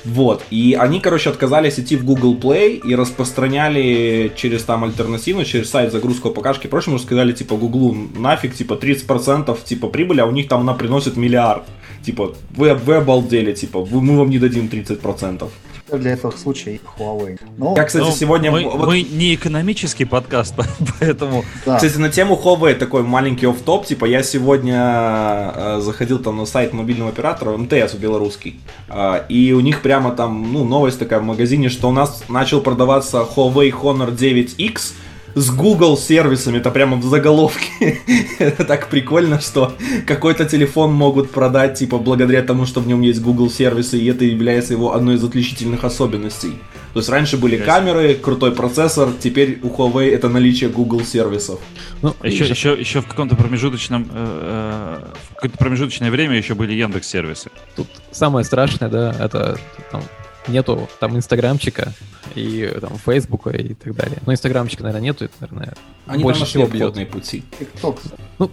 Вот, 0.06 0.44
и 0.50 0.78
они, 0.80 1.02
короче, 1.02 1.30
отказались 1.30 1.78
идти 1.78 1.98
в 1.98 2.06
Google 2.06 2.34
Play 2.36 2.78
и 2.78 2.96
распространяли 2.96 4.32
через 4.36 4.64
там 4.64 4.86
альтернативно, 4.86 5.44
через 5.44 5.70
сайт 5.70 5.92
загрузку 5.92 6.30
АПКшки 6.30 6.68
и 6.68 6.70
прочее, 6.70 6.98
сказали, 7.00 7.34
типа, 7.34 7.58
Гуглу 7.58 7.94
нафиг, 8.18 8.56
типа, 8.56 8.76
30% 8.76 9.58
типа 9.66 9.88
прибыли, 9.88 10.22
а 10.22 10.26
у 10.26 10.32
них 10.32 10.48
там 10.48 10.62
она 10.62 10.74
приносит 10.74 11.18
миллиард. 11.18 11.64
Типа, 12.06 12.34
вы, 12.52 12.74
вы 12.76 12.96
обалдели, 12.96 13.54
типа, 13.54 13.86
мы 13.92 14.18
вам 14.18 14.30
не 14.30 14.40
дадим 14.40 14.68
30%. 14.68 15.50
Для 15.92 16.12
этого 16.12 16.32
случая 16.32 16.80
Huawei. 16.98 17.40
Ну, 17.58 17.76
Я, 17.76 17.84
кстати, 17.84 18.04
Ну, 18.04 18.12
сегодня... 18.12 18.52
мы, 18.52 18.64
вот- 18.64 18.88
мы 18.88 19.02
не 19.02 19.36
экономический 19.36 20.06
подкаст, 20.06 20.54
поэтому 21.00 21.44
да. 21.66 21.76
Кстати, 21.78 21.98
на 21.98 22.10
тему 22.10 22.40
Huawei 22.42 22.76
такой 22.76 23.04
маленький 23.04 23.48
офф-топ, 23.48 23.86
типа 23.86 24.06
я 24.06 24.24
сегодня 24.24 25.52
э, 25.56 25.80
заходил 25.82 26.20
там 26.20 26.38
на 26.38 26.46
сайт 26.46 26.74
мобильного 26.74 27.10
оператора, 27.10 27.58
МТС 27.58 27.96
белорусский, 27.96 28.60
э, 28.90 29.24
и 29.30 29.52
у 29.54 29.60
них 29.62 29.82
прямо 29.82 30.12
там, 30.12 30.54
ну, 30.54 30.64
новость 30.64 31.00
такая 31.00 31.20
в 31.20 31.24
магазине, 31.24 31.70
что 31.70 31.90
у 31.90 31.92
нас 31.92 32.24
начал 32.30 32.62
продаваться 32.62 33.26
Huawei 33.36 33.72
Honor 33.72 34.16
9X 34.16 34.94
с 35.36 35.50
Google 35.52 35.98
сервисами, 35.98 36.58
это 36.58 36.72
прямо 36.72 36.98
в 36.98 37.04
заголовке. 37.04 38.00
это 38.40 38.64
так 38.66 38.90
прикольно, 38.90 39.40
что 39.40 39.74
какой-то 40.06 40.46
телефон 40.46 40.94
могут 40.94 41.32
продать, 41.32 41.80
типа, 41.80 41.98
благодаря 41.98 42.42
тому, 42.42 42.66
что 42.66 42.82
в 42.82 42.88
нем 42.88 43.02
есть 43.02 43.22
Google 43.22 43.50
сервисы, 43.50 43.98
и 44.00 44.06
это 44.06 44.26
является 44.26 44.74
его 44.74 44.94
одной 44.94 45.16
из 45.16 45.24
отличительных 45.24 45.84
особенностей. 45.84 46.54
То 46.94 47.00
есть 47.00 47.10
раньше 47.10 47.38
были 47.38 47.58
камеры, 47.58 48.16
крутой 48.16 48.52
процессор, 48.52 49.10
теперь 49.20 49.60
у 49.62 49.70
Huawei 49.70 50.14
это 50.14 50.28
наличие 50.28 50.70
Google 50.70 51.02
сервисов. 51.02 51.60
Ну, 52.02 52.16
еще, 52.24 52.44
видишь, 52.44 52.50
еще, 52.50 52.74
еще 52.80 53.02
в 53.02 53.08
каком-то 53.08 53.36
промежуточном 53.36 54.10
э, 54.12 55.00
э, 55.02 55.20
в 55.30 55.36
какое-то 55.36 55.58
промежуточное 55.58 56.10
время 56.10 56.38
еще 56.38 56.56
были 56.56 56.74
Яндекс 56.74 57.08
сервисы. 57.08 57.52
тут 57.76 57.88
самое 58.12 58.44
страшное, 58.44 58.90
да, 58.90 59.16
это 59.20 59.60
там, 59.92 60.04
нету 60.50 60.90
там 61.00 61.16
инстаграмчика 61.16 61.94
и 62.36 62.72
там 62.82 62.98
фейсбука 62.98 63.52
и 63.52 63.74
так 63.74 63.96
далее. 63.96 64.18
Но 64.26 64.34
инстаграмчика, 64.34 64.84
наверное, 64.84 65.04
нету, 65.04 65.26
это, 65.26 65.34
наверное, 65.40 65.74
Они 66.06 66.24
больше 66.24 66.40
там 66.40 66.48
нашли 66.48 66.62
всего 66.62 66.66
объедные 66.66 67.06
пути. 67.06 67.44
TikTok. 67.60 68.52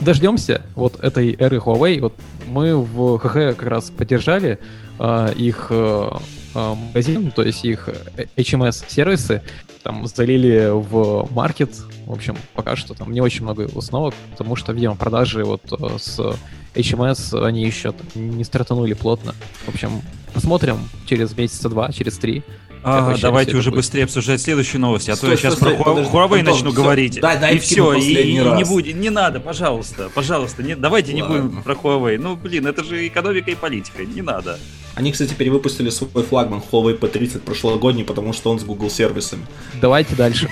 дождемся 0.00 0.62
вот 0.74 1.00
этой 1.00 1.34
эры 1.38 1.58
Huawei. 1.58 2.00
Вот 2.00 2.14
мы 2.46 2.76
в 2.76 3.18
ХХ 3.18 3.56
как 3.56 3.62
раз 3.62 3.90
поддержали 3.90 4.58
а, 4.98 5.30
их 5.30 5.68
э, 5.70 6.10
а, 6.54 6.74
магазин, 6.74 7.30
то 7.30 7.42
есть 7.42 7.64
их 7.64 7.88
э, 7.88 8.26
HMS-сервисы, 8.36 9.42
там 9.82 10.06
залили 10.06 10.70
в 10.70 11.28
маркет. 11.32 11.76
В 12.06 12.12
общем, 12.12 12.36
пока 12.54 12.74
что 12.74 12.94
там 12.94 13.12
не 13.12 13.20
очень 13.20 13.42
много 13.42 13.68
установок, 13.74 14.14
потому 14.32 14.56
что, 14.56 14.72
видимо, 14.72 14.96
продажи 14.96 15.44
вот 15.44 15.62
э, 15.70 15.98
с 15.98 16.36
HMS, 16.78 17.44
они 17.44 17.64
еще 17.64 17.94
не 18.14 18.44
стартанули 18.44 18.94
плотно. 18.94 19.34
В 19.66 19.68
общем, 19.70 20.02
посмотрим 20.32 20.78
через 21.06 21.36
месяца 21.36 21.68
два, 21.68 21.90
через 21.92 22.16
три, 22.18 22.42
А, 22.84 23.14
давайте 23.20 23.50
все 23.50 23.58
уже 23.58 23.70
будет. 23.70 23.78
быстрее 23.80 24.04
обсуждать 24.04 24.40
следующие 24.40 24.78
новости, 24.80 25.10
а 25.10 25.14
то 25.14 25.18
Стой, 25.18 25.30
я 25.32 25.36
сейчас 25.36 25.54
стой, 25.54 25.74
про 25.74 25.84
подожди, 25.84 26.10
Huawei 26.12 26.38
Антон, 26.40 26.54
начну 26.54 26.70
всё, 26.70 26.82
говорить. 26.82 27.20
дай- 27.20 27.38
дай 27.38 27.56
и 27.56 27.58
все, 27.58 27.92
и, 27.94 28.00
и 28.12 28.32
не 28.38 28.64
будет, 28.64 28.94
не 28.96 29.10
надо, 29.10 29.40
пожалуйста, 29.40 30.10
пожалуйста, 30.14 30.62
не, 30.62 30.76
давайте 30.76 31.12
не 31.12 31.22
Ладно. 31.22 31.42
будем 31.42 31.62
про 31.62 31.74
Huawei. 31.74 32.18
Ну, 32.18 32.36
блин, 32.36 32.66
это 32.66 32.84
же 32.84 33.06
экономика 33.06 33.50
и 33.50 33.54
политика, 33.56 34.04
не 34.04 34.22
надо. 34.22 34.58
Они, 34.94 35.12
кстати, 35.12 35.34
перевыпустили 35.34 35.90
свой 35.90 36.24
флагман 36.24 36.62
Huawei 36.70 36.98
P30 36.98 37.40
прошлогодний, 37.40 38.04
потому 38.04 38.32
что 38.32 38.50
он 38.50 38.58
с 38.60 38.64
Google 38.64 38.90
сервисами. 38.90 39.44
Давайте 39.80 40.14
дальше. 40.14 40.48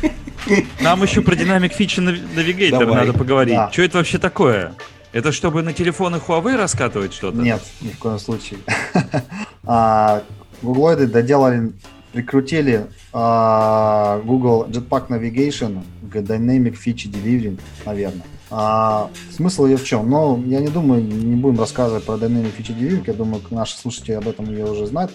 Нам 0.80 1.02
еще 1.02 1.20
про 1.22 1.34
Nav- 1.34 1.70
Navigator 2.34 2.78
Давай. 2.80 3.06
надо 3.06 3.12
поговорить. 3.12 3.54
Да. 3.54 3.70
Что 3.72 3.82
это 3.82 3.98
вообще 3.98 4.18
такое? 4.18 4.74
Это 5.12 5.32
чтобы 5.32 5.62
на 5.62 5.72
телефоны 5.72 6.16
Huawei 6.16 6.56
раскатывать 6.56 7.12
что-то? 7.12 7.38
Нет, 7.38 7.62
ни 7.80 7.90
в 7.90 7.98
коем 7.98 8.18
случае. 8.18 8.60
А, 9.72 10.24
Гуглоиды 10.62 11.06
доделали, 11.06 11.72
прикрутили 12.12 12.86
а, 13.12 14.20
Google 14.24 14.66
Jetpack 14.66 15.08
Navigation 15.08 15.84
к 16.10 16.16
Dynamic 16.16 16.76
Feature 16.76 17.12
Delivery, 17.12 17.60
наверное. 17.84 18.24
А, 18.50 19.10
смысл 19.34 19.66
ее 19.66 19.76
в 19.76 19.84
чем? 19.84 20.10
Ну, 20.10 20.42
я 20.46 20.60
не 20.60 20.68
думаю, 20.68 21.02
не 21.02 21.36
будем 21.36 21.58
рассказывать 21.58 22.04
про 22.04 22.14
Dynamic 22.14 22.52
Feature 22.58 22.78
Delivery, 22.78 23.04
я 23.06 23.12
думаю, 23.12 23.42
наши 23.50 23.76
слушатели 23.76 24.14
об 24.14 24.28
этом 24.28 24.50
ее 24.50 24.64
уже 24.70 24.86
знают. 24.86 25.12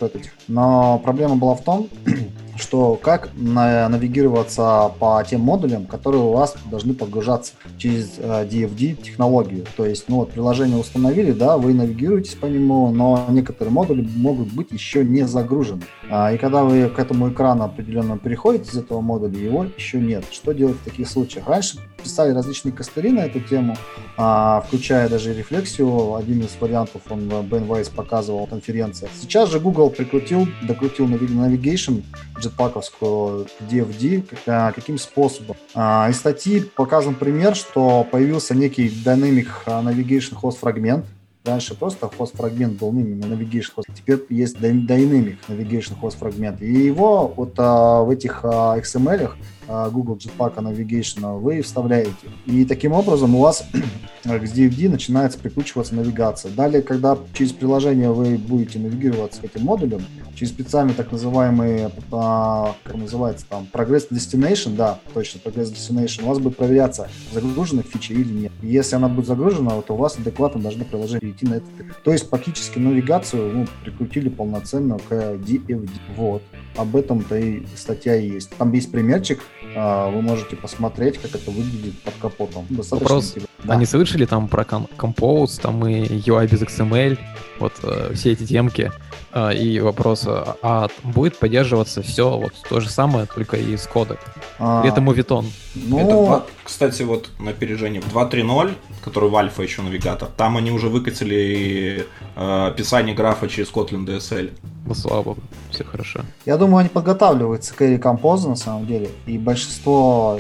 Но 0.48 1.00
проблема 1.04 1.36
была 1.36 1.56
в 1.56 1.64
том, 1.64 1.90
что 2.58 2.98
как 3.02 3.30
на- 3.36 3.90
навигироваться 3.90 4.92
по 5.00 5.24
тем 5.28 5.42
модулям, 5.42 5.86
которые 5.86 6.22
у 6.24 6.32
вас 6.32 6.56
должны 6.72 6.94
подгружаться 6.94 7.54
через 7.78 8.14
э, 8.18 8.48
DFD 8.50 8.96
технологию. 9.04 9.66
То 9.76 9.86
есть, 9.86 10.06
ну 10.08 10.18
вот 10.18 10.32
приложение 10.32 10.78
установили, 10.78 11.32
да, 11.32 11.58
вы 11.58 11.74
навигируетесь 11.74 12.36
по 12.36 12.46
нему, 12.46 12.92
но 12.92 13.26
некоторые 13.30 13.74
модули 13.74 14.08
могут 14.16 14.54
быть 14.54 14.72
еще 14.72 15.04
не 15.04 15.28
загружены. 15.28 15.84
А, 16.10 16.32
и 16.32 16.38
когда 16.38 16.64
вы 16.64 16.90
к 16.90 17.00
этому 17.00 17.30
экрану 17.30 17.66
определенно 17.66 18.18
переходите 18.18 18.72
из 18.72 18.78
этого 18.78 19.02
модуля, 19.02 19.38
его 19.38 19.66
еще 19.78 20.00
нет. 20.00 20.24
Что 20.32 20.54
делать 20.54 20.78
в 20.78 20.86
таких 20.86 21.10
случаях? 21.10 21.48
Раньше 21.48 21.80
писали 22.02 22.32
различные 22.32 22.72
костыри 22.72 23.12
на 23.12 23.25
эту 23.26 23.40
тему, 23.40 23.76
а, 24.18 24.62
включая 24.68 25.10
даже 25.10 25.34
рефлексию. 25.34 26.16
Один 26.16 26.42
из 26.42 26.56
вариантов 26.60 27.02
он 27.10 27.28
Бен 27.46 27.66
Вайс 27.66 27.90
показывал 27.90 28.42
на 28.42 28.48
конференциях. 28.48 29.12
Сейчас 29.20 29.50
же 29.50 29.60
Google 29.60 29.90
прикрутил, 29.90 30.48
докрутил 30.64 31.08
Navigation 31.08 32.04
джетпаковскую 32.40 33.48
DFD. 33.70 34.24
А, 34.48 34.72
Каким 34.72 34.98
способом? 34.98 35.56
А, 35.74 36.08
Из 36.10 36.18
статьи 36.18 36.62
показан 36.62 37.16
пример, 37.16 37.56
что 37.56 38.06
появился 38.10 38.56
некий 38.56 38.88
Dynamic 38.88 39.48
Navigation 39.66 40.40
Host 40.42 40.58
фрагмент. 40.60 41.06
Раньше 41.44 41.76
просто 41.76 42.08
host 42.08 42.36
фрагмент 42.36 42.80
был 42.80 42.92
ну, 42.92 43.02
именно 43.02 43.26
Navigation 43.26 43.70
Host. 43.78 43.84
Теперь 43.96 44.20
есть 44.30 44.58
dy- 44.58 44.88
Dynamic 44.88 45.38
Navigation 45.48 45.94
Host 46.02 46.18
фрагмент. 46.18 46.60
И 46.60 46.66
его 46.86 47.32
вот 47.36 47.54
а, 47.58 48.02
в 48.02 48.10
этих 48.10 48.40
а, 48.44 48.76
XML 48.80 49.30
Google 49.68 50.18
Jetpack 50.18 50.56
Navigation 50.58 51.40
вы 51.40 51.62
вставляете. 51.62 52.12
И 52.46 52.66
таким 52.66 52.92
образом 52.94 53.36
у 53.36 53.40
вас 53.40 53.66
к 54.24 54.28
DFD 54.28 54.90
начинается 54.90 55.40
прикручиваться 55.40 55.96
навигация. 55.96 56.52
Далее, 56.52 56.82
когда 56.82 57.18
через 57.34 57.52
приложение 57.52 58.12
вы 58.12 58.38
будете 58.38 58.80
навигироваться 58.80 59.42
этим 59.44 59.64
модулям, 59.64 60.02
через 60.36 60.52
специальный 60.52 60.94
так 60.94 61.12
называемый, 61.12 61.90
а, 62.12 62.76
как 62.84 62.96
называется 62.96 63.46
там, 63.50 63.68
Progress 63.72 64.08
Destination, 64.10 64.76
да, 64.76 65.00
точно, 65.14 65.40
Progress 65.40 65.74
Destination, 65.74 66.24
у 66.24 66.28
вас 66.28 66.40
будет 66.40 66.58
проверяться, 66.58 67.10
загружена 67.34 67.84
фича 67.84 68.14
или 68.14 68.32
нет. 68.32 68.52
Если 68.62 68.96
она 68.96 69.08
будет 69.08 69.28
загружена, 69.28 69.82
то 69.82 69.94
у 69.94 69.98
вас 69.98 70.18
адекватно 70.18 70.62
должно 70.62 70.84
приложение 70.84 71.22
перейти 71.22 71.46
на 71.48 71.56
это. 71.56 71.66
То 72.04 72.12
есть 72.12 72.30
фактически 72.30 72.80
навигацию 72.80 73.52
ну, 73.52 73.68
прикрутили 73.84 74.30
полноценно 74.30 74.98
к 75.00 75.12
DFD. 75.12 75.90
Вот. 76.16 76.44
Об 76.76 76.96
этом-то 76.96 77.38
и 77.38 77.64
статья 77.76 78.16
есть. 78.16 78.50
Там 78.58 78.74
есть 78.74 78.92
примерчик, 78.92 79.40
вы 79.76 80.22
можете 80.22 80.56
посмотреть, 80.56 81.18
как 81.18 81.36
это 81.36 81.52
выглядит 81.52 82.02
под 82.02 82.14
капотом. 82.16 82.66
Достаточно 82.70 83.16
Вопрос. 83.16 83.36
Да. 83.66 83.74
Они 83.74 83.86
слышали 83.86 84.26
там 84.26 84.48
про 84.48 84.64
Compose, 84.64 85.60
там 85.62 85.86
и 85.88 86.02
UI 86.04 86.48
без 86.48 86.62
XML, 86.62 87.18
вот 87.60 87.74
э, 87.84 88.12
все 88.14 88.32
эти 88.34 88.46
темки. 88.46 88.92
А, 89.32 89.50
и 89.52 89.80
вопрос, 89.82 90.24
а, 90.28 90.56
а 90.62 90.88
будет 91.04 91.38
поддерживаться 91.38 92.02
все 92.02 92.38
вот 92.38 92.54
то 92.70 92.80
же 92.80 92.90
самое, 92.90 93.26
только 93.26 93.58
из 93.58 93.86
кода? 93.86 94.18
А, 94.60 94.82
Или 94.82 94.92
это 94.92 95.02
мувитон? 95.02 95.46
ну, 95.76 96.00
Это, 96.00 96.10
два- 96.12 96.46
кстати, 96.64 97.04
вот 97.04 97.30
на 97.40 97.52
опережение 97.52 98.02
в 98.02 98.16
2.3.0, 98.16 98.74
который 99.04 99.30
в 99.30 99.36
альфа 99.36 99.62
еще 99.62 99.82
навигатор, 99.82 100.30
там 100.38 100.56
они 100.56 100.72
уже 100.72 100.88
выкатили 100.88 102.06
э, 102.36 102.68
описание 102.68 103.14
графа 103.14 103.50
через 103.50 103.70
Kotlin 103.72 104.06
DSL. 104.06 104.52
Ну, 104.86 104.94
слава 104.94 105.24
богу, 105.24 105.42
все 105.70 105.84
хорошо. 105.84 106.22
Я 106.46 106.56
думаю, 106.58 106.78
они 106.78 106.90
подготавливаются 106.90 107.74
к 107.74 107.82
Air 107.82 108.00
Compose 108.00 108.48
на 108.48 108.56
самом 108.56 108.86
деле, 108.86 109.10
и 109.26 109.38
большинство 109.38 110.40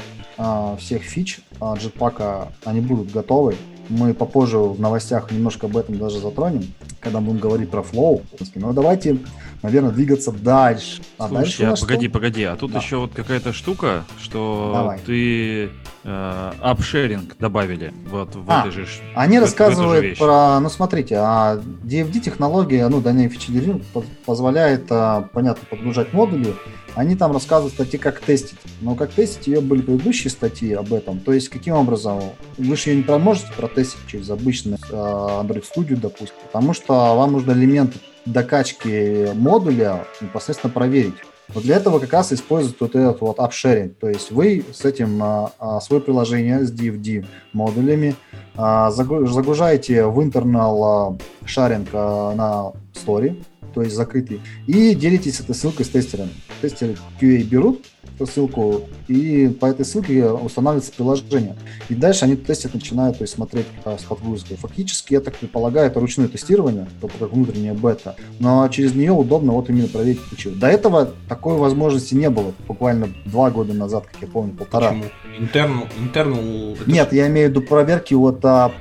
всех 0.79 1.03
фич 1.03 1.39
а, 1.59 1.75
Jetpack, 1.75 2.49
они 2.65 2.81
будут 2.81 3.11
готовы. 3.11 3.55
Мы 3.89 4.13
попозже 4.13 4.57
в 4.57 4.79
новостях 4.79 5.31
немножко 5.31 5.67
об 5.67 5.77
этом 5.77 5.97
даже 5.97 6.19
затронем, 6.19 6.73
когда 6.99 7.19
будем 7.19 7.39
говорить 7.39 7.69
про 7.69 7.81
Flow. 7.81 8.23
Но 8.55 8.73
давайте, 8.73 9.19
наверное, 9.65 9.91
двигаться 9.91 10.31
дальше. 10.31 11.01
А 11.17 11.27
дальше 11.29 11.57
Слушай, 11.57 11.69
у 11.69 11.73
а 11.73 11.75
погоди, 11.75 12.05
что? 12.07 12.13
погоди, 12.13 12.43
а 12.43 12.55
тут 12.55 12.71
Да. 12.71 12.79
еще 12.79 12.97
вот 12.97 13.11
какая-то 13.13 13.53
штука, 13.53 14.05
что 14.21 14.71
Давай. 14.73 14.99
ты 15.05 15.69
э, 16.03 16.51
апшеринг 16.61 17.35
добавили 17.37 17.93
вот 18.09 18.35
в 18.35 18.49
А, 18.49 18.61
этой 18.61 18.71
же 18.71 18.87
Они 19.15 19.37
в 19.37 19.41
в 19.41 19.43
рассказывают 19.43 20.03
вещь. 20.03 20.17
про, 20.19 20.59
ну 20.59 20.69
смотрите, 20.69 21.15
а 21.17 21.59
DFD 21.83 22.19
технология, 22.19 22.87
ну 22.87 23.01
Dynamic 23.01 23.31
Feature 23.37 23.83
позволяет, 24.25 24.85
а, 24.91 25.27
понятно, 25.33 25.65
подгружать 25.69 26.13
модули. 26.13 26.53
Они 26.95 27.15
там 27.17 27.33
рассказывают 27.33 27.73
статьи, 27.73 27.99
как 27.99 28.21
тестить. 28.21 28.57
Но 28.79 28.95
как 28.95 29.11
тестить 29.11 29.47
ее 29.47 29.59
были 29.59 29.81
предыдущие 29.81 30.31
статьи 30.31 30.71
об 30.73 30.93
этом. 30.93 31.19
То 31.19 31.33
есть 31.33 31.49
каким 31.49 31.75
образом 31.75 32.21
вы 32.57 32.75
же 32.77 32.91
ее 32.91 33.03
не 33.03 33.17
можете 33.17 33.47
протестить 33.57 33.99
через 34.07 34.29
обычный 34.29 34.77
а, 34.91 35.43
Android 35.43 35.63
Studio, 35.63 35.97
допустим, 35.97 36.35
потому 36.51 36.73
что 36.73 36.93
вам 37.15 37.33
нужно 37.33 37.51
элементы 37.51 37.99
докачки 38.25 39.31
модуля 39.33 40.05
непосредственно 40.21 40.73
проверить. 40.73 41.15
Вот 41.49 41.63
для 41.63 41.75
этого 41.75 41.99
как 41.99 42.11
раз 42.13 42.33
используют 42.33 42.79
вот 42.79 42.95
этот 42.95 43.21
вот 43.21 43.39
апшеринг. 43.39 43.97
То 43.99 44.09
есть 44.09 44.31
вы 44.31 44.65
с 44.73 44.83
этим 44.83 45.21
а, 45.21 45.51
а, 45.59 45.79
свое 45.79 46.01
приложение 46.01 46.65
с 46.65 46.73
DFD 46.73 47.25
модулями 47.53 48.15
а, 48.55 48.89
загру- 48.89 49.27
загружаете 49.27 50.05
в 50.05 50.19
internal 50.21 50.83
а, 50.83 51.17
шаринг 51.45 51.89
а, 51.93 52.33
на 52.33 52.73
story, 52.93 53.43
то 53.75 53.83
есть 53.83 53.95
закрытый, 53.95 54.41
и 54.65 54.95
делитесь 54.95 55.39
этой 55.39 55.53
ссылкой 55.53 55.85
с 55.85 55.89
тестерами. 55.89 56.31
Тестеры 56.61 56.95
QA 57.21 57.43
берут 57.43 57.85
ссылку, 58.23 58.83
и 59.07 59.49
по 59.59 59.65
этой 59.65 59.85
ссылке 59.85 60.25
устанавливается 60.25 60.93
приложение. 60.93 61.55
И 61.89 61.95
дальше 61.95 62.25
они 62.25 62.35
тестят, 62.35 62.73
начинают 62.73 63.17
то 63.17 63.23
есть, 63.23 63.33
смотреть 63.33 63.65
а, 63.83 63.97
с 63.97 64.03
подгрузкой. 64.03 64.57
Фактически, 64.57 65.13
я 65.13 65.19
так 65.19 65.35
предполагаю, 65.35 65.87
это 65.87 65.99
ручное 65.99 66.27
тестирование, 66.27 66.87
как 67.01 67.31
внутренняя 67.31 67.73
бета, 67.73 68.15
но 68.39 68.67
через 68.69 68.95
нее 68.95 69.11
удобно 69.11 69.51
вот 69.51 69.69
именно 69.69 69.87
проверить 69.87 70.21
фичу. 70.29 70.51
До 70.51 70.67
этого 70.67 71.11
такой 71.27 71.57
возможности 71.57 72.15
не 72.15 72.29
было, 72.29 72.53
буквально 72.67 73.09
два 73.25 73.51
года 73.51 73.73
назад, 73.73 74.05
как 74.05 74.21
я 74.21 74.27
помню, 74.27 74.53
полтора. 74.53 74.89
Почему? 74.89 75.05
Internal 75.37 76.75
это 76.75 76.91
Нет, 76.91 77.13
я 77.13 77.27
имею 77.27 77.47
в 77.47 77.51
виду 77.51 77.61
проверки 77.61 78.13
вот 78.13 78.43
а, 78.45 78.71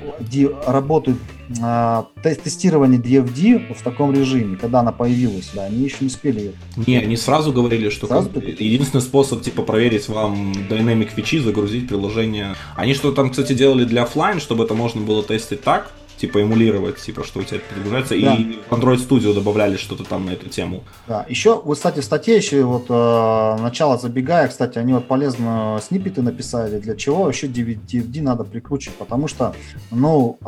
работают 0.66 1.18
тестирование 2.22 3.00
DFD 3.00 3.74
в 3.74 3.82
таком 3.82 4.12
режиме, 4.12 4.56
когда 4.56 4.80
она 4.80 4.92
появилась, 4.92 5.50
да, 5.54 5.64
они 5.64 5.84
еще 5.84 5.96
не 6.00 6.06
успели 6.06 6.40
ее. 6.40 6.52
Не, 6.86 6.98
они 6.98 7.16
сразу 7.16 7.52
говорили, 7.52 7.90
что 7.90 8.06
Сразу 8.06 8.30
как- 8.30 8.44
единственный 8.44 9.00
способ 9.00 9.42
типа 9.42 9.62
проверить 9.62 10.08
вам 10.08 10.52
Dynamic 10.52 11.10
фичи, 11.14 11.38
загрузить 11.38 11.88
приложение. 11.88 12.54
Они 12.76 12.94
что 12.94 13.12
там, 13.12 13.30
кстати, 13.30 13.52
делали 13.52 13.84
для 13.84 14.04
оффлайн, 14.04 14.40
чтобы 14.40 14.64
это 14.64 14.74
можно 14.74 15.00
было 15.02 15.22
тестить 15.22 15.62
так, 15.62 15.92
типа 16.16 16.42
эмулировать, 16.42 16.98
типа 16.98 17.24
что 17.24 17.40
у 17.40 17.42
тебя 17.42 17.60
перегружается. 17.60 18.14
Да. 18.20 18.34
И 18.34 18.58
в 18.68 18.72
Android 18.72 19.06
Studio 19.06 19.34
добавляли 19.34 19.76
что-то 19.76 20.04
там 20.04 20.26
на 20.26 20.30
эту 20.30 20.48
тему. 20.48 20.84
Да. 21.08 21.24
Еще, 21.28 21.60
вот, 21.60 21.76
кстати, 21.76 22.00
в 22.00 22.04
статье 22.04 22.36
еще 22.36 22.62
вот 22.64 22.86
э, 22.88 23.56
начало 23.62 23.98
забегая, 23.98 24.48
кстати, 24.48 24.78
они 24.78 24.92
вот 24.92 25.08
полезно 25.08 25.80
сниппеты 25.82 26.22
написали, 26.22 26.78
для 26.78 26.96
чего 26.96 27.24
вообще 27.24 27.46
DFD 27.46 28.22
надо 28.22 28.44
прикручивать, 28.44 28.96
потому 28.96 29.28
что, 29.28 29.54
ну, 29.90 30.38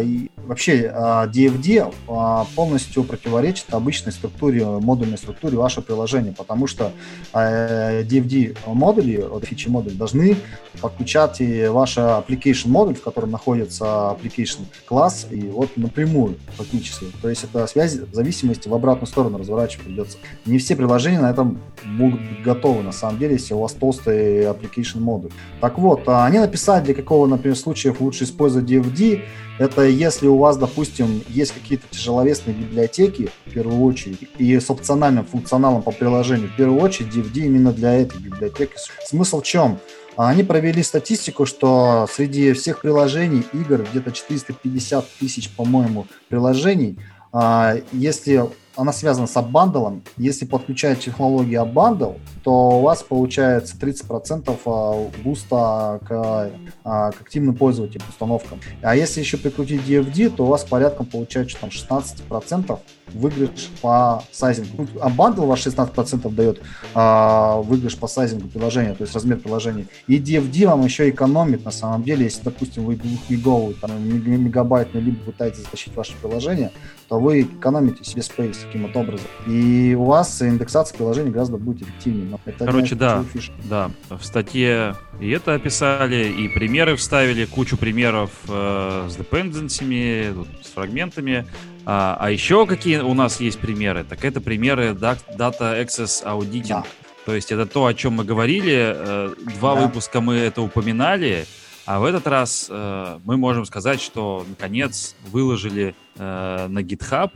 и 0.00 0.30
вообще 0.36 0.90
а, 0.94 1.26
DFD 1.26 1.94
а, 2.08 2.46
полностью 2.54 3.04
противоречит 3.04 3.66
обычной 3.70 4.12
структуре, 4.12 4.64
модульной 4.64 5.18
структуре 5.18 5.56
вашего 5.56 5.82
приложения, 5.82 6.32
потому 6.32 6.66
что 6.66 6.92
э, 7.32 8.02
DFD 8.02 8.56
модули, 8.66 9.24
вот 9.28 9.44
фичи 9.44 9.68
модули, 9.68 9.94
должны 9.94 10.36
подключать 10.80 11.40
и 11.40 11.66
ваш 11.66 11.98
application 11.98 12.68
модуль, 12.68 12.94
в 12.94 13.02
котором 13.02 13.30
находится 13.30 13.84
application 13.84 14.60
класс, 14.86 15.11
вас 15.12 15.26
и 15.30 15.48
вот 15.48 15.76
напрямую 15.76 16.36
фактически. 16.56 17.06
То 17.20 17.28
есть 17.28 17.44
это 17.44 17.66
связь 17.66 17.98
зависимости 18.12 18.68
в 18.68 18.74
обратную 18.74 19.06
сторону 19.06 19.38
разворачивать 19.38 19.86
придется. 19.86 20.18
Не 20.46 20.58
все 20.58 20.76
приложения 20.76 21.20
на 21.20 21.30
этом 21.30 21.58
будут 21.98 22.20
готовы, 22.44 22.82
на 22.82 22.92
самом 22.92 23.18
деле, 23.18 23.34
если 23.34 23.54
у 23.54 23.60
вас 23.60 23.72
толстый 23.72 24.44
application 24.44 25.00
модуль. 25.00 25.30
Так 25.60 25.78
вот, 25.78 26.02
а 26.08 26.24
они 26.24 26.38
написали, 26.38 26.84
для 26.84 26.94
какого, 26.94 27.26
например, 27.26 27.56
случаев 27.56 28.00
лучше 28.00 28.24
использовать 28.24 28.68
DFD. 28.68 29.22
Это 29.58 29.82
если 29.82 30.26
у 30.26 30.38
вас, 30.38 30.56
допустим, 30.56 31.22
есть 31.28 31.52
какие-то 31.52 31.84
тяжеловесные 31.90 32.56
библиотеки, 32.56 33.28
в 33.46 33.50
первую 33.50 33.82
очередь, 33.82 34.18
и 34.38 34.58
с 34.58 34.70
опциональным 34.70 35.24
функционалом 35.26 35.82
по 35.82 35.92
приложению, 35.92 36.48
в 36.48 36.56
первую 36.56 36.80
очередь 36.80 37.14
DFD 37.14 37.46
именно 37.46 37.72
для 37.72 37.94
этой 37.94 38.18
библиотеки. 38.18 38.72
Смысл 39.06 39.40
в 39.40 39.44
чем? 39.44 39.78
Они 40.16 40.42
провели 40.42 40.82
статистику, 40.82 41.46
что 41.46 42.06
среди 42.10 42.52
всех 42.52 42.80
приложений, 42.80 43.44
игр, 43.52 43.86
где-то 43.90 44.12
450 44.12 45.06
тысяч, 45.18 45.50
по-моему, 45.50 46.06
приложений, 46.28 46.98
а, 47.32 47.76
если 47.92 48.46
она 48.76 48.92
связана 48.92 49.26
с 49.26 49.36
app 49.36 49.53
bundle 49.53 49.86
ом. 49.86 50.02
Если 50.16 50.46
подключать 50.46 51.00
технологию 51.00 51.62
app 51.62 51.77
bundle, 51.77 52.12
то 52.42 52.78
у 52.78 52.82
вас 52.82 53.02
получается 53.02 53.76
30% 53.76 54.58
а, 54.64 55.08
буста 55.22 56.00
к, 56.06 56.50
а, 56.84 57.10
к 57.10 57.20
активным 57.20 57.54
пользователям, 57.54 58.06
установкам. 58.08 58.60
А 58.82 58.96
если 58.96 59.20
еще 59.20 59.36
прикрутить 59.36 59.82
DFD, 59.82 60.30
то 60.30 60.44
у 60.44 60.46
вас 60.46 60.64
порядком 60.64 61.06
получается 61.06 61.58
там 61.60 61.70
16% 61.70 62.78
выигрыш 63.14 63.68
по 63.80 64.22
sizing 64.30 64.72
у. 64.72 64.86
А 65.00 65.08
bundle 65.08 65.44
у 65.44 65.46
вас 65.46 65.60
16% 65.60 66.30
дает 66.34 66.60
а, 66.94 67.56
выигрыш 67.58 67.96
по 67.96 68.06
sizing 68.06 68.42
у 68.42 68.48
приложения, 68.48 68.94
то 68.94 69.02
есть 69.02 69.14
размер 69.14 69.38
приложения. 69.38 69.86
И 70.06 70.18
DFD 70.18 70.66
вам 70.66 70.84
еще 70.84 71.08
экономит 71.10 71.64
на 71.64 71.70
самом 71.70 72.02
деле, 72.02 72.24
если, 72.24 72.42
допустим, 72.42 72.84
вы 72.84 72.96
двухгиговый, 72.96 73.74
там, 73.74 73.90
мегабайтный, 74.08 75.00
либо 75.00 75.18
пытаетесь 75.24 75.60
затащить 75.60 75.94
ваше 75.94 76.14
приложение, 76.20 76.72
то 77.08 77.18
вы 77.18 77.42
экономите 77.42 78.04
себе 78.04 78.22
space 78.22 78.56
таким 78.66 78.86
вот 78.86 78.96
образом. 78.96 79.26
И 79.46 79.94
у 79.98 80.04
вас 80.04 80.40
индексация 80.42 80.96
приложения 80.96 81.30
гораздо 81.30 81.58
будет 81.58 81.82
эффективнее. 81.82 82.26
Но 82.30 82.40
это 82.44 82.64
Короче, 82.64 82.94
да, 82.94 83.24
да, 83.68 83.90
в 84.08 84.24
статье 84.24 84.96
и 85.20 85.30
это 85.30 85.54
описали, 85.54 86.26
и 86.26 86.48
примеры 86.48 86.96
вставили, 86.96 87.44
кучу 87.44 87.76
примеров 87.76 88.30
э, 88.48 89.08
с 89.08 89.16
dependency, 89.16 90.46
с 90.62 90.68
фрагментами. 90.68 91.46
А, 91.84 92.16
а 92.20 92.30
еще 92.30 92.66
какие 92.66 92.98
у 92.98 93.14
нас 93.14 93.40
есть 93.40 93.58
примеры? 93.58 94.04
Так 94.04 94.24
это 94.24 94.40
примеры 94.40 94.90
Data 94.90 95.82
Access 95.82 96.24
Auditing. 96.24 96.68
Да. 96.68 96.84
То 97.24 97.34
есть 97.34 97.52
это 97.52 97.66
то, 97.66 97.86
о 97.86 97.94
чем 97.94 98.14
мы 98.14 98.24
говорили. 98.24 98.94
Э, 98.94 99.34
два 99.58 99.74
да. 99.74 99.82
выпуска 99.82 100.20
мы 100.20 100.34
это 100.36 100.62
упоминали. 100.62 101.46
А 101.84 101.98
в 101.98 102.04
этот 102.04 102.26
раз 102.26 102.66
э, 102.68 103.18
мы 103.24 103.36
можем 103.36 103.64
сказать, 103.64 104.00
что 104.00 104.44
наконец 104.48 105.16
выложили 105.30 105.94
э, 106.16 106.66
на 106.68 106.78
GitHub 106.80 107.30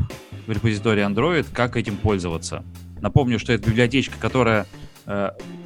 в 0.47 0.51
репозитории 0.51 1.05
Android, 1.05 1.47
как 1.53 1.77
этим 1.77 1.97
пользоваться. 1.97 2.65
Напомню, 3.01 3.39
что 3.39 3.53
это 3.53 3.69
библиотечка, 3.69 4.17
которая 4.19 4.67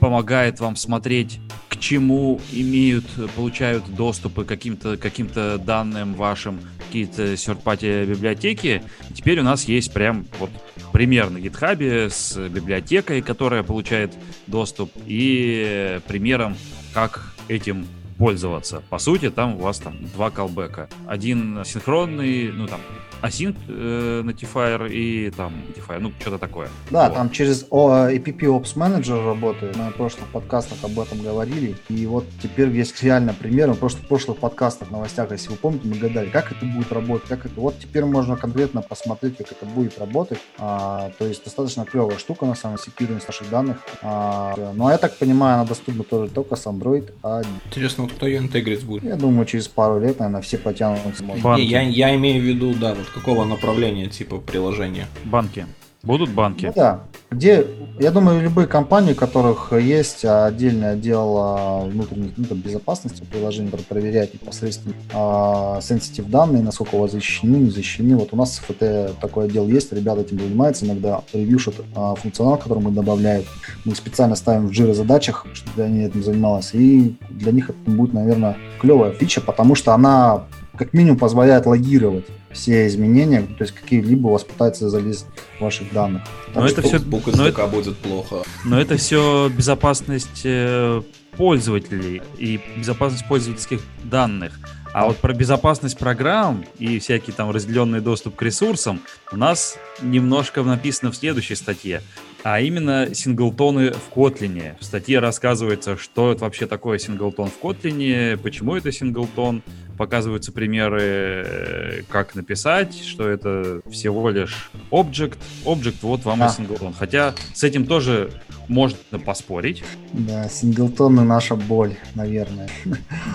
помогает 0.01 0.61
вам 0.61 0.77
смотреть, 0.77 1.41
к 1.69 1.79
чему 1.79 2.41
имеют, 2.53 3.07
получают 3.35 3.85
доступы 3.95 4.45
каким-то 4.45 4.97
каким 4.97 5.29
данным 5.65 6.15
вашим 6.15 6.61
какие-то 6.87 7.35
third 7.35 8.07
библиотеки. 8.07 8.83
Теперь 9.15 9.41
у 9.41 9.43
нас 9.43 9.65
есть 9.65 9.93
прям 9.93 10.27
вот 10.39 10.51
пример 10.93 11.31
на 11.31 11.39
GitHub 11.39 12.11
с 12.11 12.37
библиотекой, 12.49 13.23
которая 13.23 13.63
получает 13.63 14.13
доступ, 14.47 14.91
и 15.07 16.01
примером, 16.07 16.57
как 16.93 17.33
этим 17.49 17.87
пользоваться. 18.19 18.83
По 18.91 18.99
сути, 18.99 19.31
там 19.31 19.55
у 19.55 19.61
вас 19.61 19.79
там 19.79 19.97
два 20.15 20.31
колбека. 20.31 20.91
Один 21.07 21.65
синхронный, 21.65 22.53
ну 22.53 22.67
там 22.67 22.81
async 23.23 23.57
э, 23.69 24.23
notifier 24.25 24.91
и 24.91 25.31
там 25.31 25.53
notifier, 25.69 25.99
ну 25.99 26.13
что-то 26.21 26.39
такое. 26.39 26.69
Да, 26.91 27.09
вот. 27.09 27.15
там 27.15 27.31
через 27.31 27.67
о, 27.71 28.09
APP 28.09 28.39
Ops 28.39 28.75
Manager 28.77 29.25
работает. 29.25 29.77
Мы 29.77 29.91
в 29.91 29.95
прошлых 29.95 30.29
подкастах 30.29 30.79
об 30.83 30.99
этом 30.99 31.21
говорили. 31.23 31.77
И 31.89 32.07
вот 32.07 32.25
теперь 32.43 32.69
есть 32.71 33.03
реально 33.03 33.35
пример. 33.35 33.69
Мы 33.69 33.75
просто 33.75 34.03
в 34.03 34.07
прошлых 34.07 34.39
подкастах, 34.39 34.91
новостях, 34.91 35.31
если 35.31 35.51
вы 35.51 35.57
помните, 35.57 35.89
мы 35.89 35.97
гадали, 35.97 36.29
как 36.31 36.53
это 36.53 36.65
будет 36.67 36.93
работать, 36.93 37.29
как 37.29 37.47
это. 37.47 37.61
Вот 37.61 37.79
теперь 37.79 38.05
можно 38.05 38.37
конкретно 38.37 38.83
посмотреть, 38.83 39.37
как 39.37 39.53
это 39.53 39.67
будет 39.67 39.99
работать. 39.99 40.39
А, 40.59 41.11
то 41.19 41.27
есть 41.27 41.45
достаточно 41.45 41.85
клевая 41.85 42.19
штука 42.19 42.47
на 42.47 42.55
самом 42.55 42.77
деле, 42.77 42.91
секьюрность 42.91 43.27
наших 43.27 43.51
данных. 43.51 43.79
А, 44.03 44.55
но 44.75 44.91
я 44.91 44.99
так 44.99 45.17
понимаю, 45.17 45.57
она 45.57 45.65
доступна 45.65 46.05
тоже 46.05 46.31
только 46.31 46.57
с 46.57 46.67
Android. 46.67 47.13
А... 47.23 47.43
Интересно, 47.67 48.05
вот 48.05 48.13
кто 48.13 48.27
ее 48.27 48.39
интегрить 48.39 48.85
будет? 48.85 49.05
Я 49.05 49.17
думаю, 49.17 49.47
через 49.47 49.69
пару 49.69 50.01
лет, 50.01 50.19
наверное, 50.19 50.43
все 50.43 50.59
потянутся. 50.59 51.23
Не, 51.23 51.65
я, 51.65 51.83
я 51.83 52.15
имею 52.17 52.43
в 52.43 52.45
виду, 52.45 52.75
да, 52.75 52.95
вот 52.95 53.10
какого 53.15 53.45
направления 53.45 54.09
типа 54.09 54.39
приложения? 54.39 55.07
Банки. 55.25 55.67
Будут 56.03 56.31
банки? 56.31 56.67
Ну, 56.67 56.73
да. 56.75 57.01
Где, 57.31 57.67
я 57.99 58.11
думаю, 58.11 58.43
любые 58.43 58.67
компании, 58.67 59.13
у 59.13 59.15
которых 59.15 59.73
есть 59.73 60.25
отдельный 60.25 60.93
отдел 60.93 61.37
а, 61.39 61.85
внутренней 61.85 62.33
ну, 62.37 62.55
безопасности 62.57 63.23
приложения, 63.31 63.71
который 63.71 63.85
проверяет 63.85 64.33
непосредственно 64.33 64.95
а, 65.13 65.79
sensitive 65.81 66.29
данные, 66.31 66.63
насколько 66.63 66.95
у 66.95 67.01
вас 67.01 67.13
защищены, 67.13 67.57
не 67.57 67.71
защищены. 67.71 68.17
Вот 68.17 68.31
у 68.33 68.37
нас 68.37 68.59
в 68.59 68.65
ФТ 68.65 69.21
такой 69.21 69.45
отдел 69.45 69.69
есть, 69.69 69.93
ребята 69.93 70.23
этим 70.23 70.41
занимаются, 70.41 70.87
иногда 70.87 71.21
ревьюшат 71.35 71.75
а, 71.95 72.15
функционал, 72.15 72.57
который 72.57 72.83
мы 72.83 72.93
добавляем. 72.93 73.45
Мы 73.85 73.95
специально 73.95 74.37
ставим 74.37 74.69
в 74.69 74.73
жиры 74.73 74.95
задачах, 74.95 75.47
чтобы 75.53 75.83
они 75.83 76.05
этим 76.05 76.25
занималась. 76.25 76.71
И 76.73 77.15
для 77.29 77.53
них 77.53 77.69
это 77.69 77.91
будет, 77.91 78.15
наверное, 78.15 78.57
клевая 78.81 79.13
фича, 79.13 79.43
потому 79.43 79.75
что 79.75 79.93
она 79.93 80.47
как 80.77 80.93
минимум 80.93 81.19
позволяет 81.19 81.67
логировать 81.67 82.27
все 82.51 82.87
изменения, 82.87 83.43
то 83.43 83.65
есть 83.65 83.73
какие-либо 83.73 84.29
у 84.29 84.31
вас 84.33 84.45
пытаются 84.45 84.89
залезть 84.89 85.27
ваших 85.59 85.93
данных. 85.93 86.23
Но 86.55 86.67
это 86.67 86.83
все, 86.83 86.99
но 86.99 87.47
это, 87.47 87.67
будет 87.67 87.97
плохо. 87.99 88.43
Но 88.65 88.81
это 88.81 88.97
все 88.97 89.49
безопасность 89.49 90.43
э, 90.45 91.03
пользователей 91.37 92.23
и 92.39 92.61
безопасность 92.77 93.27
пользовательских 93.29 93.81
данных. 94.05 94.59
А 94.93 95.07
вот 95.07 95.19
про 95.19 95.33
безопасность 95.33 95.97
программ 95.97 96.65
и 96.79 96.99
всякий 96.99 97.31
там 97.31 97.51
разделенный 97.51 98.01
доступ 98.01 98.35
к 98.35 98.43
ресурсам 98.43 99.01
у 99.31 99.37
нас 99.37 99.79
немножко 100.03 100.63
написано 100.65 101.13
в 101.13 101.17
следующей 101.17 101.55
статье. 101.55 102.03
А 102.43 102.61
именно 102.61 103.15
синглтоны 103.15 103.93
в 103.93 104.17
Kotlin. 104.17 104.75
В 104.81 104.85
статье 104.85 105.21
рассказывается, 105.21 105.97
что 105.97 106.33
это 106.33 106.45
вообще 106.45 106.67
такое 106.67 106.99
синглтон 106.99 107.51
в 107.51 107.65
Kotlin, 107.65 108.37
почему 108.39 108.75
это 108.75 108.91
синглтон, 108.91 109.63
показываются 110.01 110.51
примеры, 110.51 111.03
э, 111.03 112.03
как 112.09 112.35
написать, 112.35 113.05
что 113.05 113.29
это 113.29 113.83
всего 113.91 114.31
лишь 114.31 114.71
объект. 114.91 115.39
Объект, 115.67 116.03
вот 116.03 116.25
вам 116.25 116.43
и 116.43 116.49
синглтон. 116.49 116.95
Хотя 116.95 117.35
с 117.53 117.65
этим 117.65 117.85
тоже 117.85 118.31
можно 118.71 119.19
поспорить. 119.19 119.83
Да, 120.13 120.49
синглтоны 120.49 121.23
наша 121.23 121.57
боль, 121.57 121.97
наверное. 122.15 122.69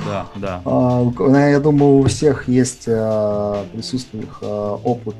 Да, 0.05 0.27
да. 0.35 0.61
А, 0.65 1.49
я 1.49 1.59
думаю, 1.59 1.97
у 1.97 2.03
всех 2.05 2.47
есть 2.47 2.83
э, 2.87 3.63
присутствующих 3.73 4.39
э, 4.41 4.77
опыт 4.83 5.15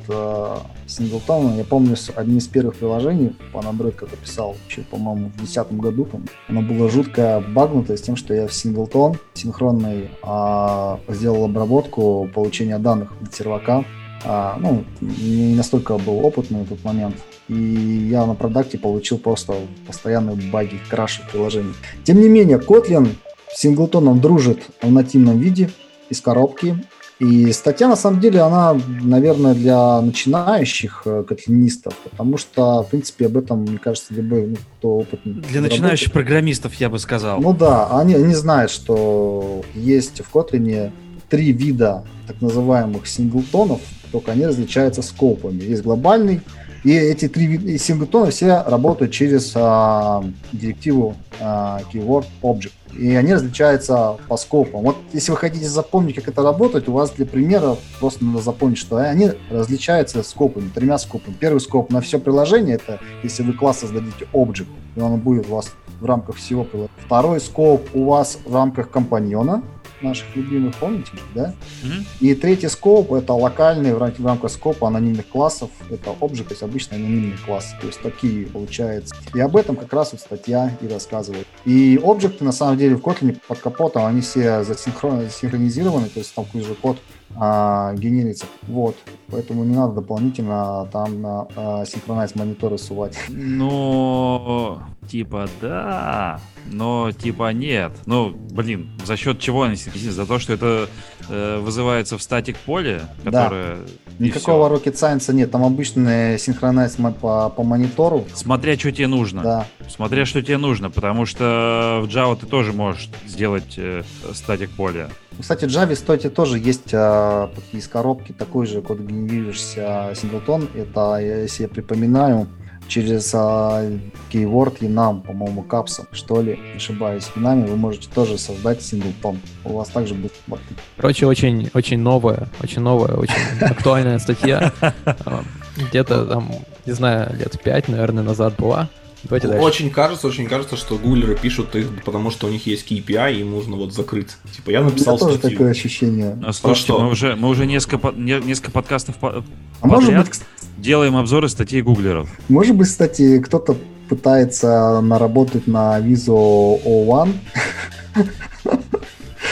синглтона. 0.87 1.57
Я 1.57 1.63
помню, 1.65 1.95
одни 2.15 2.37
из 2.37 2.47
первых 2.47 2.77
приложений 2.77 3.35
по 3.51 3.57
Android, 3.57 3.91
как 3.91 4.09
писал 4.09 4.55
еще, 4.69 4.81
по-моему, 4.83 5.27
в 5.27 5.37
2010 5.37 5.73
году, 5.73 6.05
там, 6.05 6.25
оно 6.47 6.61
было 6.61 6.89
жутко 6.89 7.43
багнутое 7.53 7.97
с 7.97 8.01
тем, 8.01 8.15
что 8.15 8.33
я 8.33 8.47
в 8.47 8.53
синглтон 8.53 9.17
синхронный 9.33 10.09
а, 10.23 10.99
сделал 11.09 11.45
обработку 11.45 12.29
получения 12.33 12.79
данных 12.79 13.13
от 13.21 13.33
сервака. 13.33 13.83
А, 14.23 14.57
ну, 14.59 14.85
не 15.01 15.55
настолько 15.55 15.97
был 15.97 16.25
опытный 16.25 16.63
в 16.63 16.69
тот 16.69 16.83
момент. 16.83 17.15
И 17.47 18.07
я 18.11 18.25
на 18.25 18.33
продукте 18.33 18.77
получил 18.77 19.17
просто 19.17 19.53
постоянные 19.85 20.35
баги, 20.51 20.79
краши 20.89 21.21
в 21.21 21.31
приложении. 21.31 21.73
Тем 22.03 22.19
не 22.19 22.29
менее, 22.29 22.57
Kotlin 22.57 23.07
с 23.53 23.59
синглтоном 23.59 24.19
дружит 24.19 24.59
в 24.81 24.91
нативном 24.91 25.39
виде 25.39 25.69
из 26.09 26.21
коробки. 26.21 26.83
И 27.19 27.49
статья, 27.53 27.87
на 27.87 27.95
самом 27.95 28.19
деле, 28.19 28.41
она, 28.41 28.77
наверное, 29.01 29.53
для 29.53 30.01
начинающих 30.01 31.03
э, 31.05 31.23
котлинистов, 31.25 31.93
потому 32.09 32.37
что, 32.37 32.83
в 32.83 32.89
принципе, 32.89 33.27
об 33.27 33.37
этом, 33.37 33.61
мне 33.61 33.77
кажется, 33.77 34.13
любой, 34.13 34.47
ну, 34.47 34.57
кто 34.77 34.97
опытный. 34.97 35.35
Для 35.35 35.61
начинающих 35.61 36.11
программистов, 36.11 36.73
я 36.73 36.89
бы 36.89 36.99
сказал. 36.99 37.39
Ну 37.39 37.53
да, 37.53 37.97
они, 37.97 38.15
они 38.15 38.35
знают, 38.35 38.69
что 38.69 39.63
есть 39.73 40.21
в 40.25 40.35
Kotlin 40.35 40.91
три 41.29 41.53
вида 41.53 42.03
так 42.27 42.41
называемых 42.41 43.07
синглтонов, 43.07 43.79
только 44.11 44.33
они 44.33 44.45
различаются 44.45 45.01
скопами. 45.01 45.63
Есть 45.63 45.83
глобальный, 45.83 46.41
и 46.85 46.91
эти 46.91 47.27
три 47.27 47.79
синглтона 47.79 48.29
все 48.29 48.61
работают 48.61 49.11
через 49.11 49.53
а, 49.55 50.23
директиву 50.51 51.15
а, 51.41 51.79
keyword 51.91 52.27
object. 52.43 52.73
И 52.95 53.15
они 53.15 53.33
различаются 53.33 54.17
по 54.27 54.37
скопам. 54.37 54.83
Вот 54.83 54.95
если 55.11 55.31
вы 55.31 55.37
хотите 55.37 55.67
запомнить, 55.67 56.15
как 56.15 56.27
это 56.27 56.43
работает, 56.43 56.87
у 56.87 56.91
вас 56.91 57.09
для 57.09 57.25
примера 57.25 57.75
просто 57.99 58.23
надо 58.23 58.39
запомнить, 58.43 58.77
что 58.77 58.97
они 58.97 59.31
различаются 59.49 60.21
скопами, 60.21 60.69
тремя 60.69 60.99
скопами. 60.99 61.33
Первый 61.33 61.59
скоп 61.59 61.89
на 61.89 62.01
все 62.01 62.19
приложение, 62.19 62.75
это 62.75 62.99
если 63.23 63.41
вы 63.41 63.53
класс 63.53 63.79
создадите 63.79 64.27
object, 64.31 64.67
и 64.95 64.99
он 64.99 65.19
будет 65.19 65.49
у 65.49 65.55
вас 65.55 65.73
в 65.99 66.05
рамках 66.05 66.35
всего 66.35 66.63
приложения. 66.63 66.93
Второй 67.03 67.39
скоп 67.39 67.89
у 67.95 68.05
вас 68.05 68.37
в 68.45 68.53
рамках 68.53 68.91
компаньона, 68.91 69.63
наших 70.01 70.25
любимых, 70.35 70.75
помните, 70.75 71.11
да? 71.33 71.53
Мгм. 71.83 72.05
И 72.19 72.35
третий 72.35 72.67
скоп 72.67 73.13
это 73.13 73.33
локальный 73.33 73.93
в 73.93 73.97
рам- 73.97 74.13
в 74.17 74.25
рамках 74.25 74.51
скопа 74.51 74.87
анонимных 74.87 75.27
классов. 75.27 75.69
Это 75.89 76.11
object, 76.21 76.45
то 76.45 76.51
есть 76.51 76.63
обычно 76.63 76.97
анонимный 76.97 77.37
класс. 77.45 77.73
То 77.79 77.87
есть 77.87 78.01
такие 78.01 78.45
получается. 78.47 79.15
И 79.33 79.39
об 79.39 79.55
этом 79.55 79.75
как 79.75 79.91
раз 79.93 80.11
вот 80.11 80.21
статья 80.21 80.71
и 80.81 80.87
рассказывает. 80.87 81.47
И 81.65 81.99
объекты 82.03 82.43
на 82.43 82.51
самом 82.51 82.77
деле 82.77 82.95
в 82.95 83.01
Kotlin 83.01 83.39
под 83.47 83.59
капотом 83.59 84.05
они 84.05 84.21
все 84.21 84.61
засинхрон- 84.63 85.23
засинхронизированы, 85.23 86.07
то 86.07 86.19
есть 86.19 86.33
там 86.33 86.45
же 86.53 86.75
код 86.75 86.97
а, 87.37 87.93
генерится. 87.95 88.45
Вот. 88.63 88.95
Поэтому 89.29 89.63
не 89.63 89.75
надо 89.75 89.93
дополнительно 89.95 90.87
там 90.91 91.21
на 91.21 91.47
а, 91.55 91.85
синхронайз 91.85 92.35
мониторы 92.35 92.77
сувать. 92.77 93.17
Ну, 93.29 94.79
типа 95.09 95.47
да, 95.61 96.39
но 96.71 97.11
типа 97.11 97.51
нет. 97.53 97.91
Ну, 98.05 98.29
блин, 98.51 98.89
за 99.05 99.17
счет 99.17 99.39
чего 99.39 99.63
они 99.63 99.75
синхронизируют? 99.75 100.15
За 100.15 100.25
то, 100.25 100.39
что 100.39 100.53
это 100.53 100.89
э, 101.29 101.59
вызывается 101.59 102.17
в 102.17 102.21
статик 102.21 102.57
поле, 102.57 103.01
Да. 103.23 103.43
которое... 103.43 103.77
и 104.19 104.23
Никакого 104.23 104.67
всё. 104.67 104.89
rocket 104.89 104.93
science 104.93 105.33
нет. 105.33 105.51
Там 105.51 105.63
обычный 105.63 106.39
синхронайз 106.39 106.97
по, 107.21 107.49
по 107.49 107.63
монитору. 107.63 108.25
Смотря, 108.33 108.77
что 108.77 108.91
тебе 108.91 109.07
нужно. 109.07 109.41
Да. 109.43 109.67
Смотря, 109.89 110.25
что 110.25 110.41
тебе 110.41 110.57
нужно, 110.57 110.89
потому 110.89 111.25
что 111.25 112.01
в 112.03 112.07
Java 112.07 112.35
ты 112.39 112.45
тоже 112.45 112.73
можешь 112.73 113.09
сделать 113.25 113.75
э, 113.77 114.03
статик 114.33 114.69
поле. 114.71 115.09
Кстати, 115.39 115.65
в 115.65 115.69
Java, 115.69 115.93
кстати, 115.93 116.29
тоже 116.29 116.59
есть 116.59 116.93
а, 116.93 117.49
из 117.73 117.87
коробки 117.87 118.31
такой 118.31 118.65
же 118.67 118.81
код 118.81 118.99
генерирующийся 118.99 120.11
синглтон. 120.15 120.69
Это, 120.75 121.17
я- 121.19 121.41
если 121.41 121.63
я 121.63 121.69
припоминаю, 121.69 122.47
через 122.87 123.31
а, 123.33 123.83
keyword 124.31 124.77
и 124.81 124.87
нам, 124.87 125.21
по-моему, 125.21 125.63
капсом, 125.63 126.05
что 126.11 126.41
ли, 126.41 126.59
ошибаюсь, 126.75 127.29
и 127.35 127.39
нами 127.39 127.65
вы 127.67 127.75
можете 127.75 128.07
тоже 128.13 128.37
создать 128.37 128.81
синглтон. 128.81 129.39
У 129.65 129.73
вас 129.73 129.89
также 129.89 130.13
будет 130.13 130.33
порты. 130.47 130.75
Короче, 130.97 131.25
очень, 131.25 131.69
очень 131.73 131.99
новая, 131.99 132.47
очень 132.63 132.81
новая, 132.81 133.15
очень 133.15 133.35
актуальная 133.61 134.19
статья. 134.19 134.71
А, 134.81 135.43
Где-то 135.89 136.25
там, 136.25 136.49
не 136.85 136.93
знаю, 136.93 137.35
лет 137.37 137.59
пять, 137.61 137.89
наверное, 137.89 138.23
назад 138.23 138.53
была. 138.57 138.87
Давайте 139.25 139.47
дальше. 139.47 139.63
Очень 139.65 139.89
кажется, 139.89 140.27
очень 140.27 140.47
кажется, 140.47 140.77
что 140.77 140.97
гуглеры 140.97 141.35
пишут 141.35 141.75
их, 141.75 141.87
потому 142.03 142.29
что 142.31 142.47
у 142.47 142.49
них 142.49 142.65
есть 142.67 142.89
KPI, 142.89 143.35
и 143.35 143.39
им 143.41 143.51
нужно 143.51 143.75
вот 143.75 143.93
закрыть. 143.93 144.29
Типа, 144.55 144.69
я 144.69 144.81
написал 144.81 145.17
тоже 145.17 145.37
статью. 145.37 145.57
такое 145.57 145.71
ощущение. 145.71 146.35
Ну, 146.39 146.51
слушайте, 146.53 146.87
что? 146.93 146.99
мы 146.99 147.09
уже, 147.09 147.35
мы 147.35 147.49
уже 147.49 147.65
несколько, 147.65 148.11
несколько 148.11 148.71
подкастов 148.71 149.15
по- 149.17 149.43
А 149.81 149.87
может 149.87 150.15
быть, 150.15 150.41
делаем 150.77 151.17
обзоры 151.17 151.49
статей 151.49 151.81
гуглеров. 151.81 152.29
может 152.49 152.75
быть, 152.75 152.87
кстати, 152.87 153.39
кто-то 153.39 153.75
пытается 154.09 155.01
наработать 155.01 155.65
на 155.67 155.99
Viso 155.99 156.79
O1. 156.85 157.33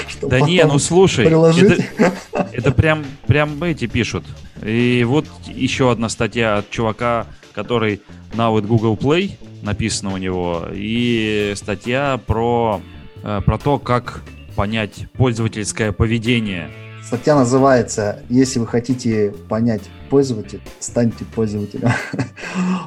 Чтоб 0.07 0.29
Да 0.29 0.41
не, 0.41 0.63
ну 0.63 0.79
слушай, 0.79 1.25
приложить. 1.25 1.79
это, 1.97 2.17
это 2.51 2.71
прям, 2.71 3.03
прям 3.27 3.63
эти 3.63 3.87
пишут. 3.87 4.23
И 4.63 5.03
вот 5.07 5.25
еще 5.47 5.91
одна 5.91 6.09
статья 6.09 6.57
от 6.57 6.69
чувака, 6.69 7.27
который 7.53 8.01
at 8.35 8.65
Google 8.65 8.95
Play, 8.95 9.31
написана 9.63 10.13
у 10.13 10.17
него, 10.17 10.67
и 10.71 11.53
статья 11.55 12.19
про, 12.25 12.81
э, 13.23 13.41
про 13.43 13.57
то, 13.57 13.79
как 13.79 14.21
понять 14.55 15.07
пользовательское 15.13 15.91
поведение. 15.91 16.69
Статья 17.05 17.35
называется 17.35 18.19
«Если 18.29 18.59
вы 18.59 18.67
хотите 18.67 19.33
понять 19.49 19.83
пользователя, 20.09 20.61
станьте 20.79 21.25
пользователем». 21.25 21.89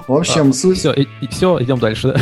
В 0.09 0.15
общем, 0.15 0.53
суть... 0.53 0.79
Все, 0.79 0.95
все, 1.31 1.63
идем 1.63 1.79
дальше. 1.79 2.19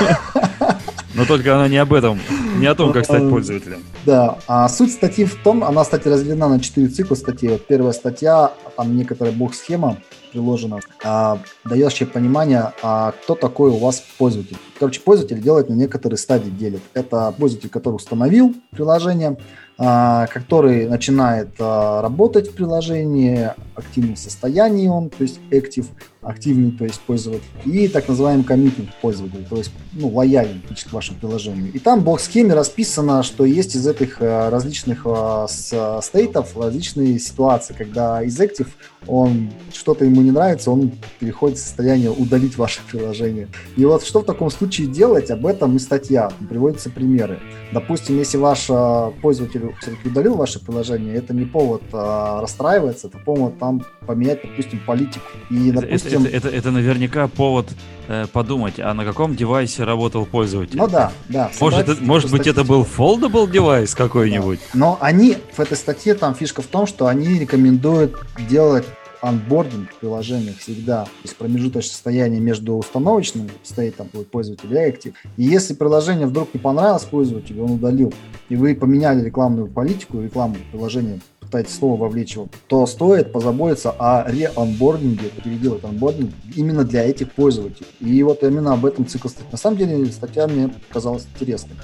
да. 0.00 0.78
Но 1.14 1.24
только 1.24 1.56
она 1.56 1.66
не 1.66 1.78
об 1.78 1.92
этом, 1.92 2.20
не 2.58 2.66
о 2.66 2.76
том, 2.76 2.92
как 2.92 3.04
стать 3.04 3.28
пользователем. 3.28 3.82
Да, 4.06 4.38
а 4.46 4.68
суть 4.68 4.92
статьи 4.92 5.24
в 5.24 5.34
том, 5.42 5.64
она, 5.64 5.82
кстати, 5.82 6.06
разделена 6.06 6.48
на 6.48 6.60
четыре 6.60 6.86
цикла 6.86 7.16
статей. 7.16 7.48
Вот 7.48 7.66
первая 7.66 7.92
статья, 7.92 8.52
там 8.76 8.96
некоторая 8.96 9.32
бог-схема 9.34 9.98
приложена, 10.30 10.78
а, 11.02 11.40
дающая 11.64 12.06
понимание, 12.06 12.72
а 12.82 13.12
кто 13.22 13.34
такой 13.34 13.70
у 13.70 13.78
вас 13.78 14.00
пользователь. 14.16 14.56
Короче, 14.78 15.00
пользователь 15.00 15.40
делает 15.40 15.68
на 15.68 15.74
некоторые 15.74 16.18
стадии 16.18 16.50
делит. 16.50 16.82
Это 16.94 17.34
пользователь, 17.36 17.70
который 17.70 17.96
установил 17.96 18.54
приложение, 18.70 19.30
а, 19.30 19.67
который 19.78 20.88
начинает 20.88 21.50
а, 21.60 22.02
работать 22.02 22.50
в 22.50 22.54
приложении, 22.54 23.50
активном 23.78 24.16
состоянии 24.16 24.88
он, 24.88 25.10
то 25.10 25.22
есть 25.22 25.40
active, 25.50 25.86
активный, 26.22 26.72
то 26.72 26.84
есть 26.84 27.00
пользователь, 27.00 27.44
и 27.64 27.88
так 27.88 28.08
называемый 28.08 28.44
commitment 28.44 28.88
пользователь, 29.00 29.46
то 29.48 29.56
есть 29.56 29.70
ну, 29.92 30.08
лояльный 30.08 30.60
к 30.60 30.92
вашему 30.92 31.18
приложению. 31.18 31.72
И 31.72 31.78
там 31.78 32.00
в 32.00 32.04
блок-схеме 32.04 32.54
расписано, 32.54 33.22
что 33.22 33.44
есть 33.44 33.74
из 33.74 33.86
этих 33.86 34.20
э, 34.20 34.48
различных 34.48 35.02
э, 35.04 35.46
с- 35.48 36.00
стейтов 36.02 36.56
различные 36.56 37.18
ситуации, 37.18 37.74
когда 37.74 38.22
из 38.22 38.38
active 38.40 38.68
он 39.06 39.50
что-то 39.72 40.04
ему 40.04 40.20
не 40.20 40.30
нравится, 40.30 40.70
он 40.70 40.92
переходит 41.18 41.58
в 41.58 41.62
состояние 41.62 42.10
удалить 42.10 42.56
ваше 42.56 42.80
приложение. 42.90 43.48
И 43.76 43.84
вот 43.84 44.04
что 44.04 44.20
в 44.20 44.24
таком 44.24 44.50
случае 44.50 44.88
делать, 44.88 45.30
об 45.30 45.46
этом 45.46 45.76
и 45.76 45.78
статья, 45.78 46.30
приводятся 46.48 46.90
примеры. 46.90 47.38
Допустим, 47.72 48.18
если 48.18 48.38
ваш 48.38 48.66
э, 48.68 49.10
пользователь 49.22 49.74
все-таки 49.80 50.08
удалил 50.08 50.34
ваше 50.34 50.64
приложение, 50.64 51.14
это 51.14 51.34
не 51.34 51.44
повод 51.44 51.82
э, 51.92 52.38
расстраиваться, 52.40 53.08
это 53.08 53.18
повод 53.18 53.58
поменять, 54.06 54.40
допустим, 54.42 54.80
политику. 54.86 55.26
И, 55.50 55.70
Это, 55.70 55.80
допустим, 55.82 56.24
это- 56.24 56.36
это- 56.36 56.48
это 56.48 56.70
наверняка 56.70 57.28
повод 57.28 57.68
э, 58.10 58.26
подумать, 58.32 58.80
а 58.80 58.94
на 58.94 59.04
каком 59.04 59.36
девайсе 59.36 59.84
работал 59.84 60.24
пользователь. 60.24 60.78
ну 60.78 60.88
да, 60.88 61.12
да. 61.28 61.50
Может, 61.60 61.88
это- 61.88 62.02
может 62.02 62.30
быть, 62.30 62.46
это 62.46 62.64
был 62.64 62.82
foldable 62.98 63.50
девайс 63.50 63.94
какой-нибудь? 63.94 64.60
Но 64.72 64.96
они, 65.02 65.36
в 65.54 65.60
этой 65.60 65.76
статье, 65.76 66.14
там 66.14 66.34
фишка 66.34 66.62
в 66.62 66.66
том, 66.66 66.86
что 66.86 67.06
они 67.06 67.38
рекомендуют 67.38 68.16
делать 68.48 68.86
анбординг 69.20 69.90
в 69.90 69.96
приложениях 69.96 70.58
всегда, 70.58 71.06
есть 71.22 71.36
промежуточное 71.36 71.92
состояние 71.92 72.40
между 72.40 72.74
установочным 72.74 73.48
стейтом 73.62 74.08
пользователя 74.08 74.86
и 74.86 74.90
Active. 74.90 75.14
И 75.36 75.44
если 75.44 75.74
приложение 75.74 76.26
вдруг 76.26 76.52
не 76.54 76.60
понравилось 76.60 77.04
пользователю, 77.04 77.64
он 77.64 77.72
удалил, 77.72 78.12
и 78.48 78.56
вы 78.56 78.74
поменяли 78.74 79.24
рекламную 79.24 79.66
политику, 79.68 80.20
рекламу 80.20 80.56
приложения, 80.70 81.20
пытаетесь 81.40 81.76
снова 81.76 81.98
вовлечь 81.98 82.34
его, 82.34 82.48
то 82.66 82.86
стоит 82.86 83.32
позаботиться 83.32 83.90
о 83.90 84.30
реанбординге, 84.30 85.30
переделать 85.42 85.82
анбординг 85.82 86.30
именно 86.54 86.84
для 86.84 87.04
этих 87.04 87.32
пользователей. 87.32 87.88
И 88.00 88.22
вот 88.22 88.42
именно 88.42 88.74
об 88.74 88.84
этом 88.84 89.06
цикл 89.06 89.28
статьи. 89.28 89.48
На 89.50 89.58
самом 89.58 89.78
деле 89.78 90.04
статья 90.12 90.46
мне 90.46 90.68
показалась 90.68 91.26
интересной. 91.34 91.76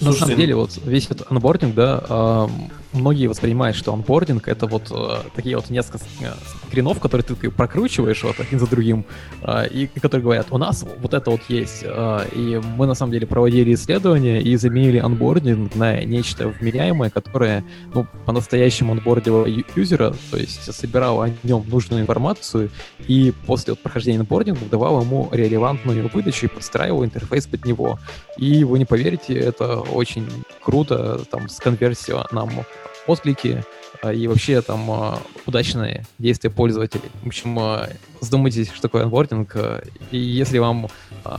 На 0.00 0.12
Слушайте, 0.12 0.24
самом 0.26 0.36
деле, 0.38 0.54
вот 0.54 0.78
весь 0.84 1.06
этот 1.06 1.30
onboarding, 1.30 1.74
да, 1.74 2.04
а, 2.08 2.50
многие 2.92 3.26
воспринимают, 3.26 3.76
что 3.76 3.92
onboarding 3.92 4.46
это 4.46 4.66
вот 4.66 4.92
а, 4.92 5.24
такие 5.34 5.56
вот 5.56 5.70
несколько 5.70 5.98
скринов, 6.68 7.00
которые 7.00 7.24
ты 7.24 7.50
прокручиваешь 7.50 8.22
вот 8.22 8.38
один 8.40 8.58
за 8.58 8.66
другим, 8.66 9.04
а, 9.42 9.64
и, 9.64 9.86
которые 9.86 10.22
говорят, 10.22 10.46
у 10.50 10.58
нас 10.58 10.84
вот 10.98 11.14
это 11.14 11.30
вот 11.30 11.40
есть. 11.48 11.82
а, 11.84 12.26
И 12.32 12.60
мы 12.76 12.86
на 12.86 12.94
самом 12.94 13.12
деле 13.12 13.26
проводили 13.26 13.74
исследования 13.74 14.40
и 14.40 14.56
заменили 14.56 14.98
onboarding 14.98 15.74
на 15.74 16.04
нечто 16.04 16.48
вменяемое, 16.48 17.10
которое, 17.10 17.64
ну, 17.94 18.06
по-настоящему 18.26 18.92
onboard 18.92 19.30
ило 19.30 19.46
юзера, 19.76 20.14
то 20.30 20.36
есть 20.36 20.72
собирало 20.72 21.24
о 21.26 21.30
нем 21.42 21.64
нужную 21.68 22.02
информацию, 22.02 22.70
и 23.06 23.32
после 23.46 23.72
вот 23.72 23.82
прохождения 23.82 24.20
onboarding 24.20 24.62
а 24.62 24.66
давало 24.70 25.02
ему 25.02 25.28
релевантную 25.32 26.10
выдачу 26.12 26.46
и 26.46 26.48
подстраивал 26.48 27.04
интерфейс 27.04 27.46
под 27.46 27.64
него. 27.64 27.98
И 28.36 28.64
вы 28.64 28.78
не 28.78 28.84
поверите, 28.84 29.34
это 29.34 29.80
очень 29.80 30.26
круто, 30.62 31.20
там, 31.30 31.48
с 31.48 31.56
конверсией 31.58 32.18
нам 32.32 32.50
отклики 33.08 33.64
а, 34.02 34.12
и 34.12 34.28
вообще 34.28 34.60
там 34.60 34.88
а, 34.90 35.18
удачные 35.46 36.04
действия 36.18 36.50
пользователей. 36.50 37.10
В 37.22 37.26
общем, 37.26 37.58
а, 37.58 37.88
задумайтесь, 38.20 38.68
что 38.70 38.82
такое 38.82 39.04
анбординг, 39.04 39.56
и 40.10 40.18
если 40.18 40.58
вам 40.58 40.88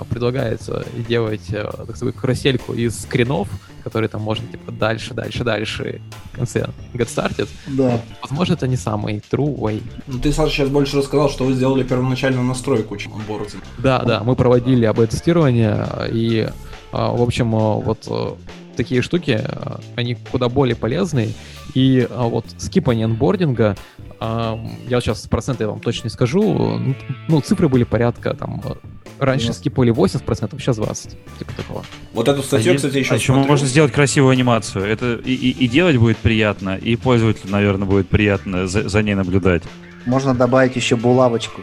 предлагается 0.09 0.85
делать, 1.07 1.47
так 1.47 1.95
сказать, 1.95 2.15
карусельку 2.15 2.73
из 2.73 2.99
скринов, 3.01 3.47
которые 3.83 4.09
там 4.09 4.21
можно 4.21 4.45
типа 4.47 4.71
дальше, 4.71 5.13
дальше, 5.13 5.43
дальше 5.43 6.01
в 6.33 6.35
конце 6.35 6.69
get 6.93 7.07
started, 7.07 7.47
Да. 7.67 7.99
возможно, 8.21 8.53
это 8.53 8.67
не 8.67 8.77
самый 8.77 9.21
true 9.31 9.55
way. 9.57 9.81
Ну, 10.07 10.19
ты, 10.19 10.31
Саша, 10.31 10.51
сейчас 10.53 10.69
больше 10.69 10.97
рассказал, 10.97 11.29
что 11.29 11.43
вы 11.45 11.53
сделали 11.53 11.83
первоначальную 11.83 12.43
настройку, 12.45 12.95
чем 12.97 13.13
онбординг. 13.13 13.63
Да, 13.77 13.99
да, 14.03 14.23
мы 14.23 14.35
проводили 14.35 14.85
об-тестирование, 14.85 15.85
и, 16.11 16.47
а, 16.91 17.11
в 17.11 17.21
общем, 17.21 17.51
вот 17.51 18.37
такие 18.79 19.01
штуки, 19.01 19.39
а, 19.43 19.79
они 19.97 20.15
куда 20.31 20.47
более 20.47 20.75
полезны, 20.75 21.33
и 21.73 22.07
а, 22.09 22.23
вот 22.29 22.45
скипание 22.57 23.05
анбординга, 23.05 23.75
а, 24.21 24.57
я 24.87 24.97
вот 24.97 25.03
сейчас 25.03 25.27
проценты 25.27 25.67
вам 25.67 25.81
точно 25.81 26.05
не 26.05 26.09
скажу, 26.09 26.79
ну, 27.27 27.41
цифры 27.41 27.67
были 27.67 27.83
порядка, 27.83 28.33
там, 28.33 28.61
а, 28.63 28.77
раньше 29.19 29.47
90. 29.47 29.59
скипали 29.59 29.91
80%, 29.91 30.59
сейчас 30.61 30.77
20%, 30.77 31.17
типа 31.39 31.51
такого. 31.57 31.83
Вот 32.13 32.27
эту 32.29 32.41
статью, 32.41 32.71
А 32.71 32.75
кстати, 32.77 32.97
еще 32.97 33.13
а 33.13 33.17
еще 33.17 33.33
можно 33.33 33.67
сделать 33.67 33.91
красивую 33.91 34.31
анимацию. 34.31 34.85
Это 34.85 35.15
и, 35.25 35.33
и- 35.33 35.65
и 35.65 35.67
делать 35.67 35.97
будет 35.97 36.17
приятно, 36.17 36.77
и 36.77 36.95
пользователю, 36.95 37.51
наверное, 37.51 37.85
будет 37.85 38.07
приятно 38.07 38.65
за, 38.67 38.87
за 38.87 39.01
ней 39.03 39.15
наблюдать. 39.15 39.63
Можно 40.05 40.33
добавить 40.33 40.77
еще 40.77 40.95
булавочку. 40.95 41.61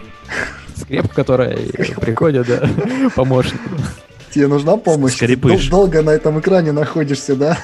Скрепка, 0.75 1.15
которая 1.15 1.57
приходит, 2.01 2.47
да, 2.47 2.69
помощник. 3.17 3.61
Тебе 4.37 4.49
нужна 4.49 4.77
помощь? 4.77 5.15
Скрипыш. 5.15 5.71
Дол- 5.71 5.85
Долго 5.87 6.03
на 6.03 6.11
этом 6.11 6.39
экране 6.41 6.71
находишься, 6.71 7.37
да? 7.37 7.57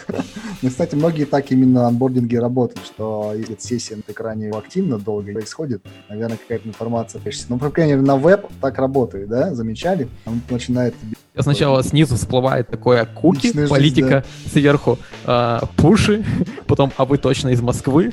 Ну, 0.62 0.70
кстати, 0.70 0.94
многие 0.94 1.24
так 1.26 1.50
именно 1.50 1.86
анбординги 1.86 2.36
работают, 2.36 2.86
что 2.86 3.34
если 3.36 3.56
сессия 3.58 3.96
на 3.96 4.10
экране 4.10 4.48
активно 4.48 4.98
долго 4.98 5.32
происходит, 5.32 5.82
наверное, 6.08 6.38
какая-то 6.38 6.66
информация 6.66 7.20
пишется. 7.20 7.48
Ну, 7.50 7.58
по 7.58 7.68
крайней 7.68 7.92
мере, 7.92 8.06
на 8.06 8.16
веб 8.16 8.46
так 8.62 8.78
работает, 8.78 9.28
да? 9.28 9.54
Замечали? 9.54 10.08
Он 10.24 10.40
начинает 10.48 10.94
Сначала 11.38 11.82
снизу 11.82 12.16
всплывает 12.16 12.68
такое 12.68 13.04
куки, 13.06 13.46
Личная 13.48 13.66
политика, 13.66 14.08
жизнь, 14.08 14.44
да. 14.44 14.50
сверху 14.52 14.98
а, 15.24 15.64
пуши, 15.76 16.24
потом, 16.66 16.92
а 16.96 17.04
вы 17.06 17.18
точно 17.18 17.48
из 17.48 17.60
Москвы? 17.60 18.12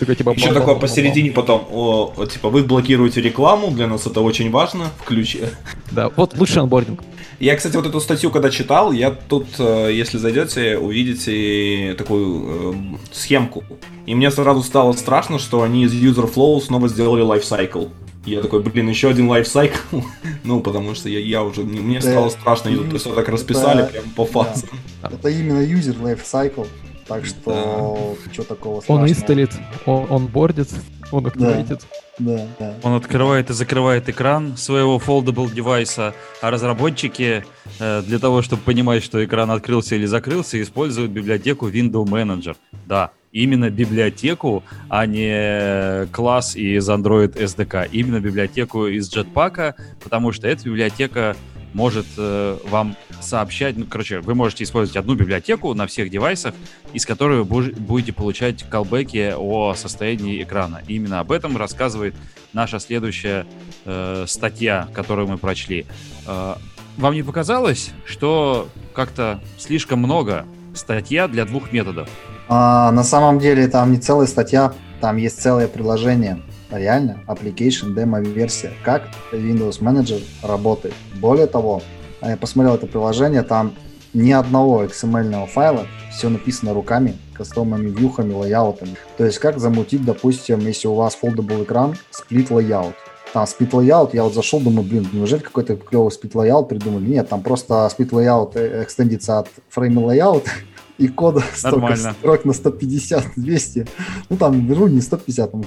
такой, 0.00 0.16
типа, 0.16 0.30
Еще 0.30 0.52
такое 0.52 0.76
посередине 0.76 1.32
потом, 1.32 1.66
о, 1.70 2.12
типа, 2.26 2.48
вы 2.48 2.62
блокируете 2.62 3.20
рекламу, 3.20 3.70
для 3.70 3.86
нас 3.88 4.06
это 4.06 4.20
очень 4.20 4.50
важно, 4.50 4.86
включи. 5.02 5.42
Да, 5.90 6.10
вот 6.16 6.36
лучший 6.38 6.62
анбординг. 6.62 7.02
Я, 7.40 7.54
кстати, 7.56 7.67
вот 7.76 7.86
эту 7.86 8.00
статью, 8.00 8.30
когда 8.30 8.50
читал, 8.50 8.92
я 8.92 9.10
тут, 9.10 9.46
э, 9.58 9.90
если 9.92 10.18
зайдете, 10.18 10.78
увидите 10.78 11.94
такую 11.96 12.74
э, 12.74 12.74
схемку. 13.12 13.64
И 14.06 14.14
мне 14.14 14.30
сразу 14.30 14.62
стало 14.62 14.92
страшно, 14.92 15.38
что 15.38 15.62
они 15.62 15.84
из 15.84 15.92
User 15.92 16.32
Flow 16.32 16.60
снова 16.60 16.88
сделали 16.88 17.24
lifecycle. 17.24 17.90
Я 18.24 18.42
такой, 18.42 18.62
блин, 18.62 18.88
еще 18.88 19.08
один 19.08 19.28
лайфсайкл. 19.28 20.00
ну, 20.44 20.60
потому 20.60 20.94
что 20.94 21.08
я, 21.08 21.18
я 21.18 21.42
уже, 21.42 21.62
мне 21.62 22.00
стало 22.00 22.28
страшно, 22.28 22.70
то 22.76 22.92
есть 22.92 23.14
так 23.14 23.28
расписали 23.28 23.86
прям 23.86 24.04
по 24.10 24.24
фазам. 24.24 24.68
Это 25.02 25.28
именно 25.28 25.60
юзер 25.60 25.96
лайфсайкл. 26.00 26.64
Так 27.06 27.24
что, 27.24 28.16
да. 28.26 28.32
что 28.32 28.42
такого 28.42 28.80
страшного? 28.82 29.04
Он 29.04 29.08
инсталит, 29.10 29.50
он, 29.86 30.06
он 30.10 30.26
бордит, 30.26 30.68
он 31.10 31.26
активейтит. 31.26 31.86
Да, 32.18 32.46
да. 32.58 32.74
Он 32.82 32.94
открывает 32.94 33.50
и 33.50 33.52
закрывает 33.52 34.08
экран 34.08 34.56
своего 34.56 34.98
foldable 34.98 35.52
девайса, 35.52 36.14
а 36.42 36.50
разработчики 36.50 37.44
э, 37.78 38.02
для 38.02 38.18
того, 38.18 38.42
чтобы 38.42 38.62
понимать, 38.62 39.02
что 39.02 39.24
экран 39.24 39.50
открылся 39.50 39.94
или 39.94 40.06
закрылся, 40.06 40.60
используют 40.60 41.10
библиотеку 41.12 41.68
Window 41.68 42.04
Manager. 42.04 42.56
Да, 42.86 43.12
именно 43.32 43.70
библиотеку, 43.70 44.64
а 44.88 45.06
не 45.06 46.06
класс 46.12 46.56
из 46.56 46.88
Android 46.88 47.34
SDK. 47.34 47.88
Именно 47.92 48.20
библиотеку 48.20 48.86
из 48.86 49.14
Jetpack, 49.14 49.74
потому 50.02 50.32
что 50.32 50.48
эта 50.48 50.64
библиотека 50.64 51.36
может 51.74 52.06
э, 52.16 52.58
вам 52.68 52.96
сообщать, 53.20 53.76
ну, 53.76 53.86
короче, 53.86 54.20
вы 54.20 54.34
можете 54.34 54.64
использовать 54.64 54.96
одну 54.96 55.14
библиотеку 55.14 55.74
на 55.74 55.86
всех 55.86 56.10
девайсах, 56.10 56.54
из 56.92 57.06
которой 57.06 57.42
вы 57.42 57.72
будете 57.72 58.12
получать 58.12 58.62
колбеки 58.68 59.34
о 59.36 59.74
состоянии 59.74 60.42
экрана. 60.42 60.82
И 60.86 60.94
именно 60.96 61.20
об 61.20 61.32
этом 61.32 61.56
рассказывает 61.56 62.14
наша 62.52 62.78
следующая 62.80 63.46
э, 63.84 64.24
статья, 64.26 64.88
которую 64.94 65.28
мы 65.28 65.38
прочли. 65.38 65.86
Э, 66.26 66.54
вам 66.96 67.14
не 67.14 67.22
показалось, 67.22 67.90
что 68.04 68.68
как-то 68.92 69.40
слишком 69.56 70.00
много 70.00 70.46
статья 70.74 71.28
для 71.28 71.44
двух 71.44 71.72
методов? 71.72 72.08
А, 72.48 72.90
на 72.92 73.04
самом 73.04 73.38
деле 73.38 73.68
там 73.68 73.92
не 73.92 73.98
целая 73.98 74.26
статья, 74.26 74.72
там 75.00 75.16
есть 75.16 75.40
целое 75.40 75.68
приложение. 75.68 76.40
Реально, 76.70 77.20
application, 77.26 77.94
демо-версия, 77.94 78.72
как 78.84 79.08
Windows 79.32 79.80
Manager 79.80 80.22
работает. 80.42 80.94
Более 81.14 81.46
того, 81.46 81.82
я 82.20 82.36
посмотрел 82.36 82.74
это 82.74 82.86
приложение, 82.86 83.42
там 83.42 83.74
ни 84.12 84.32
одного 84.32 84.84
XML 84.84 85.46
файла, 85.46 85.86
все 86.10 86.28
написано 86.28 86.74
руками, 86.74 87.16
кастомными 87.34 87.90
вьюхами, 87.90 88.32
layout 88.32 88.70
ами. 88.70 88.96
То 89.16 89.24
есть 89.24 89.38
как 89.38 89.58
замутить, 89.58 90.04
допустим, 90.04 90.60
если 90.60 90.88
у 90.88 90.94
вас 90.94 91.16
foldable 91.20 91.64
экран, 91.64 91.96
split 92.10 92.50
layout. 92.50 92.94
Там 93.32 93.46
split 93.46 93.74
layout, 93.74 94.10
я 94.14 94.24
вот 94.24 94.34
зашел, 94.34 94.58
думаю, 94.58 94.88
блин, 94.88 95.06
неужели 95.12 95.40
какой-то 95.40 95.76
клевый 95.76 96.10
split 96.10 96.34
layout 96.34 96.66
придумали? 96.66 97.06
Нет, 97.06 97.28
там 97.28 97.42
просто 97.42 97.86
split 97.90 98.10
layout 98.10 98.82
extend 98.82 99.14
ится 99.14 99.40
от 99.40 99.48
frame 99.68 100.02
layout, 100.02 100.46
и 100.98 101.08
кода 101.08 101.42
столько 101.54 101.96
строк 101.96 102.44
на 102.44 102.50
150-200. 102.50 103.88
Ну, 104.28 104.36
там, 104.36 104.60
беру 104.66 104.88
не 104.88 105.00
150, 105.00 105.50
там, 105.50 105.64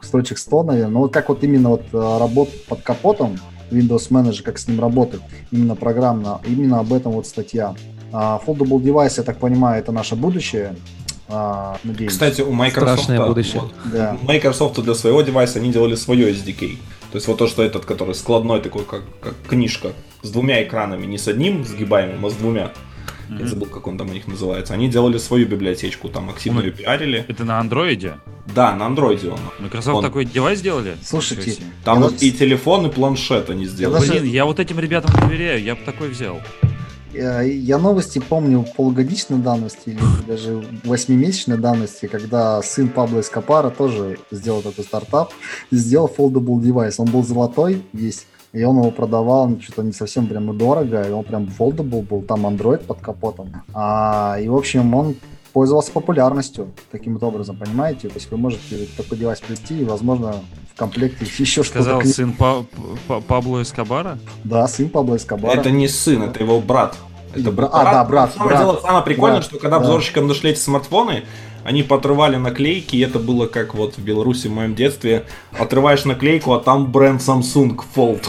строчек 0.00 0.38
100, 0.38 0.62
наверное. 0.62 0.92
Но 0.92 1.00
вот 1.00 1.12
как 1.12 1.28
вот 1.28 1.44
именно 1.44 1.70
вот 1.70 1.84
э, 1.92 2.18
работать 2.18 2.64
под 2.64 2.82
капотом, 2.82 3.38
Windows 3.70 4.10
Manager, 4.10 4.42
как 4.42 4.58
с 4.58 4.68
ним 4.68 4.80
работать, 4.80 5.20
именно 5.50 5.74
программно, 5.74 6.40
именно 6.46 6.80
об 6.80 6.92
этом 6.92 7.12
вот 7.12 7.26
статья. 7.26 7.74
Uh, 8.12 8.38
foldable 8.44 8.78
device, 8.78 9.14
я 9.16 9.22
так 9.22 9.38
понимаю, 9.38 9.80
это 9.80 9.90
наше 9.90 10.16
будущее. 10.16 10.76
Uh, 11.28 11.78
надеюсь. 11.82 12.12
Кстати, 12.12 12.42
у 12.42 12.52
Microsoft, 12.52 13.08
будущее. 13.08 13.62
Вот, 13.62 13.72
да. 13.90 14.18
Microsoft 14.22 14.78
для 14.82 14.94
своего 14.94 15.22
девайса 15.22 15.60
они 15.60 15.72
делали 15.72 15.94
свое 15.94 16.30
SDK. 16.30 16.76
То 17.10 17.16
есть 17.16 17.26
вот 17.26 17.38
то, 17.38 17.46
что 17.46 17.62
этот, 17.62 17.86
который 17.86 18.14
складной 18.14 18.60
такой, 18.60 18.84
как, 18.84 19.02
как 19.20 19.34
книжка, 19.48 19.92
с 20.20 20.30
двумя 20.30 20.62
экранами, 20.62 21.06
не 21.06 21.16
с 21.16 21.26
одним 21.26 21.64
сгибаемым, 21.64 22.26
а 22.26 22.30
с 22.30 22.34
двумя. 22.34 22.72
Mm-hmm. 23.32 23.40
Я 23.40 23.46
забыл, 23.46 23.66
как 23.66 23.86
он 23.86 23.98
там 23.98 24.10
у 24.10 24.12
них 24.12 24.26
называется. 24.26 24.74
Они 24.74 24.88
делали 24.88 25.18
свою 25.18 25.46
библиотечку, 25.46 26.08
там 26.08 26.30
активно 26.30 26.60
он... 26.60 26.66
ее 26.66 26.72
пиарили. 26.72 27.24
Это 27.28 27.44
на 27.44 27.58
андроиде? 27.58 28.14
Да, 28.54 28.74
на 28.74 28.86
андроиде 28.86 29.30
он. 29.30 29.40
Microsoft 29.58 29.96
он... 29.96 30.02
такой 30.02 30.24
девайс 30.24 30.58
сделали? 30.58 30.96
Слушайте. 31.02 31.62
Там 31.84 32.00
вот 32.00 32.22
и 32.22 32.32
телефон, 32.32 32.86
и 32.86 32.90
планшет 32.90 33.50
они 33.50 33.66
сделали. 33.66 34.08
Блин, 34.08 34.24
я 34.24 34.44
вот 34.44 34.60
этим 34.60 34.78
ребятам 34.78 35.12
доверяю, 35.20 35.62
я 35.62 35.74
бы 35.74 35.80
такой 35.84 36.08
взял. 36.08 36.40
Я, 37.14 37.42
я 37.42 37.76
новости 37.76 38.18
помню 38.26 38.64
полугодичной 38.74 39.36
давности 39.38 39.90
или 39.90 40.00
даже 40.26 40.64
восьмимесячной 40.84 41.58
давности, 41.58 42.06
когда 42.06 42.62
сын 42.62 42.88
Пабло 42.88 43.20
Эскопара 43.20 43.68
тоже 43.68 44.18
сделал 44.30 44.62
такой 44.62 44.84
стартап, 44.84 45.30
сделал 45.70 46.10
foldable 46.16 46.58
девайс. 46.62 46.98
Он 46.98 47.06
был 47.06 47.22
золотой 47.22 47.82
весь, 47.92 48.24
и 48.52 48.64
он 48.64 48.78
его 48.78 48.90
продавал 48.90 49.48
ну, 49.48 49.60
что-то 49.60 49.82
не 49.82 49.92
совсем 49.92 50.26
прям 50.26 50.56
дорого, 50.56 51.02
и 51.02 51.10
он 51.10 51.24
прям 51.24 51.44
foldable 51.58 52.02
был, 52.02 52.22
там 52.22 52.46
Android 52.46 52.84
под 52.84 53.00
капотом. 53.00 53.62
А, 53.72 54.36
и, 54.40 54.48
в 54.48 54.54
общем, 54.54 54.94
он 54.94 55.16
пользовался 55.52 55.92
популярностью 55.92 56.70
таким 56.90 57.14
вот 57.14 57.22
образом, 57.22 57.56
понимаете? 57.56 58.08
То 58.08 58.14
есть 58.14 58.30
вы 58.30 58.36
можете 58.36 58.86
такой 58.96 59.18
девайс 59.18 59.40
прийти, 59.40 59.80
и, 59.80 59.84
возможно, 59.84 60.36
в 60.72 60.78
комплекте 60.78 61.24
еще 61.38 61.62
что-то... 61.62 61.82
Сказал 61.82 62.02
сын 62.02 62.32
па- 62.32 62.64
па- 63.08 63.20
Пабло 63.20 63.62
Эскобара? 63.62 64.18
Да, 64.44 64.68
сын 64.68 64.88
Пабло 64.88 65.16
Эскобара. 65.16 65.58
Это 65.58 65.70
не 65.70 65.88
сын, 65.88 66.22
это 66.22 66.42
его 66.42 66.60
брат. 66.60 66.96
Это 67.34 67.50
брат. 67.50 67.70
А, 67.72 67.84
да, 67.84 68.04
брат. 68.04 68.34
Самое, 68.34 68.50
брат, 68.50 68.60
дело, 68.60 68.80
самое 68.82 69.04
прикольное, 69.04 69.38
брат, 69.38 69.44
что 69.44 69.58
когда 69.58 69.78
да. 69.78 69.84
обзорщикам 69.84 70.26
нашли 70.26 70.50
эти 70.50 70.58
смартфоны, 70.58 71.22
они 71.64 71.82
поотрывали 71.82 72.36
наклейки, 72.36 72.96
и 72.96 73.00
это 73.00 73.18
было 73.18 73.46
как 73.46 73.74
вот 73.74 73.96
в 73.96 74.04
Беларуси 74.04 74.48
в 74.48 74.52
моем 74.52 74.74
детстве. 74.74 75.24
Отрываешь 75.58 76.04
наклейку, 76.04 76.52
а 76.52 76.60
там 76.60 76.92
бренд 76.92 77.22
Samsung 77.22 77.80
Fold. 77.94 78.28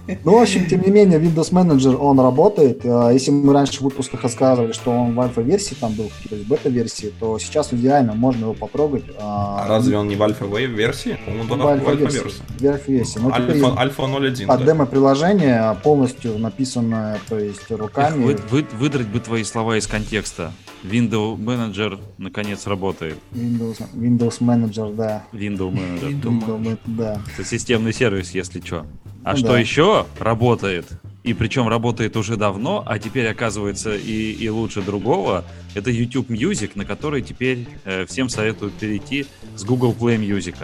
Ну, 0.23 0.37
в 0.37 0.41
общем, 0.41 0.67
тем 0.67 0.81
не 0.81 0.91
менее, 0.91 1.19
Windows 1.19 1.51
Manager, 1.51 1.95
он 1.95 2.19
работает. 2.19 2.81
А, 2.83 3.09
если 3.09 3.31
мы 3.31 3.53
раньше 3.53 3.79
в 3.79 3.81
выпусках 3.81 4.23
рассказывали, 4.23 4.71
что 4.71 4.91
он 4.91 5.13
в 5.13 5.21
альфа-версии 5.21 5.75
там 5.75 5.93
был, 5.93 6.11
то 6.29 6.35
есть 6.35 6.47
бета-версии, 6.47 7.13
то 7.19 7.37
сейчас 7.39 7.73
идеально 7.73 8.13
можно 8.13 8.45
его 8.45 8.53
потрогать. 8.53 9.03
А, 9.19 9.63
а 9.65 9.67
разве 9.67 9.97
он 9.97 10.07
не 10.07 10.15
в 10.15 10.23
альфа-версии? 10.23 11.17
По-моему, 11.25 11.53
он 11.53 11.59
в 11.59 11.67
альфа-версии. 11.67 12.67
Альфа-версии. 12.67 13.19
Ну, 13.19 13.31
альфа, 13.31 13.77
альфа 13.77 14.01
0.1. 14.03 14.45
А 14.47 14.57
демо-приложение 14.57 15.77
полностью 15.83 16.37
написанное, 16.37 17.19
то 17.29 17.39
есть 17.39 17.69
руками. 17.71 18.23
Вы, 18.23 18.37
вы, 18.49 18.65
выдрать 18.77 19.07
бы 19.07 19.19
твои 19.19 19.43
слова 19.43 19.77
из 19.77 19.87
контекста. 19.87 20.51
Windows 20.83 21.37
Manager 21.37 21.99
наконец 22.17 22.65
работает. 22.67 23.17
Windows, 23.33 23.77
Windows 23.93 24.39
Manager, 24.39 24.95
да. 24.95 25.23
Windows 25.31 25.71
Manager. 25.71 26.21
Windows, 26.21 26.79
да. 26.85 27.21
Это 27.33 27.47
системный 27.47 27.93
сервис, 27.93 28.31
если 28.31 28.59
что. 28.61 28.85
А 29.23 29.33
ну, 29.33 29.37
что 29.37 29.47
да. 29.49 29.59
еще 29.59 30.05
работает, 30.19 30.87
и 31.23 31.33
причем 31.33 31.67
работает 31.67 32.17
уже 32.17 32.35
давно, 32.35 32.83
а 32.85 32.97
теперь 32.99 33.27
оказывается 33.27 33.95
и, 33.95 34.31
и 34.31 34.49
лучше 34.49 34.81
другого, 34.81 35.45
это 35.75 35.91
YouTube 35.91 36.29
Music, 36.29 36.71
на 36.75 36.85
который 36.85 37.21
теперь 37.21 37.67
э, 37.85 38.05
всем 38.05 38.29
советуют 38.29 38.73
перейти 38.73 39.27
с 39.55 39.63
Google 39.63 39.95
Play 39.97 40.17
Music. 40.17 40.55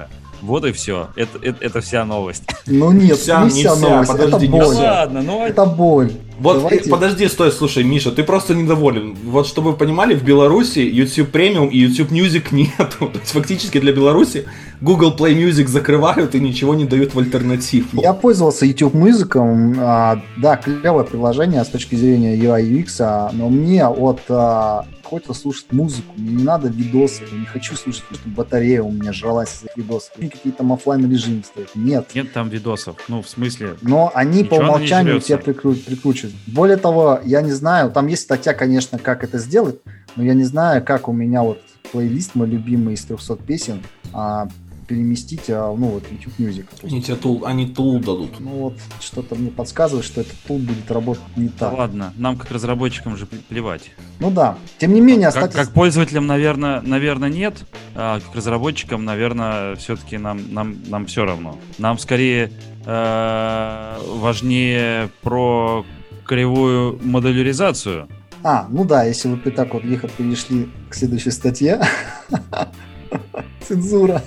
Вот 0.42 0.66
и 0.66 0.72
все. 0.72 1.10
Это, 1.16 1.40
это, 1.42 1.64
это 1.64 1.82
вся 1.82 2.06
новость. 2.06 2.44
Ну 2.66 2.92
нет, 2.92 3.18
вся, 3.18 3.44
не 3.44 3.50
вся, 3.50 3.76
вся 3.76 3.90
новость. 3.90 4.12
Подожди, 4.12 4.46
это 4.46 4.52
боль. 4.52 4.76
Ладно, 4.76 5.22
ну 5.22 5.46
это 5.46 5.66
боль. 5.66 6.12
Вот 6.40 6.58
Давайте. 6.58 6.90
подожди, 6.90 7.28
стой, 7.28 7.52
слушай, 7.52 7.84
Миша, 7.84 8.12
ты 8.12 8.24
просто 8.24 8.54
недоволен. 8.54 9.16
Вот 9.26 9.48
чтобы 9.48 9.72
вы 9.72 9.78
понимали, 9.78 10.14
в 10.14 10.24
Беларуси 10.24 10.80
YouTube 10.80 11.36
Premium 11.36 11.70
и 11.70 11.80
YouTube 11.80 12.12
Music 12.12 12.46
нету. 12.52 13.08
То 13.08 13.20
есть 13.20 13.32
фактически 13.32 13.80
для 13.80 13.92
Беларуси 13.92 14.46
Google 14.80 15.16
Play 15.18 15.36
Music 15.36 15.68
закрывают 15.68 16.36
и 16.36 16.40
ничего 16.40 16.76
не 16.76 16.86
дают 16.86 17.16
в 17.16 17.20
альтернативу. 17.20 18.02
Я 18.02 18.14
пользовался 18.14 18.68
YouTube 18.68 18.94
музыком. 18.94 19.76
А, 19.80 20.22
да, 20.38 20.47
клевое 20.56 21.06
приложение 21.06 21.64
с 21.64 21.68
точки 21.68 21.96
зрения 21.96 22.38
UI 22.38 22.62
UX, 22.62 22.98
а, 23.00 23.32
но 23.34 23.50
мне 23.50 23.86
от 23.86 24.22
а, 24.30 24.86
хочется 25.04 25.34
слушать 25.34 25.72
музыку, 25.72 26.14
мне 26.16 26.36
не 26.36 26.44
надо 26.44 26.68
видосы, 26.68 27.24
я 27.32 27.40
не 27.40 27.46
хочу 27.46 27.76
слушать, 27.76 28.04
потому 28.04 28.20
что 28.20 28.30
батарея 28.30 28.82
у 28.82 28.92
меня 28.92 29.14
жралась 29.14 29.64
из 29.64 29.76
видосов. 29.76 30.14
Какие-то 30.14 30.60
там 30.60 30.74
офлайн 30.74 31.10
режим 31.10 31.44
стоит. 31.44 31.70
Нет. 31.76 32.10
Нет 32.14 32.34
там 32.34 32.50
видосов, 32.50 32.98
ну 33.08 33.22
в 33.22 33.30
смысле. 33.30 33.76
Но 33.82 34.12
они 34.14 34.44
по 34.44 34.56
умолчанию 34.56 35.20
тебя 35.20 35.38
прикру- 35.38 35.76
прикручивают. 35.76 36.36
Более 36.46 36.78
того, 36.78 37.20
я 37.24 37.42
не 37.42 37.52
знаю, 37.52 37.92
там 37.92 38.08
есть 38.08 38.24
статья, 38.24 38.54
конечно, 38.54 39.00
как 39.00 39.24
это 39.24 39.38
сделать, 39.38 39.80
но 40.16 40.24
я 40.24 40.34
не 40.34 40.44
знаю, 40.44 40.84
как 40.84 41.08
у 41.08 41.14
меня 41.14 41.42
вот 41.44 41.62
плейлист 41.92 42.36
мой 42.36 42.48
любимый 42.48 42.96
из 42.96 43.06
300 43.06 43.38
песен, 43.38 43.84
а, 44.14 44.48
переместить, 44.88 45.50
а, 45.50 45.74
ну, 45.76 45.88
вот 45.88 46.04
YouTube 46.10 46.40
Music. 46.40 46.66
Они 46.84 47.02
тебе 47.02 47.18
тул, 47.18 47.44
они 47.46 47.68
тул 47.68 48.00
дадут. 48.00 48.40
Ну 48.40 48.50
вот, 48.50 48.74
что-то 49.00 49.36
мне 49.36 49.52
подсказывает, 49.52 50.06
что 50.06 50.22
этот 50.22 50.38
тул 50.48 50.58
будет 50.58 50.90
работать 50.90 51.24
не 51.36 51.50
так. 51.50 51.72
Да 51.72 51.78
ладно, 51.78 52.14
нам 52.18 52.38
как 52.38 52.52
разработчикам 52.52 53.18
же 53.18 53.26
плевать. 53.26 53.92
Ну 54.20 54.32
да. 54.32 54.58
Тем 54.80 54.94
не 54.94 55.02
менее, 55.02 55.32
как, 55.32 55.52
как 55.52 55.74
пользователям, 55.74 56.26
наверное, 56.26 56.82
наверное, 56.82 57.30
нет, 57.30 57.66
а 57.96 58.20
как 58.20 58.36
разработчикам, 58.36 59.06
наверное, 59.06 59.76
все-таки 59.76 60.18
нам, 60.18 60.54
нам, 60.54 60.78
нам 60.88 61.06
все 61.06 61.26
равно. 61.26 61.58
Нам 61.78 62.00
скорее 62.00 62.52
э, 62.86 63.98
важнее 64.08 65.10
про 65.22 65.86
кривую 66.26 67.00
моделяризацию. 67.04 68.08
А, 68.44 68.68
ну 68.70 68.86
да, 68.86 69.04
если 69.04 69.30
вы 69.30 69.52
так 69.52 69.74
вот 69.74 69.84
лихо 69.84 70.08
перешли 70.08 70.70
к 70.90 70.94
следующей 70.94 71.32
статье. 71.32 71.82
Цензура. 73.68 74.22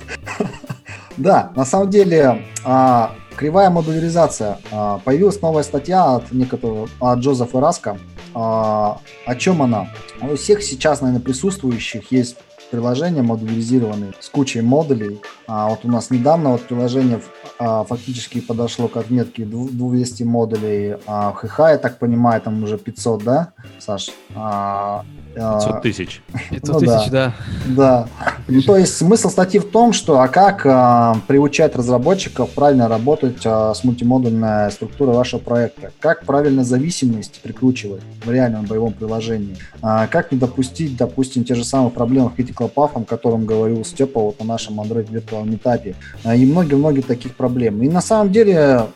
Да, 1.21 1.53
на 1.55 1.67
самом 1.67 1.91
деле, 1.91 2.47
а, 2.65 3.15
кривая 3.37 3.69
модуляризация. 3.69 4.59
А, 4.73 4.99
появилась 5.05 5.43
новая 5.43 5.63
статья 5.63 6.15
от 6.15 6.33
некоторого 6.33 6.89
от 6.99 7.19
Джозефа 7.19 7.61
Раска. 7.61 7.99
А, 8.35 8.99
о 9.27 9.35
чем 9.35 9.61
она? 9.61 9.89
У 10.23 10.35
всех 10.37 10.63
сейчас, 10.63 11.03
наверное, 11.03 11.23
присутствующих 11.23 12.11
есть 12.11 12.39
приложения 12.71 13.21
модуляризированные 13.21 14.15
с 14.19 14.31
кучей 14.31 14.63
модулей. 14.63 15.21
А 15.47 15.69
вот 15.69 15.81
у 15.85 15.89
нас 15.89 16.09
недавно 16.11 16.53
вот 16.53 16.63
приложение 16.63 17.21
а, 17.59 17.85
фактически 17.85 18.41
подошло 18.41 18.89
к 18.89 18.97
отметке 18.97 19.45
200 19.45 20.23
модулей. 20.23 20.97
А 21.07 21.33
в 21.33 21.35
ХХ, 21.35 21.59
я 21.59 21.77
так 21.77 21.99
понимаю, 21.99 22.41
там 22.41 22.63
уже 22.63 22.79
500, 22.79 23.25
да, 23.25 23.53
Саш? 23.79 24.11
А, 24.35 25.05
500 25.35 25.73
а, 25.73 25.81
тысяч. 25.81 26.23
500 26.51 26.75
ну, 26.75 26.81
тысяч, 26.81 27.11
да. 27.11 27.35
Да. 27.67 28.09
Ну, 28.49 28.63
то 28.63 28.77
есть 28.77 28.97
смысл 28.97 29.29
статьи 29.31 29.61
в 29.61 29.71
том, 29.71 29.93
что 29.93 30.21
а 30.21 30.29
как 30.29 30.67
а, 30.67 31.17
приучать 31.27 31.77
разработчиков 31.77 32.51
правильно 32.51 32.89
работать 32.89 33.41
а, 33.45 33.73
с 33.75 33.85
мультимодульной 33.85 34.71
структурой 34.73 35.17
вашего 35.17 35.41
проекта, 35.41 35.93
как 36.01 36.25
правильно 36.25 36.65
зависимость 36.65 37.41
прикручивать 37.43 38.03
в 38.25 38.31
реальном 38.31 38.67
боевом 38.67 38.93
приложении, 38.93 39.57
а, 39.83 40.07
как 40.09 40.33
не 40.33 40.39
допустить, 40.39 40.97
допустим, 40.97 41.45
те 41.45 41.55
же 41.55 41.65
самые 41.65 41.91
проблемы 41.91 42.31
в 42.31 42.39
Critical 42.39 42.73
Path, 42.73 42.91
о 42.95 43.05
котором 43.05 43.47
говорил 43.47 43.85
Степа 43.85 44.21
вот 44.21 44.41
на 44.41 44.45
нашем 44.45 44.81
Android 44.81 45.09
Virtual 45.09 45.45
Meetup, 45.45 45.95
а, 46.25 46.35
и 46.35 46.45
многие-многие 46.45 47.03
таких 47.03 47.37
проблем. 47.37 47.83
И 47.83 47.89
на 47.89 48.01
самом 48.01 48.33
деле 48.33 48.87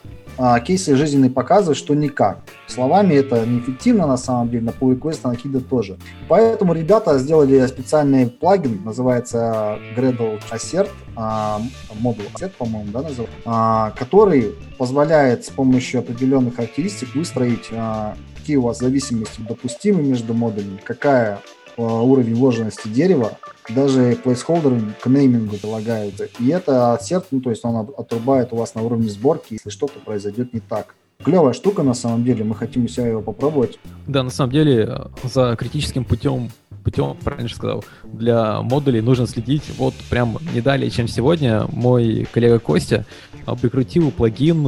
кейсы 0.64 0.96
жизненные 0.96 1.30
показывают, 1.30 1.78
что 1.78 1.94
никак. 1.94 2.40
Словами 2.66 3.14
это 3.14 3.46
неэффективно 3.46 4.06
на 4.06 4.16
самом 4.16 4.50
деле, 4.50 4.64
на 4.64 4.70
pull 4.70 4.98
request, 4.98 5.20
на 5.24 5.34
Kida 5.34 5.60
тоже. 5.60 5.96
Поэтому 6.28 6.72
ребята 6.72 7.18
сделали 7.18 7.66
специальный 7.66 8.26
плагин, 8.26 8.82
называется 8.84 9.78
Gradle 9.96 10.40
Assert, 10.50 10.88
а, 11.16 11.60
модуль 12.00 12.26
Assert, 12.34 12.52
по-моему, 12.58 12.90
да, 12.92 13.02
называется, 13.02 13.36
а, 13.44 13.90
который 13.92 14.54
позволяет 14.78 15.44
с 15.44 15.50
помощью 15.50 16.00
определенных 16.00 16.56
характеристик 16.56 17.14
выстроить 17.14 17.68
а, 17.72 18.16
какие 18.44 18.56
у 18.56 18.62
вас 18.62 18.78
зависимости 18.78 19.40
допустимы 19.40 20.02
между 20.02 20.34
модулями, 20.34 20.78
какая 20.84 21.38
а, 21.38 21.40
уровень 21.76 22.34
вложенности 22.34 22.88
дерева, 22.88 23.38
даже 23.68 24.16
плейсхолдеры 24.22 24.80
к 25.00 25.06
неймингу 25.06 25.56
прилагаются. 25.56 26.28
И 26.38 26.48
это 26.48 26.98
сердце, 27.00 27.28
ну, 27.30 27.40
то 27.40 27.50
есть 27.50 27.64
он 27.64 27.88
отрубает 27.96 28.52
у 28.52 28.56
вас 28.56 28.74
на 28.74 28.82
уровне 28.82 29.08
сборки, 29.08 29.54
если 29.54 29.70
что-то 29.70 29.98
произойдет 30.00 30.52
не 30.52 30.60
так. 30.60 30.94
Клевая 31.22 31.52
штука 31.52 31.82
на 31.82 31.94
самом 31.94 32.24
деле, 32.24 32.44
мы 32.44 32.54
хотим 32.54 32.84
у 32.84 32.88
себя 32.88 33.06
его 33.06 33.22
попробовать. 33.22 33.78
Да, 34.06 34.22
на 34.22 34.30
самом 34.30 34.52
деле 34.52 35.06
за 35.22 35.56
критическим 35.56 36.04
путем 36.04 36.50
путем, 36.84 37.16
правильно 37.24 37.48
же 37.48 37.54
сказал, 37.54 37.84
для 38.04 38.60
модулей 38.62 39.00
нужно 39.00 39.26
следить. 39.26 39.64
Вот 39.78 39.94
прям 40.10 40.38
не 40.52 40.60
далее, 40.60 40.90
чем 40.90 41.08
сегодня, 41.08 41.66
мой 41.72 42.28
коллега 42.30 42.58
Костя 42.58 43.04
а, 43.46 43.56
прикрутил 43.56 44.10
плагин 44.10 44.66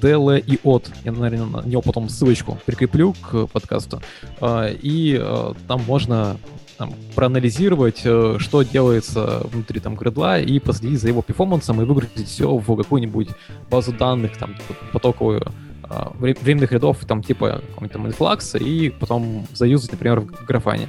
Tele 0.00 0.38
и 0.38 0.60
от. 0.62 0.90
Я, 1.04 1.12
наверное, 1.12 1.62
на 1.62 1.66
него 1.66 1.82
потом 1.82 2.08
ссылочку 2.08 2.58
прикреплю 2.66 3.14
к 3.14 3.46
подкасту. 3.46 4.00
А, 4.40 4.68
и 4.68 5.18
а, 5.18 5.54
там 5.66 5.82
можно 5.86 6.36
там, 6.76 6.92
проанализировать, 7.14 8.02
э, 8.04 8.36
что 8.38 8.62
делается 8.62 9.40
внутри 9.50 9.80
там 9.80 9.94
гредла, 9.96 10.38
и 10.38 10.58
последить 10.58 11.00
за 11.00 11.08
его 11.08 11.22
перформансом 11.22 11.80
и 11.80 11.84
выгрузить 11.84 12.28
все 12.28 12.54
в 12.54 12.76
какую-нибудь 12.76 13.30
базу 13.70 13.92
данных, 13.92 14.36
там, 14.36 14.54
типа, 14.54 14.74
потоковую 14.92 15.42
а, 15.82 16.12
временных 16.18 16.72
рядов, 16.72 16.98
там, 17.06 17.22
типа, 17.22 17.62
какой-то 17.74 17.98
influx, 17.98 18.62
и 18.62 18.90
потом 18.90 19.46
заюзать, 19.54 19.92
например, 19.92 20.20
в 20.20 20.44
графане. 20.44 20.88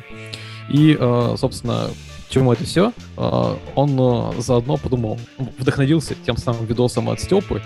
И, 0.70 0.98
э, 1.00 1.36
собственно, 1.38 1.90
чему 2.30 2.52
это 2.54 2.64
все, 2.66 2.92
э, 3.18 3.56
он 3.76 4.34
заодно 4.42 4.78
подумал, 4.78 5.20
вдохновился 5.58 6.16
тем 6.26 6.38
самым 6.38 6.66
видосом 6.66 7.10
от 7.10 7.22
Степы, 7.22 7.62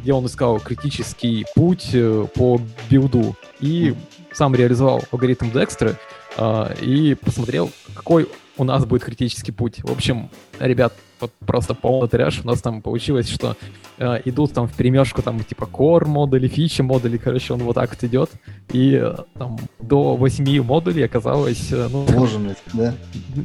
где 0.00 0.12
он 0.12 0.26
искал 0.26 0.58
критический 0.58 1.44
путь 1.54 1.94
по 2.34 2.60
билду, 2.88 3.36
и 3.60 3.94
сам 4.32 4.54
реализовал 4.54 5.02
алгоритм 5.10 5.50
Декстра, 5.50 5.96
а, 6.36 6.72
и 6.80 7.14
посмотрел, 7.14 7.70
какой 7.94 8.28
у 8.56 8.64
нас 8.64 8.84
будет 8.84 9.04
критический 9.04 9.52
путь. 9.52 9.80
В 9.82 9.90
общем, 9.90 10.30
ребят, 10.60 10.92
вот 11.20 11.32
просто 11.46 11.74
полный 11.74 12.08
трэш. 12.08 12.40
У 12.44 12.46
нас 12.46 12.60
там 12.60 12.82
получилось, 12.82 13.28
что 13.28 13.56
э, 13.98 14.20
идут 14.24 14.52
там 14.52 14.68
в 14.68 14.74
перемешку 14.74 15.22
там 15.22 15.42
типа 15.42 15.64
core 15.64 16.06
модули, 16.06 16.48
фичи 16.48 16.82
модули, 16.82 17.16
короче, 17.18 17.54
он 17.54 17.60
вот 17.60 17.74
так 17.74 17.90
вот 17.90 18.04
идет. 18.04 18.30
И 18.72 18.98
э, 19.00 19.14
там 19.34 19.58
до 19.80 20.16
8 20.16 20.62
модулей 20.62 21.04
оказалось, 21.04 21.72
э, 21.72 21.88
ну... 21.90 22.04
Вложенность, 22.04 22.62
да? 22.72 22.94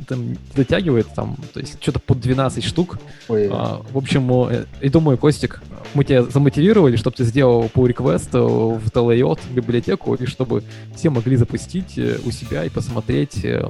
Там 0.07 0.35
дотягивает 0.55 1.07
там, 1.15 1.37
то 1.53 1.59
есть 1.59 1.81
что-то 1.81 1.99
под 1.99 2.19
12 2.19 2.63
штук. 2.63 2.99
Ой. 3.27 3.49
А, 3.51 3.81
в 3.91 3.97
общем, 3.97 4.31
э, 4.49 4.65
и 4.81 4.89
думаю, 4.89 5.17
Костик, 5.17 5.61
мы 5.93 6.03
тебя 6.03 6.23
замотивировали, 6.23 6.95
чтобы 6.95 7.15
ты 7.15 7.23
сделал 7.23 7.63
pull 7.73 7.93
request 7.93 8.31
в 8.31 8.89
TLIOT 8.89 9.39
библиотеку, 9.51 10.15
и 10.15 10.25
чтобы 10.25 10.63
все 10.95 11.09
могли 11.09 11.35
запустить 11.35 11.97
э, 11.97 12.17
у 12.25 12.31
себя 12.31 12.65
и 12.65 12.69
посмотреть, 12.69 13.43
э, 13.43 13.65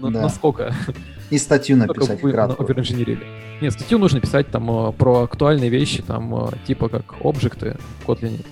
ну, 0.00 0.10
да. 0.10 0.22
насколько 0.22 0.74
и 1.30 1.38
статью 1.38 1.76
написать 1.76 2.22
вы 2.22 2.32
оверинженерили. 2.32 3.26
Нет, 3.60 3.72
статью 3.72 3.98
нужно 3.98 4.20
писать 4.20 4.50
там 4.50 4.88
э, 4.88 4.92
про 4.92 5.22
актуальные 5.22 5.70
вещи, 5.70 6.02
там 6.02 6.48
э, 6.48 6.50
типа 6.66 6.88
как 6.88 7.14
объекты 7.22 7.76
в 8.00 8.08
Kotlin. 8.08 8.44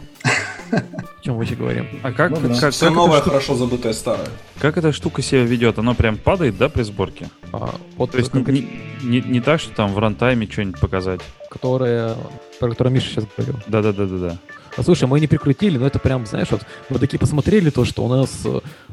О 0.73 1.23
чем 1.23 1.37
вообще 1.37 1.55
говорим? 1.55 1.87
А 2.03 2.13
как, 2.13 2.31
ну, 2.31 2.49
да. 2.49 2.61
как, 2.61 2.73
Все 2.73 2.87
как 2.87 2.95
новое, 2.95 3.19
штука, 3.19 3.31
хорошо 3.31 3.55
забытое 3.55 3.93
старое. 3.93 4.29
Как 4.59 4.77
эта 4.77 4.93
штука 4.93 5.23
себя 5.23 5.43
ведет? 5.43 5.79
Она 5.79 5.95
прям 5.95 6.17
падает, 6.17 6.57
да, 6.57 6.69
при 6.69 6.83
сборке? 6.83 7.29
А, 7.53 7.75
вот 7.97 8.13
То 8.13 8.19
есть 8.19 8.31
как... 8.31 8.49
не, 8.49 8.69
не, 9.03 9.21
не 9.21 9.41
так, 9.41 9.61
что 9.61 9.75
там 9.75 9.93
в 9.93 9.99
рантайме 9.99 10.49
что-нибудь 10.51 10.81
показать? 10.81 11.21
Которая, 11.51 12.17
про 12.59 12.71
которую 12.71 12.95
Миша 12.95 13.11
сейчас 13.11 13.27
говорил. 13.37 13.57
Да-да-да-да-да. 13.69 14.39
А 14.77 14.83
слушай, 14.83 15.07
мы 15.07 15.21
не 15.21 15.27
прикрутили, 15.27 15.79
но 15.79 15.87
это 15.87 15.99
прям, 15.99 16.27
знаешь, 16.27 16.51
вот 16.51 16.63
мы 16.91 16.99
такие 16.99 17.19
посмотрели 17.19 17.71
то, 17.71 17.85
что 17.85 18.05
у 18.05 18.09
нас 18.09 18.45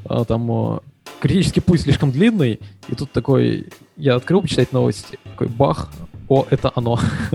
а, 0.05 0.25
там 0.25 0.51
а, 0.51 0.79
критический 1.19 1.59
путь 1.59 1.82
слишком 1.82 2.11
длинный, 2.11 2.59
и 2.88 2.95
тут 2.95 3.11
такой, 3.11 3.67
я 3.97 4.15
открыл 4.15 4.41
почитать 4.41 4.73
новости, 4.73 5.17
такой 5.23 5.47
бах, 5.47 5.91
о, 6.27 6.45
это 6.49 6.71
оно. 6.75 6.99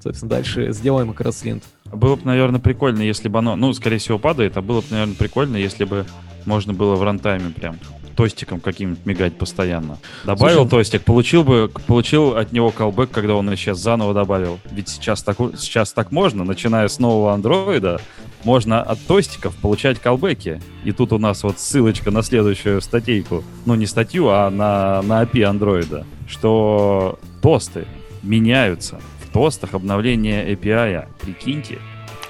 Соответственно, 0.00 0.30
дальше 0.30 0.72
сделаем 0.72 1.12
как 1.12 1.26
раз 1.26 1.44
линт. 1.44 1.64
Было 1.84 2.16
бы, 2.16 2.22
наверное, 2.24 2.58
прикольно, 2.58 3.02
если 3.02 3.28
бы 3.28 3.38
оно, 3.38 3.54
ну, 3.54 3.72
скорее 3.72 3.98
всего, 3.98 4.18
падает, 4.18 4.56
а 4.56 4.62
было 4.62 4.80
бы, 4.80 4.86
наверное, 4.90 5.14
прикольно, 5.14 5.56
если 5.56 5.84
бы 5.84 6.06
можно 6.46 6.72
было 6.72 6.96
в 6.96 7.02
рантайме 7.02 7.50
прям 7.50 7.76
тостиком 8.20 8.60
каким-нибудь 8.60 9.06
мигать 9.06 9.38
постоянно. 9.38 9.96
Добавил 10.24 10.68
Слушай, 10.68 10.70
тостик, 10.70 11.04
получил 11.04 11.42
бы, 11.42 11.70
получил 11.86 12.36
от 12.36 12.52
него 12.52 12.70
колбэк, 12.70 13.10
когда 13.10 13.34
он 13.34 13.48
сейчас 13.56 13.78
заново 13.78 14.12
добавил. 14.12 14.60
Ведь 14.70 14.90
сейчас 14.90 15.22
так, 15.22 15.38
сейчас 15.56 15.94
так 15.94 16.12
можно, 16.12 16.44
начиная 16.44 16.88
с 16.88 16.98
нового 16.98 17.32
андроида, 17.32 17.98
можно 18.44 18.82
от 18.82 18.98
тостиков 19.06 19.56
получать 19.56 20.00
колбеки. 20.00 20.60
И 20.84 20.92
тут 20.92 21.14
у 21.14 21.18
нас 21.18 21.42
вот 21.42 21.58
ссылочка 21.58 22.10
на 22.10 22.22
следующую 22.22 22.82
статейку. 22.82 23.42
Ну, 23.64 23.74
не 23.74 23.86
статью, 23.86 24.28
а 24.28 24.50
на, 24.50 25.00
на 25.00 25.22
API 25.22 25.44
андроида. 25.44 26.04
Что 26.28 27.18
тосты 27.40 27.86
меняются. 28.22 29.00
В 29.24 29.32
тостах 29.32 29.72
обновление 29.72 30.46
API. 30.52 31.06
Прикиньте. 31.22 31.78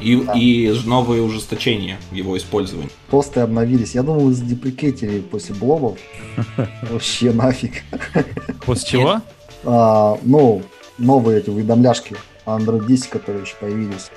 И, 0.00 0.16
да. 0.22 0.32
и 0.32 0.72
новые 0.86 1.22
ужесточения 1.22 1.98
его 2.10 2.36
использования. 2.36 2.90
Тосты 3.10 3.40
обновились. 3.40 3.94
Я 3.94 4.02
думал, 4.02 4.30
задеприкетили 4.32 5.20
после 5.20 5.54
блобов. 5.54 5.98
Вообще 6.90 7.32
нафиг. 7.32 7.82
После 8.64 8.88
чего? 8.88 9.20
А, 9.64 10.18
ну, 10.22 10.62
новые 10.98 11.40
эти 11.40 11.50
уведомляшки 11.50 12.16
Android 12.46 12.86
10, 12.86 13.08
которые 13.08 13.42
еще 13.42 13.54
появились. 13.60 14.10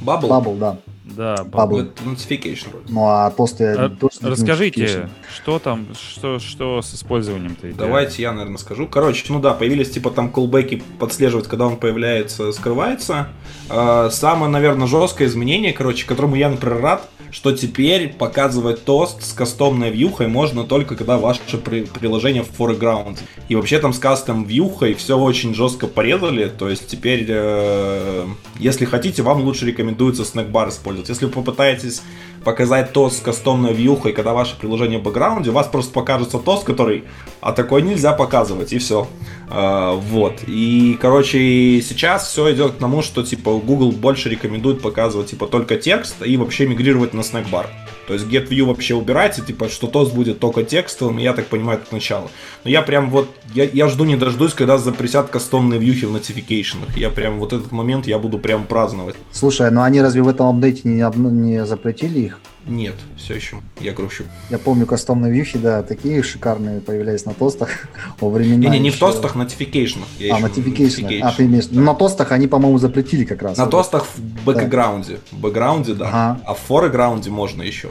Bubble? 0.00 0.28
Bubble, 0.28 0.58
да. 0.58 0.78
Да, 1.16 1.36
Bubble. 1.36 1.92
Notification. 2.04 2.84
Ну, 2.88 3.06
а 3.06 3.30
тосты... 3.30 3.64
А, 3.64 3.90
расскажите, 4.22 5.08
что 5.34 5.58
там, 5.58 5.88
что, 5.94 6.38
что 6.38 6.82
с 6.82 6.94
использованием-то? 6.94 7.72
Давайте 7.74 8.22
я, 8.22 8.32
наверное, 8.32 8.58
скажу. 8.58 8.86
Короче, 8.86 9.24
ну 9.28 9.40
да, 9.40 9.54
появились 9.54 9.90
типа 9.90 10.10
там 10.10 10.30
колбеки 10.30 10.82
подслеживать, 10.98 11.46
когда 11.48 11.66
он 11.66 11.76
появляется, 11.76 12.52
скрывается. 12.52 13.28
А, 13.68 14.10
самое, 14.10 14.50
наверное, 14.50 14.86
жесткое 14.86 15.28
изменение, 15.28 15.72
короче, 15.72 16.06
которому 16.06 16.36
я, 16.36 16.48
например, 16.48 16.80
рад, 16.80 17.08
что 17.30 17.52
теперь 17.52 18.08
показывать 18.08 18.84
тост 18.84 19.22
с 19.22 19.32
кастомной 19.32 19.90
вьюхой 19.90 20.28
можно 20.28 20.64
только 20.64 20.96
когда 20.96 21.18
ваше 21.18 21.40
при- 21.64 21.84
приложение 21.84 22.42
в 22.42 22.50
foreground. 22.58 23.18
И 23.48 23.54
вообще 23.54 23.78
там 23.78 23.92
с 23.92 23.98
кастом 23.98 24.44
вьюхой 24.44 24.94
все 24.94 25.18
очень 25.18 25.54
жестко 25.54 25.86
порезали, 25.86 26.48
то 26.48 26.68
есть 26.68 26.88
теперь, 26.88 27.26
э, 27.28 28.26
если 28.58 28.84
хотите, 28.84 29.22
вам 29.22 29.42
лучше 29.42 29.66
рекомендуется 29.66 30.24
снэкбар 30.24 30.68
использовать. 30.68 31.08
Если 31.08 31.26
вы 31.26 31.32
попытаетесь 31.32 32.02
показать 32.44 32.92
тост 32.92 33.18
с 33.18 33.20
кастомной 33.20 33.74
вьюхой, 33.74 34.12
когда 34.12 34.32
ваше 34.32 34.56
приложение 34.56 34.98
в 34.98 35.02
бэкграунде, 35.02 35.50
у 35.50 35.52
вас 35.52 35.66
просто 35.66 35.92
покажется 35.92 36.38
тост, 36.38 36.64
который, 36.64 37.04
а 37.40 37.52
такой 37.52 37.82
нельзя 37.82 38.12
показывать, 38.12 38.72
и 38.72 38.78
все. 38.78 39.06
А, 39.48 39.94
вот. 39.94 40.40
И, 40.46 40.96
короче, 41.00 41.80
сейчас 41.82 42.28
все 42.28 42.52
идет 42.52 42.72
к 42.72 42.78
тому, 42.78 43.02
что, 43.02 43.22
типа, 43.22 43.58
Google 43.58 43.92
больше 43.92 44.28
рекомендует 44.28 44.80
показывать, 44.82 45.30
типа, 45.30 45.46
только 45.46 45.76
текст 45.76 46.16
и 46.24 46.36
вообще 46.36 46.66
мигрировать 46.66 47.14
на 47.14 47.22
снэкбар. 47.22 47.68
То 48.10 48.14
есть 48.14 48.26
GetView 48.26 48.64
вообще 48.64 48.96
убирается, 48.96 49.40
типа, 49.40 49.68
что 49.68 49.86
тост 49.86 50.12
будет 50.12 50.40
только 50.40 50.64
текстовым, 50.64 51.18
я 51.18 51.32
так 51.32 51.46
понимаю, 51.46 51.78
это 51.78 51.94
начало. 51.94 52.28
Но 52.64 52.70
я 52.70 52.82
прям 52.82 53.08
вот, 53.08 53.28
я, 53.54 53.62
я 53.62 53.86
жду 53.86 54.04
не 54.04 54.16
дождусь, 54.16 54.52
когда 54.52 54.78
запретят 54.78 55.30
кастомные 55.30 55.78
вьюхи 55.78 56.06
в 56.06 56.12
нотификейшенах. 56.12 56.96
Я 56.96 57.10
прям 57.10 57.38
вот 57.38 57.52
этот 57.52 57.70
момент 57.70 58.08
я 58.08 58.18
буду 58.18 58.40
прям 58.40 58.64
праздновать. 58.64 59.14
Слушай, 59.30 59.70
ну 59.70 59.82
они 59.82 60.02
разве 60.02 60.22
в 60.22 60.28
этом 60.28 60.48
апдейте 60.48 60.88
не, 60.88 61.04
не 61.30 61.64
запретили 61.64 62.18
их? 62.18 62.40
Нет, 62.66 62.94
все 63.16 63.34
еще. 63.34 63.56
Я 63.80 63.92
грущу. 63.92 64.24
Я 64.50 64.58
помню 64.58 64.86
кастомные 64.86 65.32
вьюхи, 65.32 65.58
да, 65.58 65.82
такие 65.82 66.22
шикарные 66.22 66.80
появлялись 66.80 67.24
на 67.24 67.32
тостах 67.32 67.70
во 68.20 68.30
времена. 68.30 68.70
Не, 68.70 68.78
не, 68.78 68.90
в 68.90 68.98
тостах, 68.98 69.34
нотификейшенах. 69.34 70.06
А, 70.30 70.38
нотификейшенах. 70.38 71.12
А, 71.22 71.32
ты 71.32 71.46
имеешь... 71.46 71.68
На 71.70 71.94
тостах 71.94 72.32
они, 72.32 72.46
по-моему, 72.46 72.78
запретили 72.78 73.24
как 73.24 73.42
раз. 73.42 73.56
На 73.56 73.66
тостах 73.66 74.06
в 74.06 74.44
бэкграунде. 74.44 75.18
В 75.30 75.38
бэкграунде, 75.38 75.94
да. 75.94 76.40
А 76.44 76.54
в 76.54 76.58
фореграунде 76.58 77.30
можно 77.30 77.62
еще. 77.62 77.88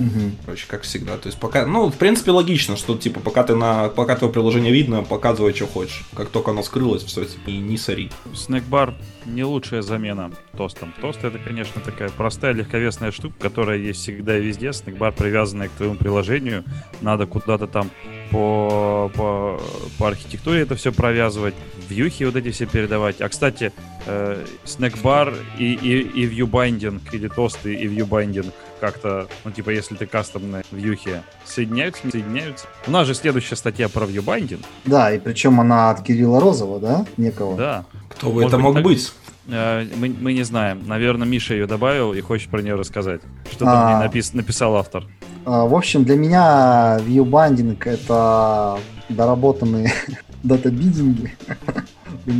Мгм. 0.00 0.36
Короче, 0.46 0.66
как 0.66 0.82
всегда. 0.82 1.18
То 1.18 1.28
есть 1.28 1.38
пока, 1.38 1.66
ну, 1.66 1.90
в 1.90 1.96
принципе, 1.96 2.30
логично, 2.30 2.76
что 2.76 2.96
типа 2.96 3.20
пока 3.20 3.44
ты 3.44 3.54
на, 3.54 3.88
пока 3.90 4.16
твое 4.16 4.32
приложение 4.32 4.72
видно, 4.72 5.02
показывай, 5.02 5.52
что 5.52 5.66
хочешь. 5.66 6.04
Как 6.16 6.30
только 6.30 6.52
оно 6.52 6.62
скрылось, 6.62 7.04
все, 7.04 7.24
типа, 7.24 7.50
и 7.50 7.58
не 7.58 7.76
сори. 7.76 8.10
Снэкбар 8.34 8.94
не 9.26 9.44
лучшая 9.44 9.82
замена 9.82 10.30
тостам. 10.56 10.94
Тост 11.02 11.22
это, 11.22 11.38
конечно, 11.38 11.82
такая 11.82 12.08
простая 12.08 12.52
легковесная 12.52 13.12
штука, 13.12 13.34
которая 13.38 13.76
есть 13.76 14.00
всегда 14.00 14.38
и 14.38 14.42
везде. 14.42 14.72
Снэкбар 14.72 15.12
привязанный 15.12 15.68
к 15.68 15.72
твоему 15.72 15.96
приложению. 15.96 16.64
Надо 17.02 17.26
куда-то 17.26 17.66
там 17.66 17.90
по, 18.30 19.10
по, 19.14 19.60
по 19.98 20.08
архитектуре 20.08 20.62
это 20.62 20.76
все 20.76 20.92
провязывать, 20.92 21.54
вьюхи 21.88 22.24
вот 22.24 22.36
эти 22.36 22.50
все 22.52 22.64
передавать. 22.64 23.20
А, 23.20 23.28
кстати, 23.28 23.72
э, 24.06 24.44
snackbar 24.64 25.34
и, 25.58 25.74
и, 25.74 26.00
и 26.00 26.24
view 26.24 26.53
binding, 26.53 27.12
или 27.12 27.28
тосты 27.28 27.74
и 27.74 27.86
view 27.86 28.11
binding 28.11 28.54
как-то, 28.80 29.28
ну, 29.44 29.50
типа, 29.52 29.70
если 29.70 29.94
ты 29.94 30.06
кастомные 30.06 30.64
вьюхи, 30.72 31.22
соединяются, 31.44 32.00
не 32.06 32.10
соединяются? 32.12 32.66
У 32.86 32.90
нас 32.90 33.06
же 33.06 33.14
следующая 33.14 33.56
статья 33.56 33.88
про 33.88 34.06
view 34.06 34.25
binding. 34.25 34.62
Да, 34.84 35.12
и 35.12 35.18
причем 35.18 35.60
она 35.60 35.90
от 35.90 36.02
Кирилла 36.02 36.40
Розова, 36.40 36.80
да, 36.80 37.06
некого? 37.16 37.56
Да. 37.56 37.84
Кто 38.08 38.28
бы 38.28 38.42
Может 38.42 38.48
это 38.48 38.56
быть, 38.56 38.64
мог 38.64 38.74
так? 38.74 38.84
быть? 38.84 39.12
Э, 39.48 39.84
Мы, 39.96 40.08
мы 40.20 40.32
не 40.32 40.42
знаем. 40.42 40.82
Наверное, 40.86 41.26
Миша 41.26 41.54
ее 41.54 41.66
добавил 41.66 42.12
и 42.12 42.20
хочет 42.20 42.50
про 42.50 42.62
нее 42.62 42.74
рассказать. 42.74 43.20
Что 43.52 43.66
А. 43.66 43.72
там 43.72 43.96
мне 43.98 44.06
напис- 44.08 44.34
написал 44.36 44.76
автор. 44.76 45.04
А, 45.44 45.64
В 45.66 45.74
общем, 45.74 46.04
для 46.04 46.16
меня 46.16 46.98
вьюбандинг 47.02 47.86
это 47.86 48.78
доработанные 49.08 49.92
датабидинги. 50.42 51.36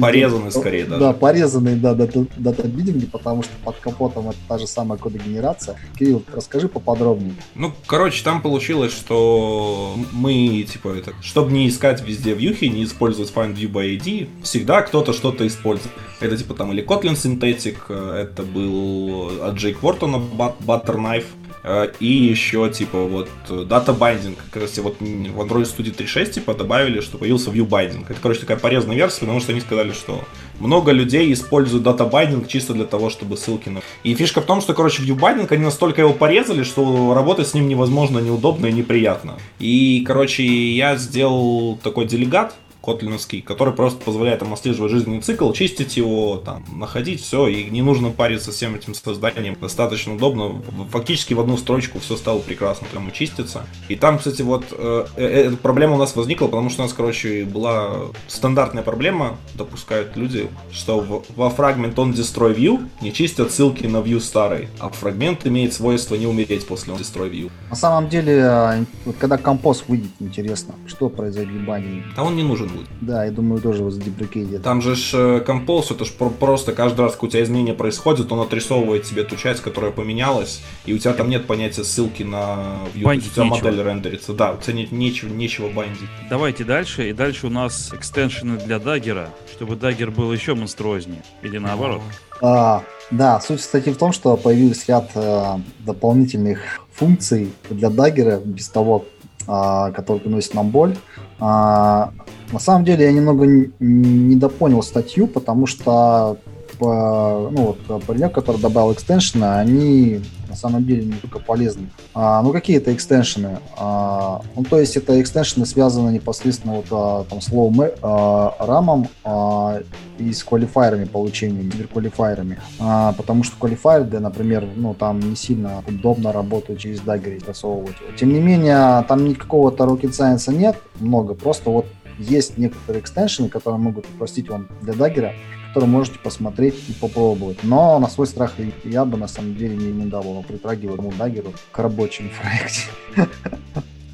Порезанные 0.01 0.51
скорее 0.51 0.85
даже. 0.85 1.01
Да, 1.01 1.13
порезанные, 1.13 1.77
да, 1.77 1.95
дата- 1.95 2.27
датабидинги, 2.37 3.07
потому 3.07 3.43
что 3.43 3.53
под 3.65 3.77
капотом 3.77 4.29
это 4.29 4.39
та 4.49 4.59
же 4.59 4.67
самая 4.67 4.99
кодогенерация. 4.99 5.77
Кирилл, 5.99 6.23
расскажи 6.35 6.69
поподробнее. 6.69 7.35
Ну, 7.55 7.73
короче, 7.87 8.23
там 8.23 8.43
получилось, 8.43 8.93
что 8.93 9.95
мы, 10.13 10.63
типа, 10.71 10.89
это, 10.89 11.13
чтобы 11.23 11.53
не 11.53 11.69
искать 11.69 12.03
везде 12.07 12.35
вьюхи, 12.35 12.67
не 12.67 12.85
использовать 12.85 13.33
find 13.33 13.55
view 13.55 13.71
by 13.71 13.97
ID, 13.99 14.29
всегда 14.43 14.83
кто-то 14.83 15.13
что-то 15.13 15.47
использует. 15.47 15.93
Это, 16.21 16.37
типа, 16.37 16.55
там, 16.55 16.73
или 16.73 16.85
Kotlin 16.85 17.15
Synthetic, 17.15 17.77
э, 17.89 18.25
это 18.29 18.43
был 18.43 19.43
от 19.43 19.55
Джейк 19.55 19.83
Вортона 19.83 20.17
But- 20.17 20.55
Butter 20.67 20.97
Knife, 20.97 21.25
э, 21.63 21.93
и 21.99 22.07
еще, 22.07 22.69
типа, 22.71 22.99
вот, 23.05 23.29
э, 23.49 23.53
Data 23.69 23.97
Binding. 23.99 24.37
Раз 24.55 24.77
вот 24.79 25.01
в 25.01 25.03
Android 25.03 25.65
Studio 25.65 25.95
3.6, 25.95 26.33
типа, 26.33 26.55
добавили, 26.55 27.01
что 27.01 27.17
появился 27.17 27.51
View 27.51 27.67
Binding. 27.67 28.05
Это, 28.09 28.19
короче, 28.21 28.41
такая 28.41 28.59
порезанная 28.59 28.97
версия, 28.97 29.21
потому 29.21 29.41
что 29.41 29.53
они 29.53 29.61
сказали, 29.63 29.80
что 29.93 30.23
много 30.61 30.93
людей 30.93 31.33
используют 31.33 31.83
Binding 32.05 32.47
чисто 32.47 32.75
для 32.75 32.85
того, 32.85 33.11
чтобы 33.11 33.37
ссылки 33.37 33.69
на... 33.69 33.81
И 34.05 34.15
фишка 34.15 34.41
в 34.41 34.45
том, 34.45 34.61
что, 34.61 34.75
короче, 34.75 35.03
Binding, 35.03 35.47
они 35.51 35.65
настолько 35.65 36.03
его 36.03 36.13
порезали, 36.13 36.63
что 36.63 37.15
работать 37.15 37.49
с 37.49 37.55
ним 37.55 37.69
невозможно, 37.69 38.19
неудобно 38.19 38.67
и 38.67 38.73
неприятно. 38.73 39.39
И, 39.59 40.05
короче, 40.07 40.45
я 40.45 40.97
сделал 40.97 41.79
такой 41.83 42.05
делегат, 42.05 42.55
котлиновский, 42.83 43.41
который 43.43 43.75
просто 43.75 44.03
позволяет 44.05 44.41
там 44.41 44.53
отслеживать 44.53 44.91
жизненный 44.91 45.21
цикл, 45.21 45.53
чистить 45.53 45.97
его, 45.97 46.37
там, 46.45 46.65
находить 46.77 47.23
все, 47.23 47.47
и 47.47 47.65
не 47.71 47.83
нужно 47.83 48.11
париться 48.11 48.53
всем 48.53 48.75
этим 48.75 48.95
созданием. 48.95 49.57
Достаточно 49.61 50.15
удобно. 50.15 50.63
Фактически 50.91 51.35
в 51.35 51.41
одну 51.41 51.57
строчку 51.57 51.99
все 52.01 52.17
стало 52.17 52.39
прекрасно 52.41 52.87
прям 52.91 53.09
и 53.09 53.13
чистится. 53.13 53.67
И 53.89 53.97
там, 53.97 54.19
кстати, 54.19 54.43
вот 54.43 54.65
э, 54.73 55.07
э, 55.17 55.25
эта 55.27 55.57
проблема 55.57 55.95
у 55.95 55.99
нас 55.99 56.17
возникла, 56.17 56.47
потому 56.47 56.71
что 56.71 56.83
у 56.83 56.85
нас, 56.85 56.93
короче, 56.93 57.45
была 57.45 57.93
стандартная 58.29 58.83
проблема, 58.83 59.37
допускают 59.55 60.17
люди, 60.17 60.49
что 60.73 61.01
в- 61.01 61.25
во 61.37 61.51
фрагмент 61.51 61.99
on 61.99 62.13
destroy 62.15 62.57
view 62.57 62.89
не 63.03 63.13
чистят 63.13 63.51
ссылки 63.53 63.87
на 63.87 63.99
view 63.99 64.21
старый, 64.21 64.69
а 64.79 64.89
фрагмент 64.89 65.47
имеет 65.47 65.75
свойство 65.75 66.15
не 66.15 66.27
умереть 66.27 66.67
после 66.67 66.95
on 66.95 66.99
destroy 66.99 67.31
view. 67.31 67.51
На 67.69 67.77
самом 67.77 68.09
деле, 68.09 68.43
а, 68.45 68.85
вот 69.05 69.17
когда 69.19 69.37
компост 69.37 69.85
выйдет, 69.89 70.11
интересно, 70.21 70.75
что 70.87 71.09
произойдет 71.09 71.53
в 71.53 71.57
вьюбандинге. 71.59 72.05
А 72.17 72.25
он 72.25 72.37
не 72.37 72.43
нужен 72.43 72.70
будет. 72.71 72.89
Да, 73.01 73.25
я 73.25 73.31
думаю, 73.31 73.61
тоже 73.61 73.81
его 73.81 73.91
задеприкейтят. 73.91 74.63
Там 74.63 74.83
же 74.83 74.95
ж 74.95 75.11
э, 75.15 75.41
Compose, 75.41 75.91
это 75.91 76.05
ж 76.05 76.13
про- 76.13 76.31
просто 76.31 76.73
каждый 76.73 77.03
раз, 77.03 77.13
когда 77.13 77.27
у 77.27 77.31
тебя 77.31 77.43
изменения 77.43 77.75
происходят, 77.75 78.31
он 78.33 78.41
отрисовывает 78.41 79.05
тебе 79.05 79.25
ту 79.25 79.37
часть, 79.37 79.61
которая 79.61 79.91
поменялась, 79.91 80.63
и 80.87 80.95
у 80.95 80.99
тебя 80.99 81.13
там 81.13 81.29
нет 81.29 81.47
понятия 81.47 81.85
ссылки 81.85 82.23
на 82.23 82.79
view, 82.95 83.05
то 83.05 83.13
есть 83.13 83.27
у 83.29 83.31
тебя 83.31 83.45
Bind 83.45 83.56
ить 83.56 83.65
модель 83.65 83.83
рендерится. 83.83 84.33
Да, 84.33 84.53
у 84.53 84.57
тебя 84.59 84.75
нет 84.75 84.93
нечего, 84.93 85.29
нечего 85.29 85.69
bind 85.69 85.89
ить. 85.89 86.09
Давайте 86.29 86.65
дальше. 86.65 87.11
И 87.11 87.13
дальше 87.13 87.47
у 87.47 87.51
нас 87.51 87.93
extension 87.93 88.52
ы 88.52 88.59
для 88.59 88.79
Dagger 88.79 89.18
а, 89.18 89.31
чтобы 89.53 89.77
Dagger 89.77 90.11
был 90.11 90.33
еще 90.33 90.55
монструознее. 90.55 91.23
Или 91.43 91.59
наоборот. 91.59 92.01
А, 92.43 92.83
да, 93.11 93.41
суть 93.41 93.61
статьи 93.61 93.93
в 93.93 93.97
том, 93.97 94.13
что 94.13 94.37
появился 94.37 94.85
ряд 94.89 95.11
э, 95.15 95.59
дополнительных 95.81 96.81
функций 96.93 97.53
для 97.69 97.91
Dagger 97.91 98.28
а, 98.28 98.41
без 98.45 98.69
того, 98.69 99.05
а, 99.47 99.91
который 99.93 100.19
приносит 100.19 100.55
нам 100.55 100.71
боль. 100.71 100.97
А, 101.41 102.13
на 102.53 102.59
самом 102.59 102.85
деле 102.85 103.05
я 103.05 103.13
немного 103.13 103.47
недопонял 103.79 104.83
статью, 104.83 105.27
потому 105.27 105.67
что 105.67 106.37
по- 106.81 107.51
ну, 107.53 107.77
вот, 107.89 108.07
паренек, 108.07 108.33
который 108.33 108.61
добавил 108.61 108.93
экстеншены, 108.93 109.45
они 109.45 110.21
на 110.49 110.57
самом 110.57 110.85
деле 110.85 111.05
не 111.05 111.13
только 111.13 111.39
полезны. 111.39 111.91
А, 112.15 112.43
ну, 112.43 112.53
какие 112.53 112.79
это 112.79 112.93
экстеншены? 112.93 113.59
А, 113.77 114.41
ну, 114.57 114.65
то 114.65 114.81
есть 114.81 114.97
это 114.97 115.21
экстеншены 115.21 115.67
связаны 115.67 116.11
непосредственно 116.11 116.75
вот, 116.75 116.87
а, 116.91 117.25
там, 117.25 117.41
с 117.41 117.51
low 117.51 117.95
а, 118.03 118.57
рамом 118.59 119.09
а, 119.25 119.81
и 120.19 120.33
с 120.33 120.43
квалифайерами 120.43 121.05
получениями, 121.05 121.71
квалифайерами. 121.93 122.59
А, 122.81 123.13
потому 123.13 123.45
что 123.45 123.57
квалифайеры, 123.59 124.05
да, 124.07 124.21
например, 124.21 124.67
ну, 124.75 124.95
там 124.95 125.21
не 125.21 125.37
сильно 125.37 125.85
удобно 125.87 126.33
работать 126.33 126.81
через 126.81 127.01
и 127.01 127.39
засовывать. 127.47 127.97
Тем 128.19 128.33
не 128.33 128.41
менее, 128.41 129.05
там 129.07 129.27
никакого-то 129.27 129.85
rocket 129.85 130.11
science 130.11 130.53
нет, 130.53 130.77
много, 130.99 131.35
просто 131.35 131.71
вот 131.71 131.87
есть 132.19 132.59
некоторые 132.59 133.03
экстеншены, 133.03 133.49
которые 133.49 133.81
могут 133.81 134.07
упростить 134.07 134.49
вам 134.49 134.69
для 134.83 134.95
Dagger, 134.95 135.33
которые 135.71 135.89
можете 135.89 136.19
посмотреть 136.19 136.75
и 136.89 136.93
попробовать. 136.93 137.59
Но 137.63 137.99
на 138.01 138.09
свой 138.09 138.27
страх 138.27 138.55
я 138.85 139.05
бы 139.05 139.17
на 139.17 139.29
самом 139.29 139.55
деле 139.55 139.77
не 139.77 139.87
рекомендовал 139.87 140.43
притрагивать 140.43 140.99
ему 140.99 141.13
даггеру 141.13 141.53
к 141.71 141.79
рабочему 141.79 142.31
проекте. 142.43 142.83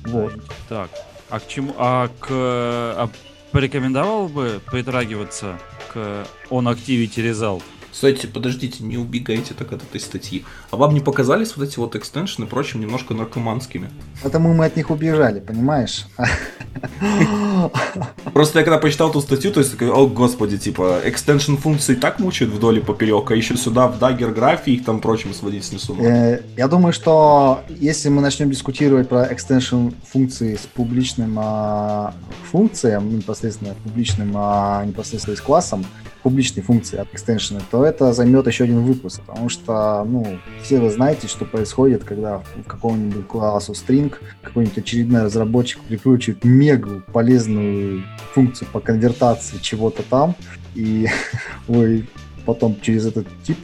Вот. 0.04 0.32
Так. 0.68 0.90
А 1.30 1.40
к 1.40 1.48
чему? 1.48 1.74
А 1.78 2.08
к... 2.20 2.28
А 2.30 3.08
порекомендовал 3.52 4.28
бы 4.28 4.60
притрагиваться 4.66 5.58
к 5.92 6.26
On 6.50 6.70
Activity 6.72 7.30
Result? 7.30 7.62
Кстати, 7.96 8.26
подождите, 8.26 8.84
не 8.84 8.98
убегайте 8.98 9.54
так 9.54 9.72
от 9.72 9.82
этой 9.82 10.00
статьи. 10.00 10.44
А 10.70 10.76
вам 10.76 10.92
не 10.92 11.00
показались 11.00 11.56
вот 11.56 11.66
эти 11.66 11.78
вот 11.78 11.96
экстеншены, 11.96 12.46
прочим, 12.46 12.78
немножко 12.78 13.14
наркоманскими? 13.14 13.88
Потому 14.22 14.52
мы 14.52 14.66
от 14.66 14.76
них 14.76 14.90
убежали, 14.90 15.40
понимаешь? 15.40 16.04
Просто 18.34 18.58
я 18.58 18.66
когда 18.66 18.76
почитал 18.76 19.08
эту 19.08 19.22
статью, 19.22 19.50
то 19.50 19.60
есть 19.60 19.72
такой, 19.72 19.90
о 19.90 20.06
господи, 20.06 20.58
типа, 20.58 21.00
экстеншн 21.04 21.56
функции 21.56 21.94
так 21.94 22.18
мучают 22.18 22.52
вдоль 22.52 22.76
и 22.76 22.80
поперек, 22.82 23.30
а 23.30 23.34
еще 23.34 23.56
сюда 23.56 23.88
в 23.88 23.98
Dagger 23.98 24.30
графе 24.30 24.72
их 24.72 24.84
там 24.84 25.00
прочим 25.00 25.32
сводить 25.32 25.64
с 25.64 25.72
несу. 25.72 25.96
Э, 25.98 26.42
Я 26.58 26.68
думаю, 26.68 26.92
что 26.92 27.62
если 27.70 28.10
мы 28.10 28.20
начнем 28.20 28.50
дискутировать 28.50 29.08
про 29.08 29.32
экстеншн 29.32 29.88
функции 30.12 30.56
с 30.56 30.66
публичным 30.66 31.38
а, 31.38 32.12
функциям, 32.52 33.16
непосредственно 33.16 33.74
публичным 33.84 34.34
а, 34.36 34.84
непосредственно 34.84 35.34
с 35.34 35.40
классом, 35.40 35.86
публичные 36.26 36.64
функции 36.64 36.98
от 36.98 37.06
экстеншена, 37.14 37.60
то 37.70 37.84
это 37.84 38.12
займет 38.12 38.48
еще 38.48 38.64
один 38.64 38.80
выпуск, 38.80 39.20
потому 39.24 39.48
что, 39.48 40.04
ну, 40.04 40.40
все 40.60 40.80
вы 40.80 40.90
знаете, 40.90 41.28
что 41.28 41.44
происходит, 41.44 42.02
когда 42.02 42.38
в 42.38 42.64
каком-нибудь 42.66 43.28
классу 43.28 43.74
string 43.74 44.12
какой-нибудь 44.42 44.76
очередной 44.76 45.22
разработчик 45.22 45.80
прикручивает 45.82 46.42
мега 46.42 47.04
полезную 47.12 48.02
функцию 48.32 48.66
по 48.72 48.80
конвертации 48.80 49.58
чего-то 49.58 50.02
там, 50.02 50.34
и 50.74 51.06
вы 51.68 52.08
потом 52.44 52.76
через 52.80 53.06
этот 53.06 53.28
тип 53.44 53.58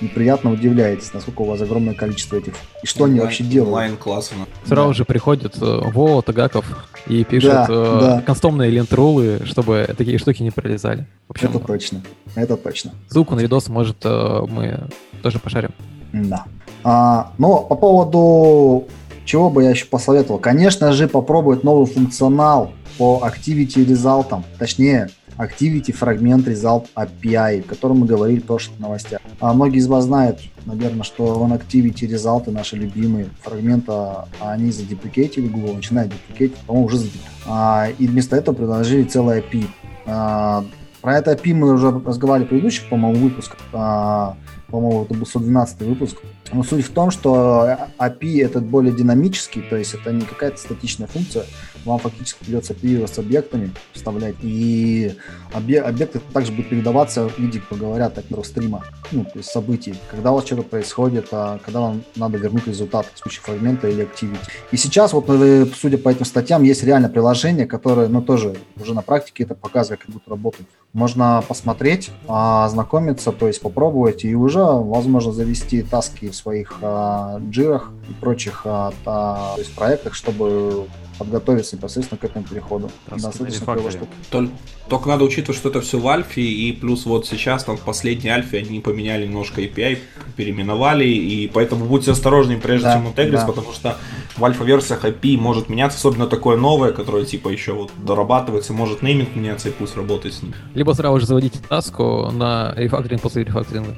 неприятно 0.00 0.52
удивляетесь, 0.52 1.12
насколько 1.12 1.42
у 1.42 1.44
вас 1.44 1.60
огромное 1.60 1.94
количество 1.94 2.36
этих. 2.36 2.54
И 2.82 2.86
что 2.86 3.04
онлайн, 3.04 3.12
они 3.12 3.20
вообще 3.24 3.44
делают. 3.44 3.68
Онлайн 3.68 3.96
классно. 3.96 4.46
Сразу 4.64 4.88
да. 4.88 4.94
же 4.94 5.04
приходит 5.04 5.56
э, 5.60 5.80
Вова 5.92 6.22
Тагаков 6.22 6.64
и 7.06 7.24
пишет 7.24 7.50
да, 7.50 7.66
э, 7.68 7.98
да. 8.00 8.22
констомные 8.22 8.70
лент-рулы, 8.70 9.42
чтобы 9.44 9.92
такие 9.96 10.18
штуки 10.18 10.42
не 10.42 10.50
пролезали. 10.50 11.06
В 11.28 11.32
общем, 11.32 11.50
это 11.50 11.58
точно. 11.60 12.02
Это 12.34 12.56
точно. 12.56 12.92
Ссылку 13.08 13.34
на 13.34 13.40
видос, 13.40 13.68
может, 13.68 13.98
э, 14.04 14.42
мы 14.48 14.88
тоже 15.22 15.38
пошарим. 15.38 15.70
Да. 16.12 16.44
А, 16.84 17.32
но 17.38 17.60
по 17.60 17.74
поводу 17.74 18.86
чего 19.24 19.50
бы 19.50 19.64
я 19.64 19.70
еще 19.70 19.84
посоветовал? 19.86 20.38
Конечно 20.38 20.92
же, 20.92 21.06
попробовать 21.06 21.62
новый 21.62 21.86
функционал 21.86 22.72
по 22.96 23.22
Activity 23.26 23.86
Result. 23.86 24.42
Точнее, 24.58 25.10
Activity 25.38 25.94
Fragment 25.98 26.44
Result 26.44 26.86
API, 26.94 27.60
о 27.60 27.62
котором 27.62 28.00
мы 28.00 28.06
говорили 28.06 28.40
в 28.40 28.44
прошлых 28.44 28.78
новостях. 28.80 29.20
А 29.40 29.52
многие 29.52 29.78
из 29.78 29.86
вас 29.86 30.04
знают, 30.04 30.40
наверное, 30.66 31.04
что 31.04 31.24
on 31.24 31.58
Activity 31.58 32.08
Result 32.08 32.50
наши 32.50 32.76
любимые 32.76 33.28
фрагменты, 33.42 33.92
они 34.40 34.72
задеприкетили, 34.72 35.48
Google 35.48 35.74
начинает 35.74 36.10
деприкетить, 36.10 36.56
по-моему, 36.66 36.86
уже 36.86 36.96
задеприкетили. 36.98 37.32
А, 37.46 37.88
и 37.98 38.06
вместо 38.06 38.36
этого 38.36 38.54
предложили 38.54 39.04
целый 39.04 39.40
API. 39.40 39.66
А, 40.06 40.64
про 41.00 41.18
это 41.18 41.32
API 41.32 41.54
мы 41.54 41.72
уже 41.72 41.90
разговаривали 41.90 42.46
в 42.46 42.50
предыдущих, 42.50 42.88
по-моему, 42.88 43.20
выпусках. 43.20 43.60
А, 43.72 44.36
по-моему, 44.68 45.04
это 45.04 45.14
был 45.14 45.24
112 45.24 45.80
выпуск. 45.82 46.18
Но 46.52 46.62
суть 46.62 46.84
в 46.84 46.90
том, 46.90 47.10
что 47.10 47.78
API 47.98 48.44
этот 48.44 48.64
более 48.64 48.92
динамический, 48.92 49.62
то 49.62 49.76
есть 49.76 49.94
это 49.94 50.12
не 50.12 50.22
какая-то 50.22 50.58
статичная 50.58 51.06
функция, 51.06 51.44
вам 51.84 51.98
фактически 51.98 52.44
придется 52.44 52.72
оперировать 52.72 53.12
с 53.12 53.18
объектами, 53.18 53.72
вставлять, 53.92 54.36
и 54.42 55.14
объекты 55.52 56.20
также 56.32 56.52
будут 56.52 56.70
передаваться 56.70 57.28
в 57.28 57.38
виде, 57.38 57.60
как 57.68 57.78
говорят, 57.78 58.14
так, 58.14 58.24
стрима, 58.44 58.84
ну, 59.10 59.24
то 59.24 59.38
есть 59.38 59.50
событий, 59.50 59.94
когда 60.10 60.32
у 60.32 60.36
вас 60.36 60.46
что-то 60.46 60.62
происходит, 60.62 61.28
а 61.32 61.58
когда 61.64 61.80
вам 61.80 62.02
надо 62.16 62.38
вернуть 62.38 62.66
результат 62.66 63.06
в 63.14 63.18
случае 63.18 63.42
фрагмента 63.42 63.88
или 63.88 64.04
activity. 64.04 64.38
И 64.70 64.76
сейчас, 64.76 65.12
вот, 65.12 65.26
э, 65.28 65.66
судя 65.74 65.98
по 65.98 66.08
этим 66.08 66.24
статьям, 66.24 66.62
есть 66.62 66.82
реально 66.82 67.08
приложение, 67.08 67.66
которое, 67.66 68.08
ну, 68.08 68.22
тоже 68.22 68.56
уже 68.80 68.94
на 68.94 69.02
практике 69.02 69.44
это 69.44 69.54
показывает, 69.54 70.00
как 70.00 70.10
будто 70.10 70.30
работает. 70.30 70.68
Можно 70.92 71.42
посмотреть, 71.46 72.10
ознакомиться, 72.26 73.32
то 73.32 73.46
есть 73.46 73.60
попробовать, 73.60 74.24
и 74.24 74.34
уже, 74.34 74.62
возможно, 74.62 75.32
завести 75.32 75.82
таски 75.82 76.28
в 76.30 76.34
своих 76.34 76.78
а, 76.82 77.40
джирах 77.50 77.90
и 78.08 78.12
прочих 78.14 78.62
а, 78.64 78.92
то 79.04 79.54
есть 79.58 79.74
проектах, 79.74 80.14
чтобы 80.14 80.86
подготовиться 81.18 81.76
непосредственно 81.76 82.18
к 82.18 82.24
этому 82.24 82.44
переходу. 82.44 82.90
Достаточно 83.10 83.66
того, 83.66 83.90
что... 83.90 84.06
Только, 84.30 84.52
только 84.88 85.08
надо 85.08 85.24
учитывать, 85.24 85.58
что 85.58 85.68
это 85.68 85.80
все 85.80 85.98
в 85.98 86.06
альфе, 86.08 86.42
и 86.42 86.72
плюс 86.72 87.04
вот 87.06 87.26
сейчас 87.26 87.64
там 87.64 87.76
в 87.76 87.80
последней 87.80 88.30
альфе 88.30 88.58
они 88.58 88.80
поменяли 88.80 89.26
немножко 89.26 89.60
API, 89.60 89.98
переименовали, 90.36 91.04
и 91.04 91.48
поэтому 91.48 91.84
будьте 91.86 92.12
осторожны, 92.12 92.58
прежде 92.58 92.86
да, 92.86 92.94
чем 92.94 93.08
интегрить, 93.08 93.40
да. 93.40 93.46
потому 93.46 93.72
что 93.72 93.96
в 94.36 94.44
альфа-версиях 94.44 95.04
API 95.04 95.36
может 95.36 95.68
меняться, 95.68 95.98
особенно 95.98 96.26
такое 96.26 96.56
новое, 96.56 96.92
которое 96.92 97.24
типа 97.24 97.48
еще 97.48 97.72
вот 97.72 97.90
дорабатывается, 97.98 98.72
может 98.72 99.02
нейминг 99.02 99.34
меняться 99.34 99.68
и 99.68 99.72
пусть 99.72 99.96
работает 99.96 100.34
с 100.34 100.42
ним. 100.42 100.54
Либо 100.74 100.92
сразу 100.92 101.20
же 101.20 101.26
заводите 101.26 101.58
таску 101.68 102.30
на 102.32 102.72
рефакторинг 102.76 103.20
после 103.20 103.44
рефакторинга. 103.44 103.96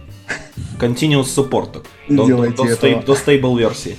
Continuous 0.78 1.24
support. 1.24 1.84
До, 2.08 2.26
до, 2.26 2.50
до, 2.50 3.02
до 3.02 3.12
stable 3.12 3.58
версии. 3.58 3.96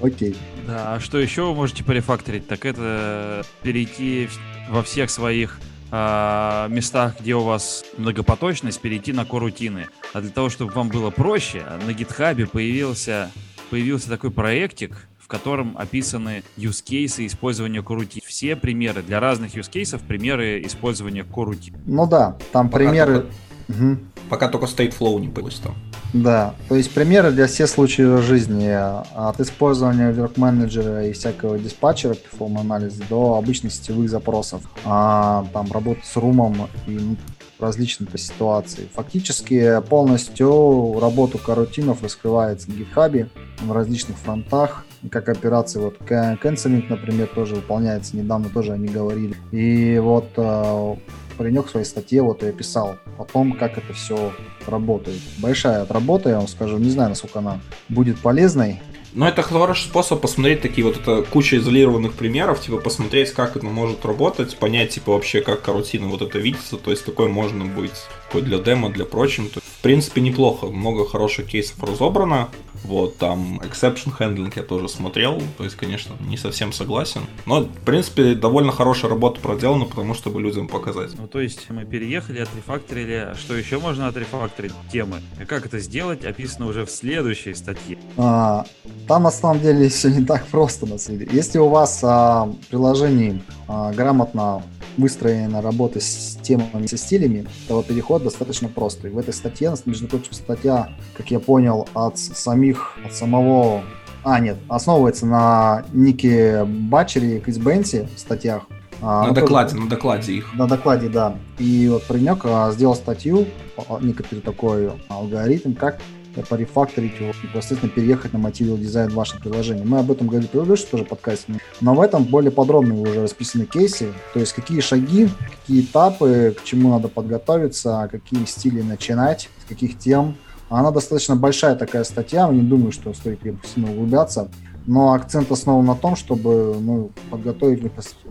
Окей. 0.00 0.36
Да, 0.66 0.94
а 0.94 1.00
что 1.00 1.18
еще 1.18 1.42
вы 1.42 1.54
можете 1.54 1.84
порефакторить, 1.84 2.46
так 2.46 2.64
это 2.64 3.44
перейти 3.62 4.28
во 4.70 4.82
всех 4.82 5.10
своих 5.10 5.60
э, 5.90 6.66
местах, 6.70 7.20
где 7.20 7.34
у 7.34 7.42
вас 7.42 7.84
многопоточность, 7.98 8.80
перейти 8.80 9.12
на 9.12 9.24
корутины. 9.24 9.88
А 10.12 10.20
для 10.20 10.30
того, 10.30 10.48
чтобы 10.48 10.72
вам 10.72 10.88
было 10.88 11.10
проще, 11.10 11.64
на 11.86 11.92
гитхабе 11.92 12.46
появился, 12.46 13.30
появился 13.70 14.08
такой 14.08 14.30
проектик, 14.30 15.06
в 15.18 15.28
котором 15.28 15.76
описаны 15.78 16.42
use 16.56 16.84
cases 16.84 17.26
использования 17.26 17.82
корутин. 17.82 18.22
Все 18.26 18.56
примеры 18.56 19.02
для 19.02 19.20
разных 19.20 19.54
use 19.54 19.70
cases, 19.70 20.00
примеры 20.06 20.62
использования 20.64 21.24
корутин. 21.24 21.74
Ну 21.86 22.06
да, 22.06 22.36
там 22.52 22.68
Пока 22.68 22.84
примеры... 22.84 23.14
Только... 23.20 23.34
Угу. 23.68 23.98
Пока 24.28 24.48
только 24.48 24.66
Stateflow 24.66 25.20
не 25.20 25.28
появился 25.28 25.62
там. 25.64 25.76
Да, 26.14 26.54
то 26.68 26.76
есть 26.76 26.94
примеры 26.94 27.32
для 27.32 27.48
всех 27.48 27.68
случаев 27.68 28.22
жизни. 28.22 28.70
От 28.70 29.40
использования 29.40 30.12
work 30.12 30.34
менеджера 30.36 31.04
и 31.08 31.12
всякого 31.12 31.58
диспатчера, 31.58 32.14
perform 32.14 32.60
анализа 32.60 33.02
до 33.10 33.34
обычных 33.34 33.72
сетевых 33.72 34.08
запросов. 34.08 34.62
А, 34.84 35.44
там 35.52 35.72
работа 35.72 36.00
с 36.04 36.16
румом 36.16 36.68
и 36.86 37.16
различные 37.58 38.06
по 38.06 38.16
ситуации. 38.16 38.88
Фактически 38.94 39.80
полностью 39.88 41.00
работу 41.00 41.38
карутинов 41.38 42.04
раскрывается 42.04 42.70
на 42.70 42.74
GitHub 42.74 43.28
в 43.62 43.72
различных 43.72 44.16
фронтах, 44.16 44.84
как 45.10 45.28
операции 45.28 45.80
вот 45.80 45.96
canceling, 45.98 46.84
например, 46.88 47.26
тоже 47.26 47.56
выполняется. 47.56 48.16
Недавно 48.16 48.50
тоже 48.50 48.72
они 48.72 48.86
говорили. 48.86 49.34
И 49.50 49.98
вот 49.98 50.28
а, 50.36 50.96
паренек 51.36 51.66
в 51.66 51.70
своей 51.70 51.86
статье 51.86 52.22
вот 52.22 52.42
и 52.42 52.46
описал 52.46 52.96
о 53.18 53.24
том, 53.24 53.52
как 53.52 53.78
это 53.78 53.92
все 53.92 54.32
работает. 54.66 55.20
Большая 55.38 55.86
работа, 55.86 56.30
я 56.30 56.38
вам 56.38 56.48
скажу, 56.48 56.78
не 56.78 56.90
знаю, 56.90 57.10
насколько 57.10 57.38
она 57.38 57.60
будет 57.88 58.18
полезной, 58.20 58.80
но 59.14 59.28
это 59.28 59.42
хороший 59.42 59.84
способ 59.84 60.20
посмотреть 60.20 60.60
такие 60.60 60.84
вот 60.84 60.96
это 60.96 61.22
куча 61.22 61.58
изолированных 61.58 62.14
примеров, 62.14 62.60
типа 62.60 62.78
посмотреть, 62.78 63.30
как 63.30 63.54
это 63.54 63.64
может 63.64 64.04
работать, 64.04 64.56
понять, 64.56 64.90
типа 64.90 65.12
вообще, 65.12 65.40
как 65.40 65.62
карутина 65.62 66.08
вот 66.08 66.20
это 66.20 66.40
видится, 66.40 66.76
то 66.76 66.90
есть 66.90 67.04
такое 67.04 67.28
можно 67.28 67.64
быть 67.64 67.92
такой 68.26 68.42
для 68.42 68.58
демо, 68.58 68.90
для 68.90 69.04
прочим. 69.04 69.48
В 69.54 69.82
принципе, 69.82 70.20
неплохо, 70.20 70.66
много 70.66 71.06
хороших 71.06 71.46
кейсов 71.46 71.80
разобрано, 71.80 72.48
вот, 72.84 73.16
там, 73.16 73.60
exception 73.60 74.12
handling 74.18 74.52
я 74.56 74.62
тоже 74.62 74.88
смотрел, 74.88 75.40
то 75.56 75.64
есть, 75.64 75.76
конечно, 75.76 76.14
не 76.20 76.36
совсем 76.36 76.72
согласен. 76.72 77.22
Но, 77.46 77.60
в 77.60 77.84
принципе, 77.84 78.34
довольно 78.34 78.72
хорошая 78.72 79.10
работа 79.10 79.40
проделана, 79.40 79.86
потому 79.86 80.14
чтобы 80.14 80.40
людям 80.40 80.68
показать. 80.68 81.12
Ну, 81.18 81.26
то 81.26 81.40
есть, 81.40 81.70
мы 81.70 81.84
переехали, 81.84 82.40
отрефакторили. 82.40 83.34
Что 83.38 83.56
еще 83.56 83.78
можно 83.78 84.06
отрефакторить? 84.08 84.72
Темы. 84.92 85.22
И 85.40 85.44
как 85.44 85.66
это 85.66 85.78
сделать, 85.78 86.24
описано 86.24 86.66
уже 86.66 86.84
в 86.84 86.90
следующей 86.90 87.54
статье. 87.54 87.98
А, 88.16 88.66
там, 89.08 89.22
на 89.22 89.30
самом 89.30 89.60
деле, 89.60 89.88
все 89.88 90.10
не 90.10 90.24
так 90.24 90.46
просто, 90.46 90.86
на 90.86 90.98
самом 90.98 91.20
деле. 91.20 91.30
Если 91.32 91.58
у 91.58 91.68
вас 91.68 92.00
а, 92.02 92.52
приложение 92.68 93.40
а, 93.63 93.63
грамотно 93.66 94.62
выстроена 94.96 95.60
работа 95.60 96.00
с 96.00 96.38
темами, 96.42 96.86
со 96.86 96.96
стилями, 96.96 97.46
то 97.68 97.82
переход 97.82 98.22
достаточно 98.22 98.68
простой. 98.68 99.10
В 99.10 99.18
этой 99.18 99.34
статье, 99.34 99.74
между 99.86 100.06
прочим, 100.06 100.32
статья, 100.32 100.90
как 101.16 101.30
я 101.30 101.40
понял, 101.40 101.88
от 101.94 102.18
самих, 102.18 102.96
от 103.04 103.14
самого 103.14 103.82
а, 104.24 104.40
нет, 104.40 104.56
основывается 104.68 105.26
на 105.26 105.84
Нике 105.92 106.64
Батчере 106.64 107.36
и 107.36 107.40
Крис 107.40 107.58
Бенси 107.58 108.08
в 108.16 108.18
статьях. 108.18 108.62
А, 109.02 109.22
на 109.22 109.28
ну, 109.28 109.34
докладе, 109.34 109.70
тоже, 109.70 109.82
на 109.82 109.90
докладе 109.90 110.32
их. 110.32 110.54
На 110.54 110.66
докладе, 110.66 111.08
да. 111.10 111.36
И 111.58 111.88
вот 111.92 112.04
паренек 112.04 112.40
а, 112.44 112.72
сделал 112.72 112.94
статью, 112.94 113.46
а, 113.76 113.98
некоторый 114.00 114.40
такой 114.40 114.92
алгоритм, 115.08 115.74
как 115.74 116.00
порефакторить 116.42 117.18
его, 117.20 117.32
непосредственно 117.42 117.92
переехать 117.92 118.32
на 118.32 118.38
Material 118.38 118.78
дизайн 118.78 119.10
в 119.10 119.14
вашем 119.14 119.40
приложении. 119.40 119.84
Мы 119.84 119.98
об 119.98 120.10
этом 120.10 120.26
говорили 120.26 120.48
в 120.48 120.50
предыдущем 120.50 120.86
тоже 120.90 121.04
подкасте, 121.04 121.54
но 121.80 121.94
в 121.94 122.00
этом 122.00 122.24
более 122.24 122.50
подробно 122.50 123.00
уже 123.00 123.22
расписаны 123.22 123.66
кейсы, 123.66 124.12
то 124.32 124.40
есть 124.40 124.52
какие 124.52 124.80
шаги, 124.80 125.28
какие 125.60 125.82
этапы, 125.82 126.56
к 126.58 126.64
чему 126.64 126.90
надо 126.90 127.08
подготовиться, 127.08 128.08
какие 128.10 128.44
стили 128.44 128.82
начинать, 128.82 129.48
с 129.64 129.68
каких 129.68 129.98
тем. 129.98 130.36
Она 130.68 130.90
достаточно 130.90 131.36
большая 131.36 131.76
такая 131.76 132.04
статья, 132.04 132.48
не 132.48 132.62
думаю, 132.62 132.90
что 132.92 133.12
стоит 133.14 133.40
сильно 133.64 133.90
углубляться 133.90 134.50
но 134.86 135.14
акцент 135.14 135.50
основан 135.50 135.86
на 135.86 135.94
том, 135.94 136.16
чтобы 136.16 136.76
ну, 136.80 137.10
подготовить, 137.30 137.82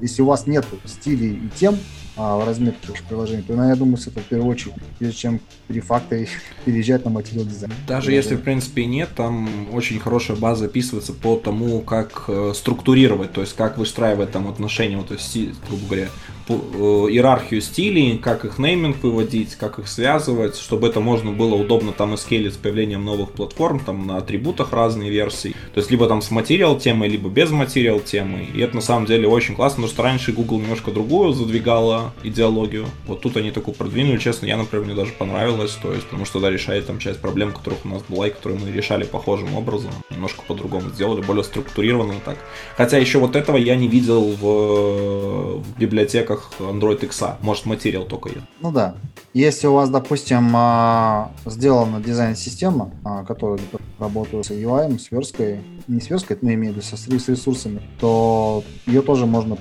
если 0.02 0.22
у 0.22 0.26
вас 0.26 0.46
нет 0.48 0.66
стилей 0.86 1.34
и 1.34 1.50
тем, 1.56 1.78
а, 2.16 2.38
в 2.38 2.46
разметке 2.46 2.90
приложения, 3.10 3.42
то, 3.42 3.54
я 3.54 3.76
думаю, 3.76 3.98
с 3.98 4.08
этого 4.08 4.24
в 4.24 4.28
первую 4.28 4.52
очередь, 4.52 4.74
прежде 5.00 5.18
чем 5.18 5.40
перефакторить, 5.68 6.30
переезжать 6.66 7.04
на 7.06 7.12
материал 7.12 7.46
дизайн. 7.46 7.74
Даже 7.88 8.12
если, 8.12 8.36
в 8.36 8.42
принципе, 8.42 8.86
нет, 8.86 9.10
там 9.16 9.74
очень 9.74 10.00
хорошая 10.00 10.38
база 10.38 10.66
описывается 10.66 11.14
по 11.14 11.38
тому, 11.38 11.82
как 11.82 12.26
э, 12.28 12.54
структурировать, 12.56 13.34
то 13.34 13.42
есть 13.42 13.56
как 13.56 13.78
выстраивать 13.78 14.32
там 14.32 14.48
отношения, 14.48 14.98
вот, 14.98 15.08
то 15.08 15.16
есть, 15.16 15.36
грубо 15.68 15.86
говоря, 15.88 16.10
по, 16.48 16.54
э, 16.54 17.12
иерархию 17.12 17.62
стилей, 17.62 18.18
как 18.18 18.46
их 18.46 18.60
нейминг 18.60 19.02
выводить, 19.02 19.56
как 19.56 19.80
их 19.80 19.88
связывать, 19.88 20.58
чтобы 20.58 20.90
это 20.90 21.00
можно 21.00 21.32
было 21.32 21.56
удобно 21.56 21.94
там 21.94 22.16
скейлить 22.18 22.54
с 22.54 22.58
появлением 22.58 23.06
новых 23.06 23.32
платформ, 23.32 23.80
там 23.80 24.06
на 24.06 24.18
атрибутах 24.18 24.72
разные 24.74 25.10
версии. 25.10 25.56
То 25.74 25.80
есть 25.80 25.90
либо 25.90 26.08
там 26.08 26.22
с 26.22 26.30
материал 26.32 26.78
темой, 26.78 27.10
либо 27.10 27.30
без 27.30 27.50
материал 27.50 28.00
темы. 28.00 28.48
И 28.54 28.60
это 28.60 28.76
на 28.76 28.82
самом 28.82 29.06
деле 29.06 29.28
очень 29.28 29.56
классно, 29.56 29.78
потому 29.78 29.94
что 29.94 30.04
раньше 30.04 30.32
Google 30.34 30.60
немножко 30.60 30.92
другую 30.92 31.34
задвигала 31.34 32.03
за 32.03 32.03
идеологию. 32.24 32.86
Вот 33.08 33.22
тут 33.22 33.38
они 33.38 33.52
такую 33.52 33.76
продвинули, 33.76 34.18
честно, 34.18 34.46
я, 34.46 34.58
например, 34.58 34.86
мне 34.86 34.96
даже 34.96 35.12
понравилось, 35.12 35.78
то 35.82 35.94
есть, 35.94 36.06
потому 36.06 36.26
что, 36.26 36.40
да, 36.40 36.50
решает 36.50 36.88
там 36.88 37.00
часть 37.00 37.20
проблем, 37.20 37.52
которых 37.52 37.86
у 37.86 37.90
нас 37.90 38.04
была, 38.10 38.28
и 38.28 38.32
которые 38.32 38.60
мы 38.60 38.72
решали 38.72 39.04
похожим 39.04 39.56
образом, 39.56 39.92
немножко 40.10 40.42
по-другому 40.48 40.90
сделали, 40.90 41.22
более 41.22 41.44
структурированно 41.44 42.16
так. 42.26 42.38
Хотя 42.76 42.98
еще 42.98 43.20
вот 43.20 43.36
этого 43.36 43.58
я 43.58 43.76
не 43.76 43.88
видел 43.88 44.32
в, 44.34 45.60
в 45.60 45.80
библиотеках 45.80 46.52
Android 46.60 47.04
X. 47.06 47.24
Может, 47.42 47.66
материал 47.66 48.06
только 48.06 48.30
есть. 48.30 48.46
Ну 48.62 48.72
да. 48.72 48.96
Если 49.34 49.66
у 49.68 49.74
вас, 49.74 49.90
допустим, 49.90 50.52
а, 50.56 51.32
сделана 51.46 52.00
дизайн-система, 52.00 52.92
а, 53.04 53.24
которая 53.24 53.60
работает 53.98 54.46
с 54.46 54.52
UI, 54.52 55.00
с 55.00 55.12
версткой, 55.12 55.62
не 55.88 56.00
с 56.00 56.10
версткой, 56.10 56.38
но 56.42 56.54
имею 56.54 56.74
в 56.74 56.78
виду 56.78 56.86
с 57.20 57.28
ресурсами, 57.28 57.82
то 58.00 58.64
ее 58.86 59.02
тоже 59.02 59.26
можно 59.26 59.58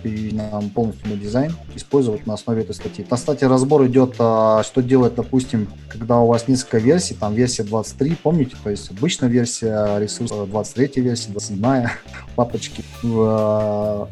полностью 0.75 1.09
на 1.09 1.17
дизайн 1.17 1.55
использовать 1.75 2.27
на 2.33 2.35
основе 2.35 2.63
этой 2.63 2.75
статьи. 2.75 3.05
На 3.11 3.17
статье 3.19 3.47
разбор 3.47 3.87
идет, 3.87 4.15
а, 4.19 4.63
что 4.63 4.83
делать, 4.83 5.15
допустим, 5.15 5.69
когда 5.89 6.19
у 6.19 6.27
вас 6.27 6.49
несколько 6.49 6.79
версий, 6.79 7.15
там 7.15 7.35
версия 7.35 7.63
23, 7.63 8.17
помните, 8.23 8.57
то 8.63 8.71
есть 8.71 8.91
обычная 8.91 9.29
версия 9.29 9.99
ресурса, 9.99 10.47
23 10.47 11.03
версия, 11.03 11.31
27 11.31 11.89
папочки 12.37 12.83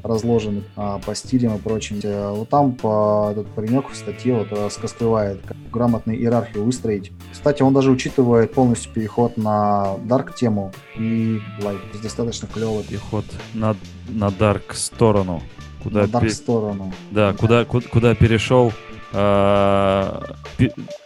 разложены 0.03 0.63
по 0.75 1.15
стилям 1.15 1.57
и 1.57 1.59
прочим. 1.59 2.01
Вот 2.35 2.49
там 2.51 2.73
по, 2.73 3.29
этот 3.33 3.47
паренек 3.49 3.89
в 3.89 3.97
статье 3.97 4.35
вот 4.35 4.53
раскрывает, 4.83 5.41
как 5.47 5.57
грамотную 5.73 6.19
иерархию 6.19 6.65
выстроить. 6.65 7.13
Кстати, 7.33 7.63
он 7.63 7.73
даже 7.73 7.91
учитывает 7.91 8.53
полностью 8.53 8.93
переход 8.93 9.39
на 9.39 9.97
Dark 10.07 10.35
тему 10.37 10.73
и 10.99 11.41
Light. 11.61 11.81
То 11.93 12.03
достаточно 12.03 12.47
клевый. 12.53 12.85
Переход 12.85 13.25
на, 13.55 13.75
на 14.09 14.29
Dark 14.29 14.75
сторону. 14.75 15.43
Куда 15.83 16.07
на 16.07 16.21
пер... 16.21 16.31
сторону. 16.31 16.93
Да, 17.11 17.33
да. 17.33 17.39
Куда, 17.39 17.65
куда, 17.65 17.89
куда 17.89 18.15
перешел 18.15 18.73
э, 19.13 20.21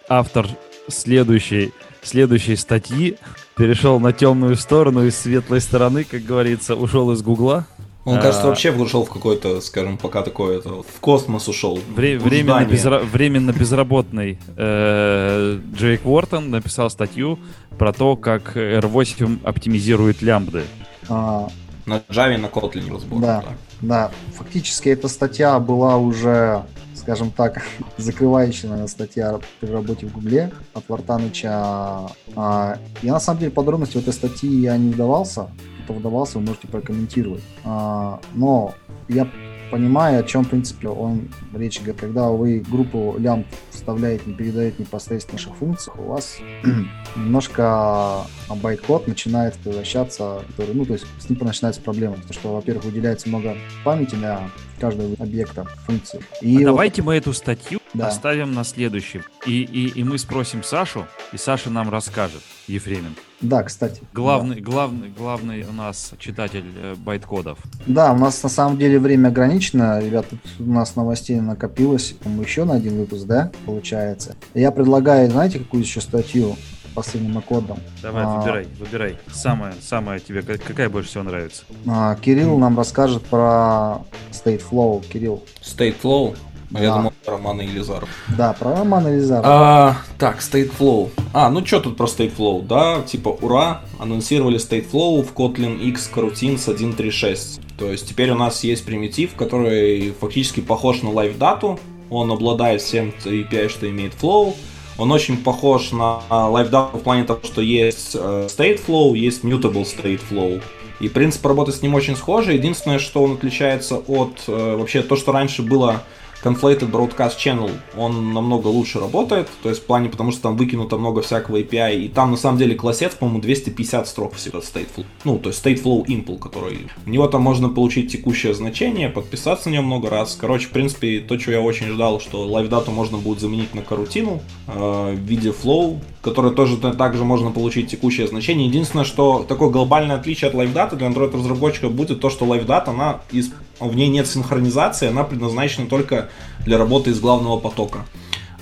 автор 0.09 0.47
следующей, 0.89 1.73
следующей 2.03 2.57
статьи, 2.57 3.17
перешел 3.57 4.01
на 4.01 4.13
темную 4.13 4.57
сторону 4.57 5.05
из 5.07 5.17
светлой 5.17 5.61
стороны, 5.61 6.05
как 6.05 6.23
говорится, 6.25 6.75
ушел 6.75 7.13
из 7.13 7.23
Гугла. 7.23 7.67
Он, 8.05 8.21
кажется, 8.21 8.43
а, 8.43 8.47
вообще 8.49 8.71
ушел 8.71 9.07
в 9.07 9.11
какой-то, 9.11 9.63
скажем, 9.63 9.97
пока 9.97 10.23
такой 10.23 10.59
это 10.59 10.83
в 10.83 11.01
космос 11.01 11.49
ушел. 11.49 11.79
Вре- 11.97 12.19
временно, 12.19 12.67
безра- 12.67 13.03
временно 13.03 13.51
безработный 13.51 14.39
э- 14.59 15.59
Джейк 15.75 16.05
Уортон 16.05 16.51
написал 16.51 16.91
статью 16.91 17.39
про 17.79 17.95
то, 17.95 18.17
как 18.17 18.57
R8 18.59 19.41
оптимизирует 19.43 20.21
лямбды. 20.21 20.65
А, 21.09 21.49
на 21.87 22.03
Java 22.11 22.35
и 22.35 22.37
на 22.37 22.47
Kotlin 22.47 22.93
разбор. 22.93 23.21
Да, 23.23 23.41
да, 23.43 23.49
да. 23.85 24.11
Фактически 24.35 24.89
эта 24.89 25.09
статья 25.09 25.59
была 25.59 25.97
уже, 25.97 26.65
скажем 26.95 27.31
так, 27.31 27.63
закрывающая 27.97 28.87
статья 28.87 29.39
при 29.61 29.69
работе 29.69 30.07
в 30.07 30.13
Гугле 30.13 30.53
от 30.73 30.89
Вартаныча. 30.89 32.11
А, 32.37 32.79
я 33.03 33.13
на 33.13 33.21
самом 33.21 33.41
деле 33.41 33.51
подробности 33.51 33.97
в 33.97 34.01
этой 34.01 34.13
статьи 34.13 34.51
я 34.61 34.77
не 34.77 34.93
вдавался, 34.93 35.49
кто 35.85 35.95
вдавался, 35.95 36.39
вы 36.39 36.47
можете 36.47 36.67
прокомментировать. 36.67 37.43
А, 37.65 38.21
но 38.35 38.75
я 39.09 39.29
понимаю, 39.71 40.21
о 40.21 40.23
чем, 40.23 40.45
в 40.45 40.51
принципе, 40.51 40.89
он 40.89 41.29
речь 41.57 41.79
идет. 41.79 41.97
Когда 42.01 42.29
вы 42.29 42.61
группу 42.61 43.17
лямбд 43.19 43.45
вставляете, 43.71 44.25
не 44.27 44.35
передаете 44.35 44.77
непосредственно 44.81 45.39
ваших 45.39 45.57
функций, 45.57 45.93
у 45.99 46.09
вас 46.09 46.39
немножко 47.17 48.23
байт-код 48.63 49.09
начинает 49.09 49.55
превращаться, 49.55 50.43
который, 50.49 50.75
ну, 50.75 50.85
то 50.85 50.95
есть 50.95 51.07
с 51.19 51.29
ним 51.29 51.39
начинается 51.41 51.81
проблема, 51.81 52.15
потому 52.15 52.33
что, 52.33 52.55
во-первых, 52.55 52.85
выделяется 52.85 53.29
много 53.29 53.57
памяти 53.85 54.15
для 54.17 54.51
каждого 54.81 55.15
объекта 55.19 55.65
функции. 55.87 56.21
И 56.41 56.57
а 56.57 56.59
вот... 56.59 56.65
давайте 56.65 57.03
мы 57.03 57.15
эту 57.15 57.33
статью 57.33 57.81
да. 57.95 58.09
оставим 58.09 58.53
на 58.53 58.65
следующем, 58.65 59.23
и, 59.47 59.63
и, 59.63 59.89
и 59.89 60.05
мы 60.05 60.19
спросим 60.19 60.63
Сашу, 60.63 61.07
и 61.33 61.37
Саша 61.37 61.71
нам 61.71 61.91
расскажет, 61.91 62.43
Ефремин. 62.67 63.15
Да, 63.41 63.63
кстати. 63.63 64.01
Главный, 64.13 64.57
да. 64.57 64.63
главный, 64.63 65.11
главный 65.11 65.65
у 65.65 65.73
нас 65.73 66.13
читатель 66.19 66.65
э, 66.77 66.95
байт-кодов. 66.97 67.59
Да, 67.87 68.13
у 68.13 68.19
нас 68.19 68.43
на 68.43 68.49
самом 68.49 68.79
деле 68.79 68.99
время 68.99 69.29
ограничено. 69.29 70.01
Ребят, 70.01 70.27
тут 70.31 70.41
у 70.59 70.73
нас 70.73 70.97
новостей 70.97 71.41
накопилось, 71.47 72.15
по 72.23 72.29
еще 72.41 72.65
на 72.65 72.75
один 72.75 72.99
выпуск, 72.99 73.27
да, 73.27 73.51
получается. 73.67 74.37
Я 74.55 74.71
предлагаю, 74.71 75.31
знаете, 75.31 75.59
какую 75.59 75.83
еще 75.83 76.01
статью? 76.01 76.57
последним 76.95 77.37
аккордом. 77.37 77.79
Давай, 78.03 78.25
а, 78.25 78.39
выбирай, 78.39 78.69
выбирай. 78.79 79.19
Самое, 79.33 79.75
самое 79.83 80.21
тебе, 80.21 80.43
какая 80.43 80.89
больше 80.89 81.09
всего 81.11 81.25
нравится? 81.25 81.65
А, 81.89 82.15
Кирилл 82.17 82.57
нам 82.59 82.79
расскажет 82.79 83.25
про 83.25 84.03
State 84.31 84.63
Flow. 84.71 85.05
Кирилл. 85.07 85.43
State 85.61 85.97
Flow? 86.01 86.37
Да. 86.71 86.81
Я 86.81 86.95
думал, 86.95 87.13
про 87.25 87.33
Романа 87.33 87.63
Елизаров. 87.63 88.09
Да, 88.37 88.53
про 88.53 88.77
Романа 88.77 89.09
Елизаров. 89.09 89.45
А, 89.47 89.97
так, 90.19 90.39
State 90.39 90.73
Flow. 90.77 91.11
А, 91.33 91.51
ну 91.51 91.65
что 91.65 91.81
тут 91.81 91.97
про 91.97 92.07
State 92.07 92.35
Flow, 92.37 92.67
да? 92.67 93.03
Типа, 93.03 93.29
ура, 93.29 93.83
анонсировали 93.99 94.59
State 94.59 94.91
Flow 94.91 95.23
в 95.23 95.33
Kotlin 95.35 95.81
X 95.81 96.11
Coroutines 96.15 96.67
1.3.6. 96.67 97.61
То 97.79 97.91
есть 97.91 98.09
теперь 98.09 98.31
у 98.31 98.37
нас 98.37 98.65
есть 98.65 98.85
примитив, 98.85 99.35
который 99.35 100.13
фактически 100.21 100.61
похож 100.61 101.03
на 101.03 101.09
live 101.09 101.37
дату. 101.39 101.79
Он 102.11 102.31
обладает 102.31 102.83
всем 102.83 103.13
API, 103.25 103.69
что 103.69 103.89
имеет 103.89 104.13
Flow. 104.15 104.55
Он 104.97 105.11
очень 105.11 105.39
похож 105.39 105.91
на 105.91 106.21
LiveDAO 106.31 106.97
в 106.97 107.03
плане 107.03 107.25
того, 107.25 107.41
что 107.43 107.61
есть 107.61 108.15
э, 108.15 108.47
State 108.49 108.81
Flow, 108.87 109.17
есть 109.17 109.43
Mutable 109.43 109.83
State 109.83 110.21
Flow. 110.31 110.63
И 111.01 111.09
принцип 111.09 111.45
работы 111.45 111.73
с 111.73 111.83
ним 111.83 111.95
очень 111.95 112.15
схожий. 112.15 112.55
Единственное, 112.55 113.01
что 113.01 113.23
он 113.23 113.33
отличается 113.33 113.97
от 113.97 114.45
э, 114.47 114.77
вообще 114.77 115.03
то, 115.03 115.17
что 115.17 115.33
раньше 115.33 115.63
было 115.63 116.05
Conflated 116.45 116.91
Broadcast 116.91 117.39
Channel, 117.39 117.71
он 117.97 118.35
намного 118.35 118.69
лучше 118.69 119.01
работает, 119.01 119.49
то 119.63 119.71
есть 119.71 119.83
в 119.83 119.87
плане, 119.87 120.11
потому 120.11 120.31
что 120.31 120.43
там 120.43 120.57
выкинуто 120.59 120.99
много 120.99 121.23
всякого 121.23 121.57
API, 121.57 122.05
и 122.05 122.09
там 122.09 122.33
на 122.33 122.37
самом 122.37 122.59
деле 122.59 122.75
классец, 122.75 123.15
по-моему, 123.15 123.41
250 123.41 124.07
строк 124.07 124.35
всегда 124.35 124.59
stateful, 124.59 125.07
ну, 125.25 125.39
то 125.39 125.49
есть 125.49 125.65
stateflow 125.65 126.05
impl, 126.05 126.39
который, 126.39 126.89
у 127.07 127.11
него 127.11 127.27
там 127.29 127.41
можно 127.41 127.71
получить 127.71 128.13
текущее 128.13 128.53
значение, 128.53 129.09
подписаться 129.09 129.71
на 129.71 129.75
нем 129.75 129.87
много 129.87 130.11
раз, 130.11 130.37
короче, 130.39 130.67
в 130.67 130.71
принципе, 130.71 131.21
то, 131.21 131.39
что 131.39 131.51
я 131.53 131.63
очень 131.63 131.89
ждал, 131.89 132.21
что 132.21 132.47
live 132.47 132.69
дату 132.69 132.91
можно 132.91 133.17
будет 133.17 133.41
заменить 133.41 133.75
на 133.75 133.81
карутину 133.81 134.43
э, 134.67 135.15
в 135.15 135.21
виде 135.21 135.49
flow, 135.49 135.99
который 136.21 136.53
тоже 136.53 136.77
также 136.77 137.25
можно 137.25 137.51
получить 137.51 137.91
текущее 137.91 138.27
значение. 138.27 138.67
Единственное, 138.67 139.05
что 139.05 139.45
такое 139.47 139.69
глобальное 139.69 140.17
отличие 140.17 140.49
от 140.49 140.55
live 140.55 140.73
data 140.73 140.97
для 140.97 141.07
Android 141.09 141.37
разработчика 141.37 141.89
будет 141.89 142.21
то, 142.21 142.31
что 142.31 142.47
live 142.47 142.67
data, 142.67 142.89
она 142.89 143.21
из 143.31 143.51
в 143.81 143.95
ней 143.95 144.09
нет 144.09 144.27
синхронизации, 144.27 145.09
она 145.09 145.25
предназначена 145.25 145.87
только 145.87 146.29
для 146.65 146.79
работы 146.79 147.11
из 147.11 147.21
главного 147.21 147.59
потока. 147.59 148.07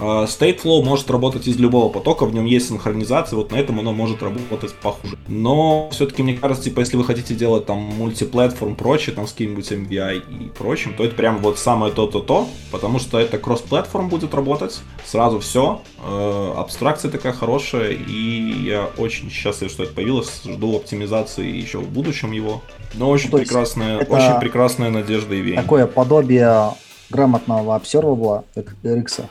А, 0.03 0.25
Stateflow 0.25 0.83
может 0.83 1.09
работать 1.11 1.47
из 1.47 1.57
любого 1.59 1.89
потока, 1.89 2.27
в 2.27 2.35
нем 2.35 2.45
есть 2.45 2.69
синхронизация, 2.69 3.37
вот 3.37 3.53
на 3.53 3.57
этом 3.57 3.79
оно 3.79 3.93
может 3.93 4.21
работать 4.21 4.75
похуже. 4.75 5.17
Но 5.29 5.89
все-таки 5.93 6.25
мне 6.25 6.35
кажется, 6.35 6.65
типа, 6.65 6.81
если 6.81 6.97
вы 6.97 7.05
хотите 7.05 7.35
делать 7.35 7.67
там 7.67 7.79
мультиплатформ 7.79 8.75
прочее, 8.75 9.15
там 9.15 9.29
с 9.29 9.33
каким-нибудь 9.33 9.71
MVI 9.71 10.23
и 10.29 10.49
прочим, 10.49 10.95
то 10.95 11.05
это 11.05 11.15
прям 11.15 11.39
вот 11.39 11.57
самое 11.59 11.93
то-то-то, 11.93 12.49
потому 12.73 12.99
что 12.99 13.21
это 13.21 13.39
кросс-платформ 13.39 14.09
будет 14.09 14.35
работать, 14.35 14.81
сразу 15.07 15.39
все, 15.39 15.83
э, 16.05 16.55
абстракция 16.57 17.09
такая 17.09 17.33
хорошая, 17.33 17.93
и 17.93 18.65
я 18.65 18.91
очень 18.99 19.31
счастлив, 19.31 19.71
что 19.71 19.85
это 19.85 19.93
появилось, 19.93 20.43
жду 20.45 20.77
оптимизации 20.77 21.47
еще 21.47 21.79
в 21.79 21.89
будущем 21.89 22.33
его. 22.33 22.61
Но 22.95 23.09
очень 23.09 23.31
то 23.31 23.39
прекрасная, 23.39 23.99
очень 23.99 24.41
прекрасная 24.41 24.91
надежда 24.91 25.35
и 25.35 25.41
веяние. 25.41 25.63
Такое 25.63 25.87
подобие 25.87 26.73
грамотного 27.13 27.77
обсервабла, 27.77 28.45
как 28.55 28.75
RX, 28.83 29.25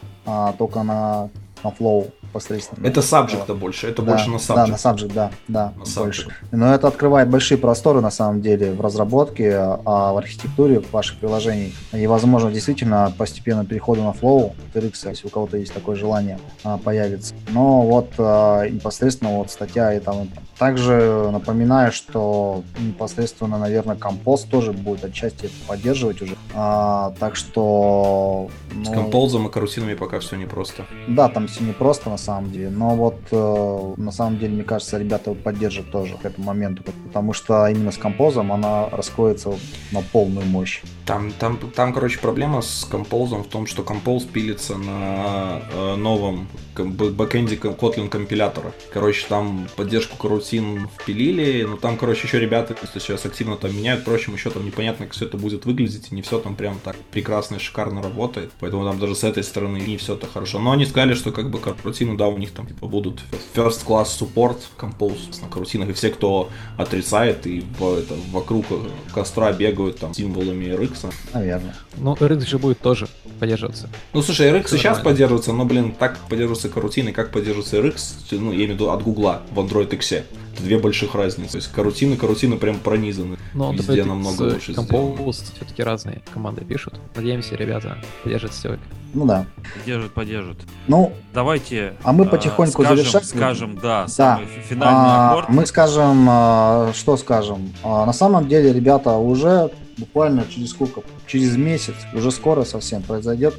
только 0.58 0.84
на, 0.84 1.30
на 1.64 1.70
Flow 1.70 2.12
посредственно. 2.32 2.86
Это 2.86 3.02
subject 3.02 3.54
больше, 3.56 3.88
это 3.88 4.02
да, 4.02 4.12
больше 4.12 4.30
на 4.30 4.36
subject. 4.36 4.56
Да, 4.56 4.68
на 4.68 4.76
subject, 4.76 5.14
да, 5.14 5.32
да, 5.48 5.74
на 5.78 6.02
больше. 6.02 6.28
Subject. 6.28 6.32
Но 6.52 6.74
это 6.74 6.88
открывает 6.88 7.30
большие 7.30 7.58
просторы, 7.58 8.02
на 8.02 8.12
самом 8.12 8.42
деле, 8.42 8.72
в 8.74 8.82
разработке, 8.82 9.56
а 9.56 10.14
в 10.14 10.18
архитектуре 10.18 10.82
ваших 10.92 11.18
приложений. 11.18 11.74
И, 11.94 12.08
возможно, 12.08 12.52
действительно, 12.52 13.14
постепенно 13.18 13.66
переходу 13.66 14.04
на 14.04 14.12
Flow, 14.12 14.54
RX, 14.74 15.10
если 15.10 15.28
у 15.28 15.30
кого-то 15.30 15.58
есть 15.58 15.74
такое 15.74 15.96
желание, 15.96 16.40
а, 16.64 16.78
появится. 16.78 17.34
Но 17.50 17.82
вот 17.82 18.14
а, 18.18 18.68
непосредственно 18.68 19.38
вот 19.38 19.52
статья 19.52 19.94
и 19.94 20.00
там 20.00 20.30
также 20.62 21.30
напоминаю, 21.32 21.92
что 21.92 22.64
непосредственно, 22.80 23.58
наверное, 23.58 23.96
компост 23.96 24.48
тоже 24.48 24.74
будет 24.74 25.04
отчасти 25.04 25.50
поддерживать 25.68 26.22
уже. 26.22 26.36
А, 26.54 27.14
так 27.20 27.36
что... 27.36 28.50
Ну, 28.72 28.86
С 28.86 28.90
композом 28.90 29.48
и 29.48 29.52
карусинами 29.52 29.96
пока 29.96 30.20
все 30.20 30.36
непросто. 30.36 30.86
Да, 31.08 31.30
там 31.30 31.48
все 31.48 31.64
непросто 31.64 32.12
на 32.12 32.18
самом 32.22 32.52
деле. 32.52 32.70
Но 32.70 32.96
вот 32.96 33.20
э, 33.32 33.94
на 33.98 34.12
самом 34.12 34.40
деле, 34.40 34.54
мне 34.54 34.64
кажется, 34.64 34.98
ребята 34.98 35.34
поддержат 35.34 35.92
тоже 35.92 36.18
к 36.18 36.26
этому 36.26 36.48
моменту. 36.48 36.84
Потому 36.84 37.34
что 37.34 37.68
именно 37.68 37.92
с 37.92 37.98
композом 37.98 38.52
она 38.52 38.90
раскроется 38.90 39.54
на 39.92 40.02
полную 40.02 40.46
мощь. 40.46 40.82
Там, 41.06 41.32
там, 41.34 41.58
там, 41.76 41.94
короче, 41.94 42.20
проблема 42.20 42.62
с 42.62 42.86
композом 42.90 43.44
в 43.44 43.48
том, 43.48 43.68
что 43.68 43.84
композ 43.84 44.24
пилится 44.24 44.78
на 44.78 45.62
э, 45.74 45.96
новом 45.96 46.48
бэкэнде 46.86 47.56
Kotlin 47.56 48.10
компилятора. 48.10 48.74
Короче, 48.94 49.26
там 49.28 49.68
поддержку 49.76 50.18
карутин 50.18 50.88
впилили, 50.88 51.64
но 51.64 51.78
там, 51.78 51.98
короче, 51.98 52.28
еще 52.28 52.40
ребята 52.40 52.76
сейчас 52.94 53.26
активно 53.26 53.58
там 53.58 53.76
меняют, 53.76 54.02
впрочем, 54.02 54.34
еще 54.34 54.50
там 54.50 54.66
непонятно, 54.66 55.06
как 55.06 55.16
все 55.16 55.26
это 55.26 55.38
будет 55.38 55.66
выглядеть, 55.66 56.12
и 56.12 56.16
не 56.16 56.22
все 56.22 56.40
там 56.40 56.56
прям 56.56 56.80
так 56.84 56.96
прекрасно 57.12 57.56
и 57.56 57.60
шикарно 57.60 58.02
работает. 58.02 58.52
Поэтому 58.60 58.86
там 58.86 59.00
даже 59.00 59.16
с 59.16 59.24
этой 59.24 59.44
стороны 59.44 59.78
не 59.78 59.98
все 59.98 60.16
это 60.16 60.28
хорошо. 60.28 60.60
Но 60.60 60.72
они 60.72 60.86
сказали, 60.86 61.14
что 61.14 61.32
как 61.32 61.50
бы 61.50 61.60
карутины, 61.60 62.18
да, 62.18 62.28
у 62.28 62.38
них 62.38 62.52
там 62.52 62.68
типа 62.68 62.88
будут 62.88 63.22
first 63.56 63.86
class 63.86 64.08
support 64.20 64.58
compose 64.78 65.42
на 65.42 65.48
карутинах. 65.48 65.90
И 65.90 65.94
все, 65.94 66.10
кто 66.10 66.50
отрицает 66.78 67.48
и 67.48 67.64
в, 67.78 67.98
это, 67.98 68.16
вокруг 68.32 68.66
костра 69.14 69.52
бегают 69.52 70.00
там 70.00 70.14
символами 70.14 70.66
RX. 70.66 71.14
Наверное. 71.34 71.76
Ну, 71.98 72.14
RX 72.14 72.46
же 72.48 72.58
будет 72.58 72.80
тоже 72.80 73.08
поддерживаться. 73.40 73.90
Ну, 74.14 74.22
слушай, 74.22 74.50
RX 74.52 74.70
сейчас 74.70 74.84
нормально. 74.84 75.04
поддерживается, 75.04 75.54
но, 75.54 75.66
блин, 75.66 75.94
так 75.98 76.18
поддерживаются 76.30 76.70
карутины, 76.72 77.12
как 77.12 77.32
поддерживается 77.32 77.78
RX, 77.78 78.14
ну, 78.32 78.52
я 78.52 78.58
имею 78.58 78.72
в 78.72 78.74
виду 78.74 78.90
от 78.90 79.04
Гугла 79.04 79.42
в 79.52 79.60
Android 79.60 79.94
X. 79.94 80.12
Это 80.14 80.64
две 80.64 80.78
больших 80.78 81.16
разницы. 81.16 81.52
То 81.52 81.58
есть 81.58 81.72
карутины, 81.72 82.18
карутины 82.18 82.58
прям 82.58 82.80
пронизаны. 82.80 83.38
Но 83.54 83.72
Везде 83.74 84.04
намного 84.04 84.44
лучше 84.44 84.74
сделано. 84.74 84.90
Compose 84.90 85.44
все-таки 85.56 85.84
разные 85.84 86.22
команды 86.34 86.66
пишут. 86.66 87.00
Надеемся, 87.16 87.56
ребята 87.56 87.98
поддержат 88.24 88.52
все. 88.54 88.78
Ну 89.14 89.26
да. 89.26 89.46
Поддержит, 89.78 90.14
поддержит. 90.14 90.58
Ну, 90.88 91.14
Давайте. 91.34 91.94
А 92.04 92.14
мы 92.14 92.26
э, 92.26 92.30
потихоньку 92.30 92.84
скажем, 92.84 92.98
завершать 92.98 93.26
Скажем, 93.26 93.78
да, 93.78 94.06
Да. 94.18 94.42
финальный 94.70 95.12
а, 95.12 95.32
аккорд. 95.32 95.50
мы 95.50 95.66
скажем, 95.66 96.28
а, 96.30 96.92
что 96.94 97.18
скажем. 97.18 97.74
А, 97.84 98.06
на 98.06 98.14
самом 98.14 98.48
деле, 98.48 98.72
ребята, 98.72 99.12
уже 99.18 99.72
буквально 99.98 100.46
через 100.50 100.72
сколько? 100.72 101.04
Через 101.28 101.58
месяц, 101.58 101.96
уже 102.14 102.32
скоро 102.32 102.64
совсем 102.64 103.02
произойдет 103.02 103.56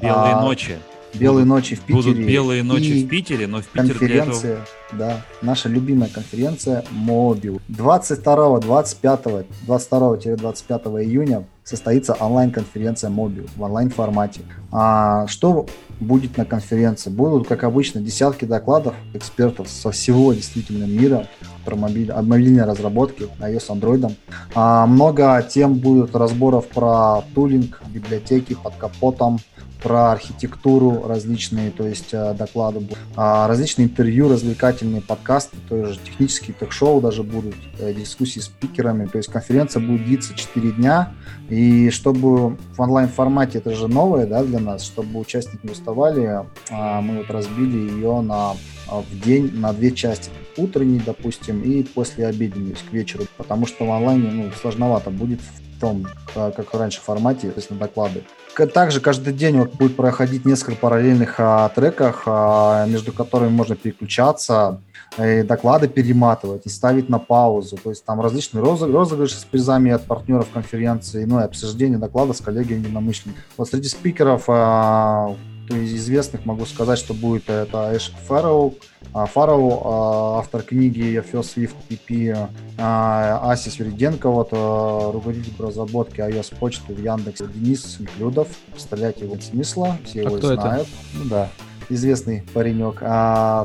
Белые 0.00 0.34
а, 0.34 0.42
ночи. 0.42 0.76
Белые 1.18 1.44
Будут- 1.44 1.56
ночи 1.56 1.74
в 1.76 1.80
Питере. 1.80 2.12
Будут 2.12 2.26
белые 2.26 2.62
ночи 2.62 2.84
и 2.84 3.04
в 3.04 3.08
Питере, 3.08 3.46
но 3.46 3.60
в 3.60 3.66
Питер 3.66 3.98
для 3.98 4.16
этого... 4.16 4.32
конференция, 4.32 4.58
да, 4.92 5.24
наша 5.42 5.68
любимая 5.68 6.08
конференция 6.08 6.84
Mobile. 6.92 7.60
22, 7.68 8.60
25, 8.60 9.20
22-25 9.66 11.04
июня 11.04 11.44
состоится 11.64 12.14
онлайн-конференция 12.14 13.10
Mobile 13.10 13.48
в 13.54 13.62
онлайн-формате. 13.62 14.40
А, 14.72 15.26
что 15.26 15.66
будет 16.00 16.36
на 16.36 16.44
конференции? 16.44 17.10
Будут, 17.10 17.46
как 17.46 17.64
обычно, 17.64 18.00
десятки 18.00 18.46
докладов 18.46 18.94
экспертов 19.12 19.68
со 19.68 19.90
всего 19.90 20.32
действительно 20.32 20.84
мира 20.84 21.26
про 21.64 21.76
мобиль, 21.76 22.10
о 22.10 22.22
мобильной 22.22 22.64
разработке 22.64 23.26
iOS, 23.40 23.68
Android. 23.68 24.14
А, 24.54 24.86
много 24.86 25.46
тем 25.48 25.74
будут 25.74 26.16
разборов 26.16 26.66
про 26.68 27.22
тулинг, 27.34 27.82
библиотеки 27.88 28.54
под 28.54 28.74
капотом, 28.76 29.38
про 29.82 30.12
архитектуру 30.12 31.06
различные, 31.06 31.70
то 31.70 31.86
есть 31.86 32.12
э, 32.12 32.34
доклады 32.34 32.80
будут, 32.80 32.98
а, 33.16 33.46
различные 33.46 33.86
интервью, 33.86 34.28
развлекательные 34.28 35.00
подкасты, 35.00 35.56
тоже 35.68 35.98
технические 36.04 36.54
ток-шоу 36.54 37.00
даже 37.00 37.22
будут, 37.22 37.54
э, 37.78 37.94
дискуссии 37.94 38.40
с 38.40 38.46
спикерами, 38.46 39.06
то 39.06 39.18
есть 39.18 39.30
конференция 39.30 39.80
будет 39.80 40.04
длиться 40.04 40.34
4 40.34 40.72
дня, 40.72 41.12
и 41.48 41.90
чтобы 41.90 42.56
в 42.56 42.80
онлайн-формате, 42.80 43.58
это 43.58 43.74
же 43.74 43.88
новое 43.88 44.26
да, 44.26 44.42
для 44.42 44.58
нас, 44.58 44.84
чтобы 44.84 45.18
участники 45.20 45.64
не 45.64 45.72
уставали, 45.72 46.44
а, 46.70 47.00
мы 47.00 47.18
вот 47.18 47.30
разбили 47.30 47.90
ее 47.92 48.20
на 48.20 48.54
а, 48.88 49.02
в 49.02 49.20
день 49.20 49.52
на 49.54 49.72
две 49.72 49.90
части. 49.90 50.30
Утренний, 50.56 51.00
допустим, 51.04 51.62
и 51.62 51.82
после 51.82 52.26
обеденный, 52.26 52.70
то 52.72 52.78
есть 52.78 52.88
к 52.88 52.92
вечеру. 52.92 53.24
Потому 53.36 53.66
что 53.66 53.84
в 53.84 53.90
онлайне 53.90 54.30
ну, 54.30 54.50
сложновато 54.60 55.10
будет 55.10 55.40
в 55.40 55.80
том, 55.80 56.06
как 56.34 56.74
раньше 56.74 57.00
формате, 57.00 57.50
то 57.50 57.58
есть 57.58 57.70
на 57.70 57.76
доклады. 57.76 58.24
Также 58.66 59.00
каждый 59.00 59.32
день 59.32 59.58
вот 59.58 59.74
будет 59.74 59.96
проходить 59.96 60.44
несколько 60.44 60.80
параллельных 60.80 61.34
а, 61.38 61.68
треках, 61.68 62.22
а, 62.26 62.86
между 62.86 63.12
которыми 63.12 63.50
можно 63.50 63.76
переключаться, 63.76 64.80
и 65.18 65.42
доклады 65.42 65.88
перематывать 65.88 66.66
и 66.66 66.68
ставить 66.68 67.08
на 67.08 67.18
паузу. 67.18 67.76
То 67.82 67.90
есть 67.90 68.04
там 68.04 68.20
различные 68.20 68.62
розы- 68.62 68.90
розыгрыши 68.90 69.36
с 69.36 69.44
призами 69.44 69.90
от 69.90 70.04
партнеров 70.04 70.48
конференции, 70.52 71.24
ну 71.24 71.40
и 71.40 71.44
обсуждение 71.44 71.98
доклада 71.98 72.32
с 72.32 72.40
коллегами 72.40 72.78
единомышленниками. 72.78 73.44
Вот 73.56 73.68
среди 73.68 73.88
спикеров 73.88 74.44
а, 74.48 75.34
то 75.68 75.76
есть 75.76 75.94
известных 75.94 76.46
могу 76.46 76.64
сказать, 76.64 76.98
что 76.98 77.12
будет 77.12 77.50
это 77.50 77.94
Эш 77.94 78.12
Фарроу, 78.26 78.74
а, 79.12 79.26
Фарроу, 79.26 79.82
а, 79.84 80.38
автор 80.38 80.62
книги 80.62 81.22
First 81.30 81.56
Swift 81.56 81.74
PP, 81.88 82.48
Ася 82.78 83.70
Свериденко, 83.70 84.30
вот 84.30 84.48
а, 84.52 85.12
руководитель 85.12 85.54
по 85.54 85.66
разработке 85.66 86.22
iOS 86.22 86.56
почты 86.58 86.94
в 86.94 87.02
Яндексе, 87.02 87.46
Денис 87.54 88.00
Неклюдов, 88.00 88.48
представлять 88.72 89.20
его 89.20 89.38
смысла, 89.40 89.98
все 90.04 90.20
А 90.20 90.24
его 90.24 90.36
кто 90.38 90.52
это? 90.52 90.62
знают. 90.62 90.88
Ну 91.14 91.24
да, 91.28 91.48
известный 91.90 92.44
паренек. 92.54 93.02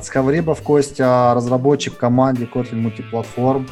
Схавребов 0.04 0.62
Костя, 0.62 1.34
разработчик 1.34 1.94
в 1.94 1.98
команде 1.98 2.50
Kotlin 2.54 2.76
мультиплатформ. 2.76 3.68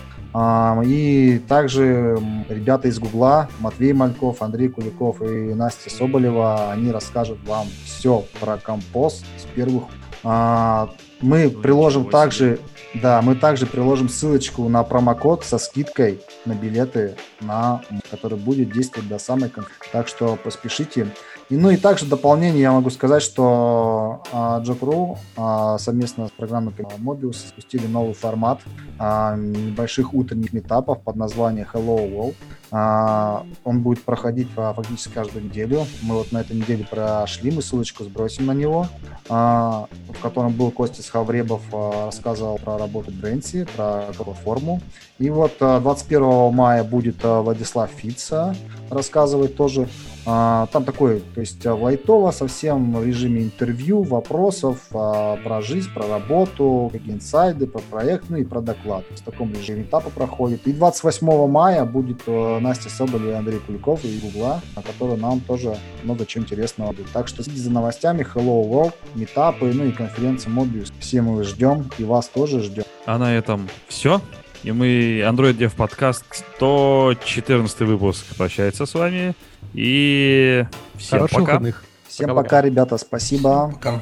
И 0.86 1.42
также 1.48 2.18
ребята 2.48 2.88
из 2.88 3.00
Гугла, 3.00 3.50
Матвей 3.60 3.92
Мальков, 3.92 4.42
Андрей 4.42 4.70
Куликов 4.70 5.22
и 5.22 5.54
Настя 5.54 5.90
Соболева, 5.90 6.72
они 6.72 6.92
расскажут 6.92 7.40
вам 7.46 7.68
все 7.84 8.24
про 8.40 8.58
компост 8.58 9.26
с 9.38 9.44
первых. 9.56 9.84
А, 10.24 10.90
Мы 11.22 11.50
приложим 11.50 12.10
также, 12.10 12.60
да, 12.94 13.22
мы 13.22 13.36
также 13.36 13.66
приложим 13.66 14.08
ссылочку 14.08 14.68
на 14.70 14.84
промокод 14.84 15.44
со 15.44 15.58
скидкой 15.58 16.22
на 16.46 16.54
билеты, 16.54 17.16
на, 17.42 17.82
который 18.10 18.38
будет 18.38 18.72
действовать 18.72 19.10
до 19.10 19.20
самой 19.20 19.50
конференции. 19.50 19.90
Так 19.92 20.08
что 20.08 20.36
поспешите. 20.36 21.08
И, 21.52 21.58
ну 21.58 21.70
и 21.70 21.76
также 21.76 22.06
дополнение 22.06 22.62
я 22.62 22.72
могу 22.72 22.90
сказать, 22.90 23.22
что 23.22 24.24
а, 24.32 24.62
Job.ru 24.62 25.18
а, 25.36 25.78
совместно 25.80 26.28
с 26.28 26.32
программой 26.32 26.74
Mobius 26.98 27.50
спустили 27.50 27.88
новый 27.88 28.14
формат 28.14 28.62
а, 28.98 29.36
небольших 29.36 30.14
утренних 30.14 30.54
метапов 30.54 31.02
под 31.02 31.18
названием 31.18 31.68
Hello 31.74 32.10
World. 32.10 32.36
А, 32.72 33.46
он 33.64 33.82
будет 33.82 34.04
проходить 34.04 34.48
фактически 34.56 35.14
каждую 35.14 35.46
неделю. 35.46 35.86
Мы 36.02 36.16
вот 36.16 36.32
на 36.32 36.40
этой 36.40 36.56
неделе 36.56 36.88
прошли, 36.90 37.52
мы 37.52 37.62
ссылочку 37.62 38.04
сбросим 38.06 38.46
на 38.46 38.54
него, 38.54 38.88
а, 39.30 39.88
в 40.10 40.22
котором 40.22 40.52
был 40.52 40.72
Костя 40.72 41.02
Схавребов, 41.04 41.62
а, 41.72 42.08
рассказывал 42.08 42.58
про 42.58 42.78
работу 42.78 43.12
Брэнси, 43.12 43.66
про 43.76 44.12
платформу. 44.18 44.82
И 45.20 45.30
вот 45.30 45.54
а, 45.60 45.80
21 45.80 46.54
мая 46.54 46.84
будет 46.84 47.24
Владислав 47.24 47.90
Фица 47.92 48.56
рассказывать 48.90 49.56
тоже. 49.56 49.88
Там 50.24 50.84
такой, 50.86 51.22
то 51.34 51.42
есть 51.42 51.66
лайтово 51.66 52.30
совсем 52.30 52.94
в 52.94 53.04
режиме 53.04 53.42
интервью, 53.42 54.04
вопросов 54.04 54.78
про 54.92 55.62
жизнь, 55.64 55.92
про 55.92 56.08
работу, 56.08 56.92
какие 56.92 57.16
инсайды, 57.16 57.66
про 57.66 57.80
проект, 57.80 58.26
ну 58.30 58.38
и 58.38 58.44
про 58.44 58.62
доклад. 58.62 59.04
В 59.10 59.22
таком 59.24 59.52
режиме 59.52 59.82
этапа 59.82 60.12
проходит. 60.12 60.68
И 60.68 60.74
28 60.74 61.48
мая 61.48 61.86
будет 61.86 62.22
Настя 62.62 62.90
Соболь 62.90 63.28
и 63.28 63.32
Андрей 63.32 63.60
Куликов 63.60 64.04
из 64.06 64.22
Гугла, 64.22 64.62
на 64.76 64.82
который 64.82 65.18
нам 65.18 65.40
тоже 65.42 65.78
много 66.04 66.26
чего 66.26 66.44
интересного 66.44 66.92
будет. 66.94 67.10
Так 67.12 67.28
что 67.28 67.44
следите 67.44 67.64
за 67.64 67.72
новостями, 67.72 68.26
Hello 68.34 68.64
World, 68.70 68.94
метапы, 69.16 69.72
ну 69.74 69.86
и 69.86 69.92
конференция 69.92 70.52
Mobius. 70.52 70.92
Все 71.00 71.22
мы 71.22 71.44
ждем, 71.44 71.90
и 71.98 72.04
вас 72.04 72.28
тоже 72.28 72.62
ждем. 72.62 72.84
А 73.06 73.18
на 73.18 73.36
этом 73.36 73.70
все. 73.88 74.22
И 74.64 74.72
мы, 74.72 75.22
Android 75.22 75.58
Dev 75.58 75.76
Podcast 75.76 76.24
114 76.58 77.80
выпуск 77.82 78.26
прощается 78.38 78.86
с 78.86 78.94
вами. 78.94 79.34
И 79.74 80.66
всем 80.98 81.20
Хороших 81.20 81.40
пока. 81.40 81.52
выходных. 81.54 81.84
Всем 82.08 82.28
Пока-пока. 82.28 82.44
пока, 82.58 82.62
ребята, 82.62 82.98
спасибо. 82.98 83.72
Пока. 83.74 84.02